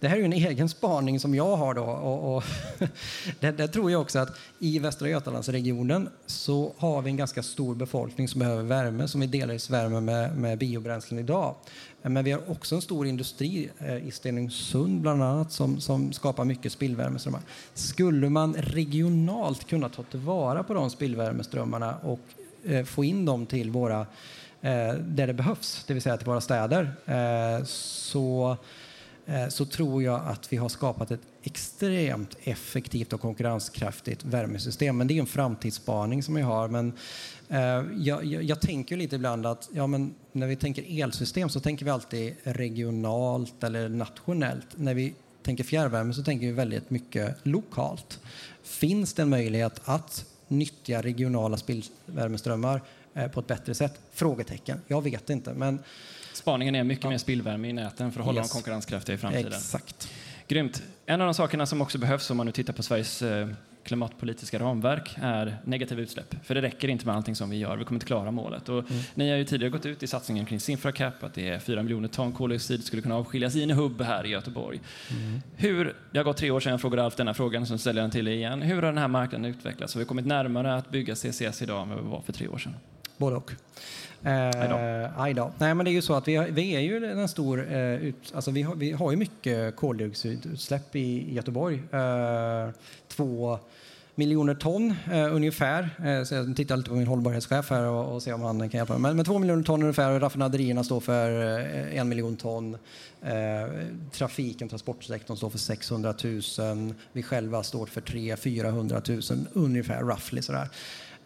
det 0.00 0.08
här 0.08 0.16
är 0.16 0.22
en 0.22 0.32
egen 0.32 0.68
spaning 0.68 1.20
som 1.20 1.34
jag 1.34 1.56
har 1.56 1.74
då. 1.74 1.82
Och, 1.82 2.36
och 2.36 2.44
där, 3.40 3.52
där, 3.52 3.66
tror 3.66 3.90
jag 3.90 4.00
också 4.00 4.18
att 4.18 4.38
i 4.58 4.78
Västra 4.78 5.08
Götalandsregionen 5.08 6.08
så 6.26 6.72
har 6.78 7.02
vi 7.02 7.10
en 7.10 7.16
ganska 7.16 7.42
stor 7.42 7.74
befolkning 7.74 8.28
som 8.28 8.38
behöver 8.38 8.62
värme, 8.62 9.08
som 9.08 9.20
vi 9.20 9.26
delar 9.26 9.70
värme 9.70 10.00
med, 10.00 10.36
med 10.36 10.58
biobränslen 10.58 11.20
idag. 11.20 11.54
Men 12.02 12.24
vi 12.24 12.32
har 12.32 12.50
också 12.50 12.74
en 12.74 12.82
stor 12.82 13.06
industri 13.06 13.70
eh, 13.78 14.06
i 14.06 14.10
Stenungsund 14.10 15.00
bland 15.00 15.22
annat 15.22 15.52
som, 15.52 15.80
som 15.80 16.12
skapar 16.12 16.44
mycket 16.44 16.72
spillvärmeströmmar. 16.72 17.40
Skulle 17.74 18.28
man 18.28 18.54
regionalt 18.54 19.68
kunna 19.68 19.88
ta 19.88 20.02
tillvara 20.02 20.62
på 20.62 20.74
de 20.74 20.90
spillvärmeströmmarna 20.90 21.94
och 22.02 22.20
eh, 22.64 22.84
få 22.84 23.04
in 23.04 23.24
dem 23.24 23.46
till 23.46 23.70
våra 23.70 24.00
eh, 24.00 24.06
Eh, 24.62 24.94
där 24.94 25.26
det 25.26 25.32
behövs, 25.32 25.84
det 25.86 25.94
vill 25.94 26.02
säga 26.02 26.16
till 26.16 26.26
våra 26.26 26.40
städer, 26.40 26.92
eh, 27.06 27.64
så, 27.64 28.56
eh, 29.26 29.48
så 29.48 29.64
tror 29.64 30.02
jag 30.02 30.20
att 30.26 30.52
vi 30.52 30.56
har 30.56 30.68
skapat 30.68 31.10
ett 31.10 31.20
extremt 31.42 32.36
effektivt 32.42 33.12
och 33.12 33.20
konkurrenskraftigt 33.20 34.24
värmesystem. 34.24 34.96
Men 34.96 35.06
det 35.06 35.14
är 35.14 35.20
en 35.20 35.26
framtidsspaning 35.26 36.22
som 36.22 36.34
vi 36.34 36.42
har. 36.42 36.68
Men, 36.68 36.92
eh, 37.48 37.58
jag, 37.96 38.24
jag, 38.24 38.42
jag, 38.42 38.60
tänker 38.60 38.96
lite 38.96 39.16
ibland 39.16 39.46
att 39.46 39.68
ja, 39.72 39.86
men 39.86 40.14
när 40.32 40.46
vi 40.46 40.56
tänker 40.56 41.02
elsystem 41.02 41.48
så 41.48 41.60
tänker 41.60 41.84
vi 41.84 41.90
alltid 41.90 42.34
regionalt 42.42 43.64
eller 43.64 43.88
nationellt. 43.88 44.66
När 44.76 44.94
vi 44.94 45.14
tänker 45.42 45.64
fjärrvärme 45.64 46.14
så 46.14 46.22
tänker 46.22 46.46
vi 46.46 46.52
väldigt 46.52 46.90
mycket 46.90 47.36
lokalt. 47.42 48.20
Finns 48.62 49.14
det 49.14 49.22
en 49.22 49.28
möjlighet 49.28 49.80
att 49.84 50.24
nyttja 50.48 51.02
regionala 51.02 51.56
spillvärmeströmmar 51.56 52.82
på 53.32 53.40
ett 53.40 53.46
bättre 53.46 53.74
sätt? 53.74 54.00
Frågetecken. 54.12 54.80
Jag 54.86 55.02
vet 55.02 55.30
inte. 55.30 55.54
Men... 55.54 55.82
Spaningen 56.32 56.74
är 56.74 56.84
mycket 56.84 57.04
ja. 57.04 57.10
mer 57.10 57.18
spillvärme 57.18 57.68
i 57.68 57.72
näten 57.72 58.12
för 58.12 58.20
att 58.20 58.26
hålla 58.26 58.40
yes. 58.40 58.50
dem 58.50 58.54
konkurrenskraftiga 58.54 59.14
i 59.14 59.18
framtiden. 59.18 59.52
Exakt. 59.52 60.08
Grymt. 60.48 60.82
En 61.06 61.20
av 61.20 61.26
de 61.26 61.34
sakerna 61.34 61.66
som 61.66 61.80
också 61.80 61.98
behövs 61.98 62.30
om 62.30 62.36
man 62.36 62.46
nu 62.46 62.52
tittar 62.52 62.72
på 62.72 62.82
Sveriges 62.82 63.22
eh, 63.22 63.48
klimatpolitiska 63.84 64.58
ramverk 64.58 65.16
är 65.22 65.56
negativa 65.64 66.00
utsläpp. 66.00 66.34
För 66.44 66.54
det 66.54 66.62
räcker 66.62 66.88
inte 66.88 67.06
med 67.06 67.16
allting 67.16 67.36
som 67.36 67.50
vi 67.50 67.56
gör. 67.56 67.76
Vi 67.76 67.84
kommer 67.84 67.96
inte 67.96 68.06
klara 68.06 68.30
målet. 68.30 68.68
Och 68.68 68.90
mm. 68.90 69.02
Ni 69.14 69.30
har 69.30 69.36
ju 69.36 69.44
tidigare 69.44 69.70
gått 69.70 69.86
ut 69.86 70.02
i 70.02 70.06
satsningen 70.06 70.46
kring 70.46 70.60
Sinfracap 70.60 71.24
att 71.24 71.34
det 71.34 71.48
är 71.48 71.58
4 71.58 71.82
miljoner 71.82 72.08
ton 72.08 72.32
koldioxid 72.32 72.84
skulle 72.84 73.02
kunna 73.02 73.16
avskiljas 73.16 73.56
i 73.56 73.62
en 73.62 73.70
hubb 73.70 74.02
här 74.02 74.26
i 74.26 74.28
Göteborg. 74.28 74.80
Mm. 75.10 75.40
Hur, 75.56 75.96
det 76.10 76.18
har 76.18 76.24
gått 76.24 76.36
tre 76.36 76.50
år 76.50 76.60
sedan 76.60 76.70
jag 76.70 76.80
frågade 76.80 77.04
Alf 77.04 77.16
denna 77.16 77.34
frågan, 77.34 77.66
så 77.66 77.78
ställer 77.78 78.00
jag 78.00 78.04
den 78.04 78.10
till 78.12 78.28
igen. 78.28 78.62
Hur 78.62 78.74
har 78.74 78.82
den 78.82 78.98
här 78.98 79.08
marknaden 79.08 79.44
utvecklats? 79.44 79.94
Har 79.94 79.98
vi 79.98 80.04
kommit 80.04 80.26
närmare 80.26 80.74
att 80.74 80.90
bygga 80.90 81.14
CCS 81.14 81.62
idag 81.62 81.82
än 81.82 81.88
vad 81.88 82.04
vi 82.04 82.10
var 82.10 82.20
för 82.20 82.32
tre 82.32 82.48
år 82.48 82.58
sedan? 82.58 82.74
Både 83.20 83.36
och. 83.36 83.52
Eh, 84.26 85.34
då. 85.34 85.52
Nej, 85.58 85.74
men 85.74 85.84
det 85.84 85.90
är 85.90 85.92
ju 85.92 86.02
så 86.02 86.14
att 86.14 86.28
vi, 86.28 86.36
har, 86.36 86.46
vi 86.46 86.76
är 86.76 86.80
ju 86.80 87.06
en 87.06 87.28
stor... 87.28 87.72
Eh, 87.72 87.94
ut, 87.94 88.32
alltså 88.34 88.50
vi, 88.50 88.62
har, 88.62 88.74
vi 88.74 88.92
har 88.92 89.10
ju 89.10 89.16
mycket 89.16 89.76
koldioxidutsläpp 89.76 90.96
i 90.96 91.34
Göteborg. 91.34 91.82
Eh, 91.92 92.70
två 93.08 93.58
miljoner 94.14 94.54
ton 94.54 94.94
eh, 95.12 95.34
ungefär. 95.34 95.90
Eh, 96.04 96.24
så 96.24 96.34
jag 96.34 96.56
tittar 96.56 96.76
lite 96.76 96.88
på 96.88 96.96
min 96.96 97.06
hållbarhetschef 97.06 97.70
här 97.70 97.84
och, 97.84 98.14
och 98.14 98.22
ser 98.22 98.34
om 98.34 98.42
han 98.42 98.70
kan 98.70 98.78
hjälpa 98.78 98.92
mig. 98.92 99.02
Men, 99.02 99.16
men 99.16 99.24
två 99.24 99.38
miljoner 99.38 99.62
ton 99.62 99.82
ungefär 99.82 100.10
och 100.10 100.20
raffinaderierna 100.20 100.84
står 100.84 101.00
för 101.00 101.58
eh, 101.58 101.98
en 101.98 102.08
miljon 102.08 102.36
ton. 102.36 102.76
Eh, 103.22 103.86
trafiken, 104.12 104.68
transportsektorn 104.68 105.36
står 105.36 105.50
för 105.50 105.58
600 105.58 106.14
000. 106.58 106.94
Vi 107.12 107.22
själva 107.22 107.62
står 107.62 107.86
för 107.86 108.00
300-400 108.00 109.32
000 109.34 109.46
ungefär, 109.52 110.02
roughly 110.02 110.42
sådär. 110.42 110.68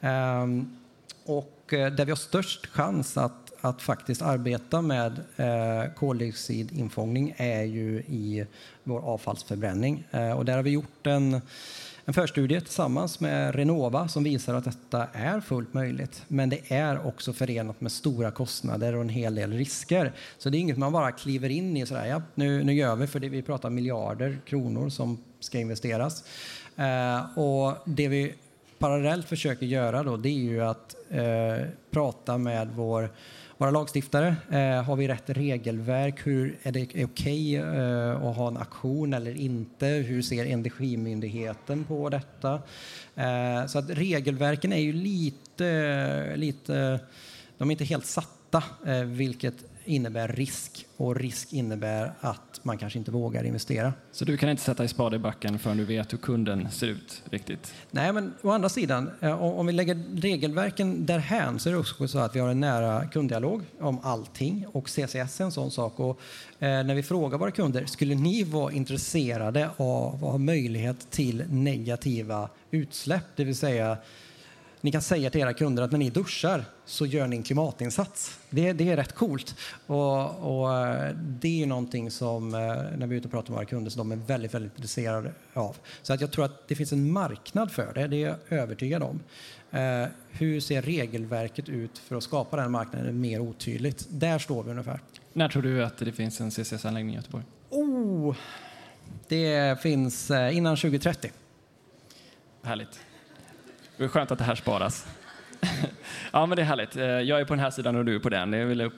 Um, 0.01 0.79
och 1.25 1.64
Eh, 1.73 1.87
där 1.87 2.05
vi 2.05 2.11
har 2.11 2.17
störst 2.17 2.67
chans 2.67 3.17
att, 3.17 3.53
att 3.61 3.83
faktiskt 3.83 4.23
arbeta 4.23 4.83
med 4.83 5.21
eh, 5.37 5.93
koldioxidinfångning 5.95 7.35
är 7.37 7.63
ju 7.63 7.99
i 7.99 8.47
vår 8.85 9.01
avfallsförbränning. 9.01 10.05
Eh, 10.11 10.31
och 10.31 10.45
där 10.45 10.57
har 10.57 10.63
vi 10.63 10.71
gjort 10.71 11.07
en, 11.07 11.41
en 12.05 12.15
förstudie 12.15 12.61
tillsammans 12.61 13.21
med 13.21 13.55
Renova 13.55 14.09
som 14.09 14.25
visar 14.25 14.55
att 14.55 14.65
detta 14.65 15.07
är 15.13 15.41
fullt 15.41 15.75
möjligt. 15.75 16.23
Men 16.29 16.49
det 16.49 16.73
är 16.73 17.07
också 17.07 17.33
förenat 17.33 17.81
med 17.81 17.93
stora 17.93 18.31
kostnader 18.31 18.95
och 18.95 19.01
en 19.01 19.09
hel 19.09 19.35
del 19.35 19.53
risker. 19.53 20.13
Så 20.39 20.51
det 20.51 20.59
är 20.59 20.61
inget 20.61 20.79
man 20.79 20.93
bara 20.93 21.13
kliver 21.13 21.49
in 21.49 21.77
i 21.77 21.87
sådär, 21.87 22.07
ja, 22.07 22.23
nu, 22.35 22.65
nu 22.65 22.75
gör 22.75 22.97
vi, 22.97 23.07
för 23.07 23.21
det, 23.21 23.29
vi 23.29 23.43
pratar 23.43 23.71
miljarder 23.71 24.39
kronor 24.47 24.89
som 24.89 25.19
ska 25.41 25.59
investeras. 25.59 26.25
Eh, 26.77 27.39
och 27.39 27.77
det 27.87 28.09
vi 28.09 28.35
parallellt 28.85 29.29
försöker 29.29 29.67
göra 29.67 30.03
då, 30.03 30.17
det 30.17 30.29
är 30.29 30.33
ju 30.33 30.61
att 30.63 30.97
eh, 31.11 31.67
prata 31.91 32.39
med 32.39 32.69
vår, 32.75 33.11
våra 33.57 33.71
lagstiftare. 33.71 34.37
Eh, 34.51 34.83
har 34.83 34.97
vi 34.97 35.09
rätt 35.09 35.31
regelverk? 35.31 36.27
Hur, 36.27 36.59
är 36.63 36.73
det 36.73 36.85
okej 36.85 37.05
okay, 37.05 37.55
eh, 37.57 38.27
att 38.27 38.37
ha 38.37 38.49
en 38.49 38.57
aktion 38.57 39.15
eller 39.15 39.37
inte? 39.37 39.87
Hur 39.87 40.23
ser 40.23 40.47
Energimyndigheten 40.47 41.85
på 41.85 42.09
detta? 42.09 42.63
Eh, 43.15 43.67
så 43.67 43.79
att 43.79 43.91
regelverken 43.91 44.73
är 44.73 44.81
ju 44.81 44.93
lite, 44.93 46.37
lite 46.37 47.01
de 47.59 47.71
är 47.71 47.73
inte 47.73 47.85
helt 47.85 48.07
satta, 48.07 48.63
eh, 48.87 49.03
vilket 49.03 49.65
innebär 49.85 50.29
risk 50.29 50.87
och 50.97 51.17
risk 51.17 51.53
innebär 51.53 52.13
att 52.21 52.61
man 52.63 52.79
kanske 52.79 52.99
inte 52.99 53.11
vågar 53.11 53.45
investera. 53.45 53.93
Så 54.13 54.25
du 54.25 54.37
kan 54.37 54.49
inte 54.49 54.63
sätta 54.63 54.85
i 54.85 54.89
spade 54.89 55.17
i 55.17 55.19
backen 55.19 55.59
förrän 55.59 55.77
du 55.77 55.85
vet 55.85 56.13
hur 56.13 56.19
kunden 56.19 56.71
ser 56.71 56.87
ut 56.87 57.23
riktigt? 57.31 57.75
Nej, 57.91 58.13
men 58.13 58.35
å 58.43 58.51
andra 58.51 58.69
sidan, 58.69 59.11
eh, 59.21 59.43
om 59.43 59.67
vi 59.67 59.73
lägger 59.73 60.03
regelverken 60.17 61.07
därhän 61.07 61.59
så 61.59 61.69
är 61.69 61.73
det 61.73 61.79
också 61.79 62.09
så 62.09 62.19
att 62.19 62.37
vi 62.37 62.41
har 62.41 62.49
en 62.49 62.61
nära 62.61 63.07
kunddialog 63.07 63.63
om 63.81 63.99
allting 64.03 64.67
och 64.73 64.89
CCS 64.89 65.41
är 65.41 65.45
en 65.45 65.53
sån 65.53 65.71
sak. 65.71 66.01
Och, 66.01 66.21
eh, 66.59 66.85
när 66.85 66.95
vi 66.95 67.03
frågar 67.03 67.39
våra 67.39 67.51
kunder, 67.51 67.85
skulle 67.87 68.15
ni 68.15 68.45
vara 68.45 68.73
intresserade 68.73 69.71
av 69.77 70.15
att 70.15 70.21
ha 70.21 70.39
möjlighet 70.39 71.11
till 71.11 71.45
negativa 71.49 72.49
utsläpp, 72.71 73.25
det 73.37 73.45
vill 73.45 73.57
säga 73.57 73.99
ni 74.85 74.93
kan 74.93 75.03
säga 75.03 75.31
till 75.31 75.41
era 75.41 75.53
kunder 75.53 75.83
att 75.83 75.91
när 75.91 75.99
ni 75.99 76.11
duschar 76.11 76.65
så 76.85 77.07
gör 77.07 77.27
ni 77.27 77.37
en 77.37 77.43
klimatinsats. 77.43 78.39
Det, 78.51 78.73
det 78.73 78.91
är 78.91 78.97
rätt 78.97 79.13
coolt. 79.13 79.57
Och, 79.87 80.61
och 80.61 80.77
eh, 80.77 81.15
det 81.17 81.63
är 81.63 81.67
någonting 81.67 82.11
som, 82.11 82.55
eh, 82.55 82.61
när 82.99 83.07
vi 83.07 83.15
är 83.15 83.19
ute 83.19 83.29
och 83.29 83.33
pratar 83.33 83.51
med 83.51 83.57
våra 83.57 83.65
kunder, 83.65 83.91
så 83.91 83.99
de 83.99 84.13
är 84.13 84.17
väldigt, 84.17 84.55
väldigt 84.55 84.73
intresserade 84.77 85.33
av. 85.55 85.77
Så 86.03 86.13
att 86.13 86.21
jag 86.21 86.33
tror 86.33 86.45
att 86.45 86.69
det 86.69 86.75
finns 86.75 86.93
en 86.93 87.13
marknad 87.13 87.73
för 87.73 87.95
det, 87.95 88.07
det 88.07 88.17
är 88.17 88.29
jag 88.29 88.37
övertygad 88.49 89.03
om. 89.03 89.21
Eh, 89.71 90.07
hur 90.31 90.61
ser 90.61 90.83
regelverket 90.83 91.69
ut 91.69 91.99
för 91.99 92.17
att 92.17 92.23
skapa 92.23 92.57
den 92.57 92.71
marknaden 92.71 93.21
mer 93.21 93.41
otydligt? 93.41 94.07
Där 94.09 94.39
står 94.39 94.63
vi 94.63 94.71
ungefär. 94.71 95.01
När 95.33 95.49
tror 95.49 95.63
du 95.63 95.85
att 95.85 95.99
det 95.99 96.13
finns 96.13 96.41
en 96.41 96.51
CCS-anläggning 96.51 97.15
i 97.15 97.17
Göteborg? 97.17 97.45
Oh, 97.71 98.37
det 99.29 99.81
finns 99.83 100.31
eh, 100.31 100.57
innan 100.57 100.77
2030. 100.77 101.31
Härligt. 102.63 103.01
Det 103.97 104.05
är 104.05 104.09
skönt 104.09 104.31
att 104.31 104.39
det 104.39 104.45
här 104.45 104.55
sparas 104.55 105.07
ja, 106.33 106.47
men 106.47 106.57
det 106.57 106.63
är 106.63 106.67
härligt. 106.67 106.97
Eh, 106.97 107.05
jag 107.05 107.41
är 107.41 107.45
på 107.45 107.55
den 107.55 107.61
här 107.61 107.71
sidan 107.71 107.97
och 107.97 108.05
du 108.05 108.15
är 108.15 108.19
på 108.19 108.29
den. 108.29 108.51
Det 108.51 108.59
är 108.59 108.65
väl 108.65 108.91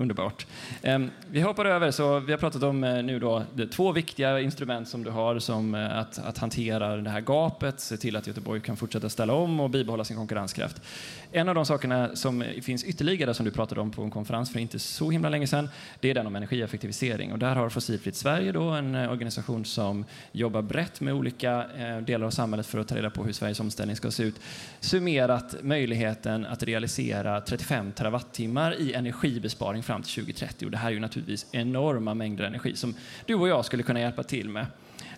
underbart. 0.00 0.46
Ehm, 0.82 1.10
vi 1.30 1.40
hoppar 1.40 1.64
över, 1.64 1.90
så 1.90 2.20
vi 2.20 2.32
har 2.32 2.38
pratat 2.38 2.62
om 2.62 2.84
eh, 2.84 3.02
nu 3.02 3.18
då 3.18 3.42
två 3.72 3.92
viktiga 3.92 4.40
instrument 4.40 4.88
som 4.88 5.04
du 5.04 5.10
har 5.10 5.38
som 5.38 5.74
eh, 5.74 5.98
att, 5.98 6.18
att 6.18 6.38
hantera 6.38 6.96
det 6.96 7.10
här 7.10 7.20
gapet, 7.20 7.80
se 7.80 7.96
till 7.96 8.16
att 8.16 8.26
Göteborg 8.26 8.60
kan 8.60 8.76
fortsätta 8.76 9.08
ställa 9.08 9.32
om 9.32 9.60
och 9.60 9.70
bibehålla 9.70 10.04
sin 10.04 10.16
konkurrenskraft. 10.16 10.82
En 11.32 11.48
av 11.48 11.54
de 11.54 11.66
sakerna 11.66 12.16
som 12.16 12.44
finns 12.62 12.84
ytterligare 12.84 13.34
som 13.34 13.44
du 13.44 13.50
pratade 13.50 13.80
om 13.80 13.90
på 13.90 14.02
en 14.02 14.10
konferens 14.10 14.52
för 14.52 14.60
inte 14.60 14.78
så 14.78 15.10
himla 15.10 15.28
länge 15.28 15.46
sedan, 15.46 15.68
det 16.00 16.10
är 16.10 16.14
den 16.14 16.26
om 16.26 16.36
energieffektivisering. 16.36 17.32
Och 17.32 17.38
där 17.38 17.54
har 17.54 17.68
Fossilfritt 17.68 18.16
Sverige 18.16 18.52
då 18.52 18.62
en 18.62 18.94
organisation 18.94 19.64
som 19.64 20.04
jobbar 20.32 20.62
brett 20.62 21.00
med 21.00 21.14
olika 21.14 21.64
delar 22.06 22.26
av 22.26 22.30
samhället 22.30 22.66
för 22.66 22.78
att 22.78 22.88
ta 22.88 22.96
reda 22.96 23.10
på 23.10 23.24
hur 23.24 23.32
Sveriges 23.32 23.60
omställning 23.60 23.96
ska 23.96 24.10
se 24.10 24.22
ut, 24.22 24.40
summerat 24.80 25.54
möjligheten 25.62 26.46
att 26.48 26.62
realisera 26.62 27.40
35 27.40 27.92
terawattimmar 27.92 28.80
i 28.80 28.92
energibesparing 28.92 29.82
fram 29.82 30.02
till 30.02 30.14
2030. 30.14 30.64
Och 30.64 30.70
det 30.70 30.76
här 30.76 30.88
är 30.88 30.94
ju 30.94 31.00
naturligtvis 31.00 31.46
enorma 31.52 32.14
mängder 32.14 32.44
energi 32.44 32.76
som 32.76 32.94
du 33.26 33.34
och 33.34 33.48
jag 33.48 33.64
skulle 33.64 33.82
kunna 33.82 34.00
hjälpa 34.00 34.22
till 34.22 34.48
med. 34.48 34.66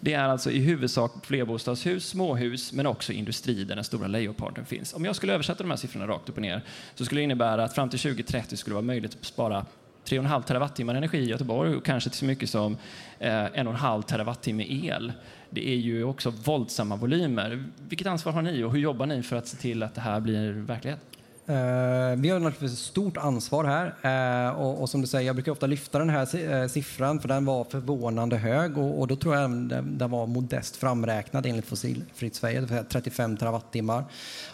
Det 0.00 0.12
är 0.12 0.28
alltså 0.28 0.50
i 0.50 0.58
huvudsak 0.58 1.26
flerbostadshus, 1.26 2.08
småhus, 2.08 2.72
men 2.72 2.86
också 2.86 3.12
industri 3.12 3.64
där 3.64 3.74
den 3.74 3.84
stora 3.84 4.06
lejonparten 4.06 4.66
finns. 4.66 4.94
Om 4.94 5.04
jag 5.04 5.16
skulle 5.16 5.32
översätta 5.34 5.62
de 5.62 5.70
här 5.70 5.76
siffrorna 5.76 6.06
rakt 6.06 6.28
upp 6.28 6.36
och 6.36 6.42
ner 6.42 6.62
så 6.94 7.04
skulle 7.04 7.20
det 7.20 7.24
innebära 7.24 7.64
att 7.64 7.74
fram 7.74 7.88
till 7.88 7.98
2030 7.98 8.56
skulle 8.56 8.72
det 8.72 8.74
vara 8.74 8.86
möjligt 8.86 9.14
att 9.20 9.24
spara 9.24 9.66
3,5 10.04 10.42
terawattimmar 10.42 10.94
energi 10.94 11.18
i 11.18 11.28
Göteborg 11.28 11.74
och 11.74 11.84
kanske 11.84 12.10
till 12.10 12.18
så 12.18 12.24
mycket 12.24 12.50
som 12.50 12.76
eh, 13.18 13.28
1,5 13.28 14.02
terawattimme 14.02 14.66
el. 14.68 15.12
Det 15.50 15.68
är 15.68 15.76
ju 15.76 16.04
också 16.04 16.30
våldsamma 16.30 16.96
volymer. 16.96 17.64
Vilket 17.88 18.06
ansvar 18.06 18.32
har 18.32 18.42
ni 18.42 18.62
och 18.62 18.72
hur 18.72 18.80
jobbar 18.80 19.06
ni 19.06 19.22
för 19.22 19.36
att 19.36 19.48
se 19.48 19.56
till 19.56 19.82
att 19.82 19.94
det 19.94 20.00
här 20.00 20.20
blir 20.20 20.52
verklighet? 20.52 21.09
Eh, 21.50 22.16
vi 22.16 22.28
har 22.28 22.38
naturligtvis 22.38 22.72
ett 22.72 22.78
stort 22.78 23.16
ansvar 23.16 23.64
här. 23.64 24.48
Eh, 24.48 24.60
och, 24.60 24.90
som 24.90 25.00
du 25.00 25.06
säger, 25.06 25.26
jag 25.26 25.36
brukar 25.36 25.52
ofta 25.52 25.66
lyfta 25.66 25.98
den 25.98 26.10
här 26.10 26.52
eh, 26.52 26.68
siffran 26.68 27.20
för 27.20 27.28
den 27.28 27.44
var 27.44 27.64
förvånande 27.64 28.36
hög 28.36 28.78
och, 28.78 29.06
då 29.06 29.16
tror 29.16 29.34
jag 29.34 29.42
den, 29.50 29.98
den 29.98 30.10
var 30.10 30.26
modest 30.26 30.76
framräknad 30.76 31.46
enligt 31.46 31.66
Fossilfritt 31.66 32.34
Sverige, 32.34 32.84
35 32.88 33.36
terawattimmar. 33.36 34.04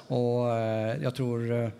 Och 0.08 0.46
jag 1.02 1.14
tror 1.14 1.70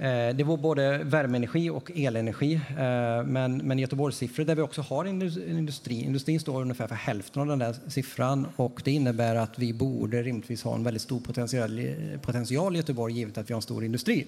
Eh, 0.00 0.34
det 0.34 0.44
var 0.44 0.56
både 0.56 0.98
värmeenergi 0.98 1.70
och 1.70 1.90
elenergi. 1.94 2.54
Eh, 2.54 3.24
men, 3.24 3.56
men 3.56 3.78
Göteborgssiffror 3.78 4.44
där 4.44 4.54
vi 4.54 4.62
också 4.62 4.82
har 4.82 5.04
industri. 5.04 6.04
Industrin 6.04 6.40
står 6.40 6.60
ungefär 6.60 6.86
för 6.86 6.94
hälften 6.94 7.42
av 7.42 7.48
den 7.48 7.58
där 7.58 7.74
siffran 7.88 8.46
och 8.56 8.80
det 8.84 8.90
innebär 8.90 9.34
att 9.34 9.58
vi 9.58 9.72
borde 9.72 10.22
rimligtvis 10.22 10.62
ha 10.62 10.74
en 10.74 10.84
väldigt 10.84 11.02
stor 11.02 11.20
potential, 11.20 11.80
potential 12.22 12.74
i 12.74 12.78
Göteborg 12.78 13.14
givet 13.14 13.38
att 13.38 13.50
vi 13.50 13.54
har 13.54 13.58
en 13.58 13.62
stor 13.62 13.84
industri. 13.84 14.26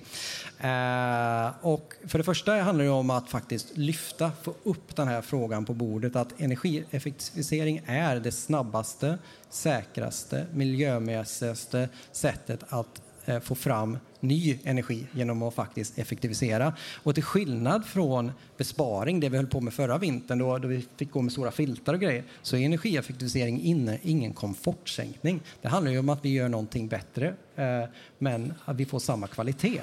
Eh, 0.60 1.50
och 1.60 1.94
för 2.06 2.18
det 2.18 2.24
första 2.24 2.52
handlar 2.52 2.84
det 2.84 2.90
om 2.90 3.10
att 3.10 3.30
faktiskt 3.30 3.76
lyfta, 3.76 4.32
få 4.42 4.54
upp 4.62 4.96
den 4.96 5.08
här 5.08 5.22
frågan 5.22 5.64
på 5.64 5.74
bordet 5.74 6.16
att 6.16 6.40
energieffektivisering 6.40 7.82
är 7.86 8.16
det 8.16 8.32
snabbaste, 8.32 9.18
säkraste, 9.50 10.46
miljömässigaste 10.54 11.88
sättet 12.12 12.64
att 12.68 13.02
få 13.42 13.54
fram 13.54 13.98
ny 14.20 14.58
energi 14.64 15.06
genom 15.12 15.42
att 15.42 15.54
faktiskt 15.54 15.98
effektivisera. 15.98 16.72
Och 17.02 17.14
till 17.14 17.24
skillnad 17.24 17.86
från 17.86 18.32
besparing, 18.56 19.20
det 19.20 19.28
vi 19.28 19.36
höll 19.36 19.46
på 19.46 19.60
med 19.60 19.72
förra 19.72 19.98
vintern 19.98 20.38
då, 20.38 20.58
då 20.58 20.68
vi 20.68 20.86
fick 20.96 21.10
gå 21.10 21.22
med 21.22 21.32
stora 21.32 21.50
filtar 21.50 21.94
och 21.94 22.00
grejer, 22.00 22.24
så 22.42 22.56
är 22.56 22.60
energieffektivisering 22.60 23.60
inne, 23.60 23.98
ingen 24.02 24.32
komfortsänkning. 24.32 25.40
Det 25.62 25.68
handlar 25.68 25.92
ju 25.92 25.98
om 25.98 26.08
att 26.08 26.24
vi 26.24 26.28
gör 26.28 26.48
någonting 26.48 26.88
bättre, 26.88 27.34
eh, 27.56 27.84
men 28.18 28.54
att 28.64 28.76
vi 28.76 28.84
får 28.84 28.98
samma 28.98 29.26
kvalitet. 29.26 29.82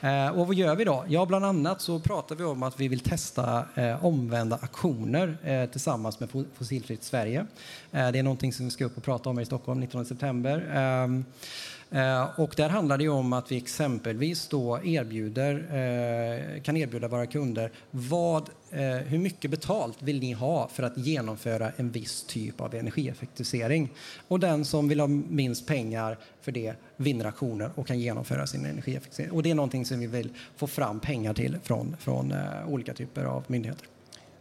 Eh, 0.00 0.28
och 0.28 0.46
vad 0.46 0.56
gör 0.56 0.76
vi 0.76 0.84
då? 0.84 1.04
Ja, 1.08 1.26
bland 1.26 1.44
annat 1.44 1.80
så 1.80 2.00
pratar 2.00 2.36
vi 2.36 2.44
om 2.44 2.62
att 2.62 2.80
vi 2.80 2.88
vill 2.88 3.00
testa 3.00 3.64
eh, 3.74 4.04
omvända 4.04 4.58
aktioner 4.62 5.38
eh, 5.44 5.70
tillsammans 5.70 6.20
med 6.20 6.28
Fossilfritt 6.54 7.04
Sverige. 7.04 7.46
Eh, 7.92 8.10
det 8.10 8.18
är 8.18 8.22
någonting 8.22 8.52
som 8.52 8.64
vi 8.64 8.70
ska 8.70 8.84
upp 8.84 8.96
och 8.96 9.02
prata 9.02 9.30
om 9.30 9.40
i 9.40 9.46
Stockholm 9.46 9.80
19 9.80 10.04
september. 10.04 10.70
Ehm, 10.74 11.24
Eh, 11.90 12.40
och 12.40 12.54
där 12.56 12.68
handlar 12.68 12.98
det 12.98 13.08
om 13.08 13.32
att 13.32 13.52
vi 13.52 13.56
exempelvis 13.56 14.48
då 14.48 14.80
erbjuder, 14.84 15.54
eh, 15.54 16.62
kan 16.62 16.76
erbjuda 16.76 17.08
våra 17.08 17.26
kunder 17.26 17.70
vad, 17.90 18.50
eh, 18.70 18.80
hur 18.80 19.18
mycket 19.18 19.50
betalt 19.50 20.02
vill 20.02 20.20
ni 20.20 20.32
ha 20.32 20.68
för 20.68 20.82
att 20.82 20.98
genomföra 20.98 21.72
en 21.76 21.90
viss 21.90 22.22
typ 22.22 22.60
av 22.60 22.74
energieffektivisering. 22.74 23.90
Och 24.28 24.40
den 24.40 24.64
som 24.64 24.88
vill 24.88 25.00
ha 25.00 25.06
minst 25.06 25.66
pengar 25.66 26.18
för 26.40 26.52
det 26.52 26.74
vinner 26.96 27.24
aktioner 27.24 27.70
och 27.74 27.86
kan 27.86 27.98
genomföra 27.98 28.46
sin 28.46 28.64
energieffektivisering. 28.64 29.30
Och 29.30 29.42
det 29.42 29.50
är 29.50 29.54
någonting 29.54 29.84
som 29.84 30.00
vi 30.00 30.06
vill 30.06 30.30
få 30.56 30.66
fram 30.66 31.00
pengar 31.00 31.34
till 31.34 31.58
från, 31.62 31.96
från 31.98 32.34
olika 32.66 32.94
typer 32.94 33.24
av 33.24 33.44
myndigheter. 33.46 33.86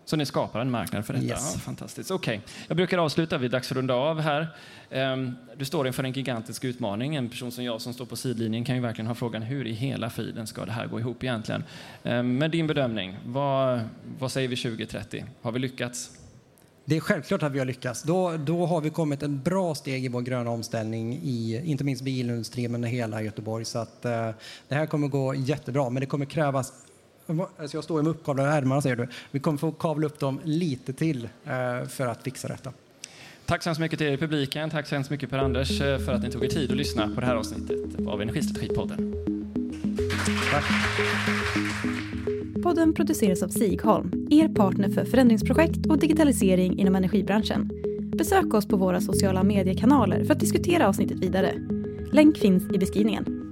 Så 0.05 0.15
ni 0.15 0.25
skapar 0.25 0.59
en 0.59 0.71
marknad 0.71 1.05
för 1.05 1.13
detta? 1.13 1.25
Yes. 1.25 1.51
Ja, 1.53 1.59
fantastiskt. 1.59 2.11
Okay. 2.11 2.39
Jag 2.67 2.77
brukar 2.77 2.97
avsluta, 2.97 3.37
vi 3.37 3.45
är 3.45 3.49
dags 3.49 3.71
att 3.71 3.77
runda 3.77 3.93
av 3.93 4.19
här. 4.19 4.47
Um, 4.91 5.35
du 5.57 5.65
står 5.65 5.87
inför 5.87 6.03
en 6.03 6.11
gigantisk 6.11 6.63
utmaning. 6.63 7.15
En 7.15 7.29
person 7.29 7.51
som 7.51 7.63
jag 7.63 7.81
som 7.81 7.93
står 7.93 8.05
på 8.05 8.15
sidlinjen 8.15 8.65
kan 8.65 8.75
ju 8.75 8.81
verkligen 8.81 9.07
ha 9.07 9.15
frågan 9.15 9.41
hur 9.41 9.67
i 9.67 9.71
hela 9.71 10.09
friden 10.09 10.47
ska 10.47 10.65
det 10.65 10.71
här 10.71 10.87
gå 10.87 10.99
ihop 10.99 11.23
egentligen? 11.23 11.63
Um, 12.03 12.37
med 12.37 12.51
din 12.51 12.67
bedömning, 12.67 13.17
vad, 13.25 13.81
vad 14.19 14.31
säger 14.31 14.47
vi 14.47 14.55
2030? 14.55 15.25
Har 15.41 15.51
vi 15.51 15.59
lyckats? 15.59 16.11
Det 16.87 16.95
är 16.95 16.99
självklart 16.99 17.43
att 17.43 17.51
vi 17.51 17.59
har 17.59 17.65
lyckats. 17.65 18.03
Då, 18.03 18.37
då 18.37 18.65
har 18.65 18.81
vi 18.81 18.89
kommit 18.89 19.23
en 19.23 19.41
bra 19.41 19.75
steg 19.75 20.05
i 20.05 20.07
vår 20.07 20.21
gröna 20.21 20.49
omställning 20.49 21.19
i 21.23 21.61
inte 21.65 21.83
minst 21.83 22.03
bilindustrin 22.03 22.71
men 22.71 22.83
i 22.83 22.87
hela 22.87 23.21
Göteborg. 23.21 23.65
Så 23.65 23.79
att, 23.79 24.01
uh, 24.05 24.11
det 24.67 24.75
här 24.75 24.85
kommer 24.85 25.07
gå 25.07 25.35
jättebra, 25.35 25.89
men 25.89 25.99
det 25.99 26.05
kommer 26.05 26.25
krävas 26.25 26.73
Alltså 27.27 27.77
jag 27.77 27.83
står 27.83 28.01
med 28.01 28.11
uppkavlade 28.11 28.49
ärmarna, 28.49 28.81
säger 28.81 28.95
du. 28.95 29.07
Vi 29.31 29.39
kommer 29.39 29.57
få 29.57 29.71
kavla 29.71 30.05
upp 30.05 30.19
dem 30.19 30.39
lite 30.43 30.93
till 30.93 31.29
eh, 31.45 31.87
för 31.87 32.07
att 32.07 32.23
fixa 32.23 32.47
detta. 32.47 32.71
Tack 33.45 33.63
så 33.63 33.69
hemskt 33.69 33.81
mycket 33.81 33.99
till 33.99 34.07
er 34.07 34.11
i 34.11 34.17
publiken. 34.17 34.69
Tack 34.69 34.87
så 34.87 34.95
hemskt 34.95 35.09
mycket 35.09 35.29
Per-Anders 35.29 35.81
eh, 35.81 35.99
för 35.99 36.11
att 36.11 36.23
ni 36.23 36.31
tog 36.31 36.43
er 36.43 36.49
tid 36.49 36.71
att 36.71 36.77
lyssna 36.77 37.07
på 37.15 37.21
det 37.21 37.27
här 37.27 37.35
avsnittet 37.35 38.07
av 38.07 38.21
Energistrategipodden. 38.21 39.13
Tack. 40.51 40.63
Podden 42.63 42.93
produceras 42.93 43.43
av 43.43 43.47
Sigholm, 43.47 44.27
er 44.29 44.47
partner 44.47 44.89
för 44.89 45.05
förändringsprojekt 45.05 45.85
och 45.85 45.99
digitalisering 45.99 46.79
inom 46.79 46.95
energibranschen. 46.95 47.69
Besök 48.17 48.53
oss 48.53 48.67
på 48.67 48.77
våra 48.77 49.01
sociala 49.01 49.43
mediekanaler 49.43 50.23
för 50.25 50.33
att 50.33 50.39
diskutera 50.39 50.87
avsnittet 50.87 51.19
vidare. 51.19 51.53
Länk 52.11 52.37
finns 52.37 52.63
i 52.73 52.77
beskrivningen. 52.77 53.44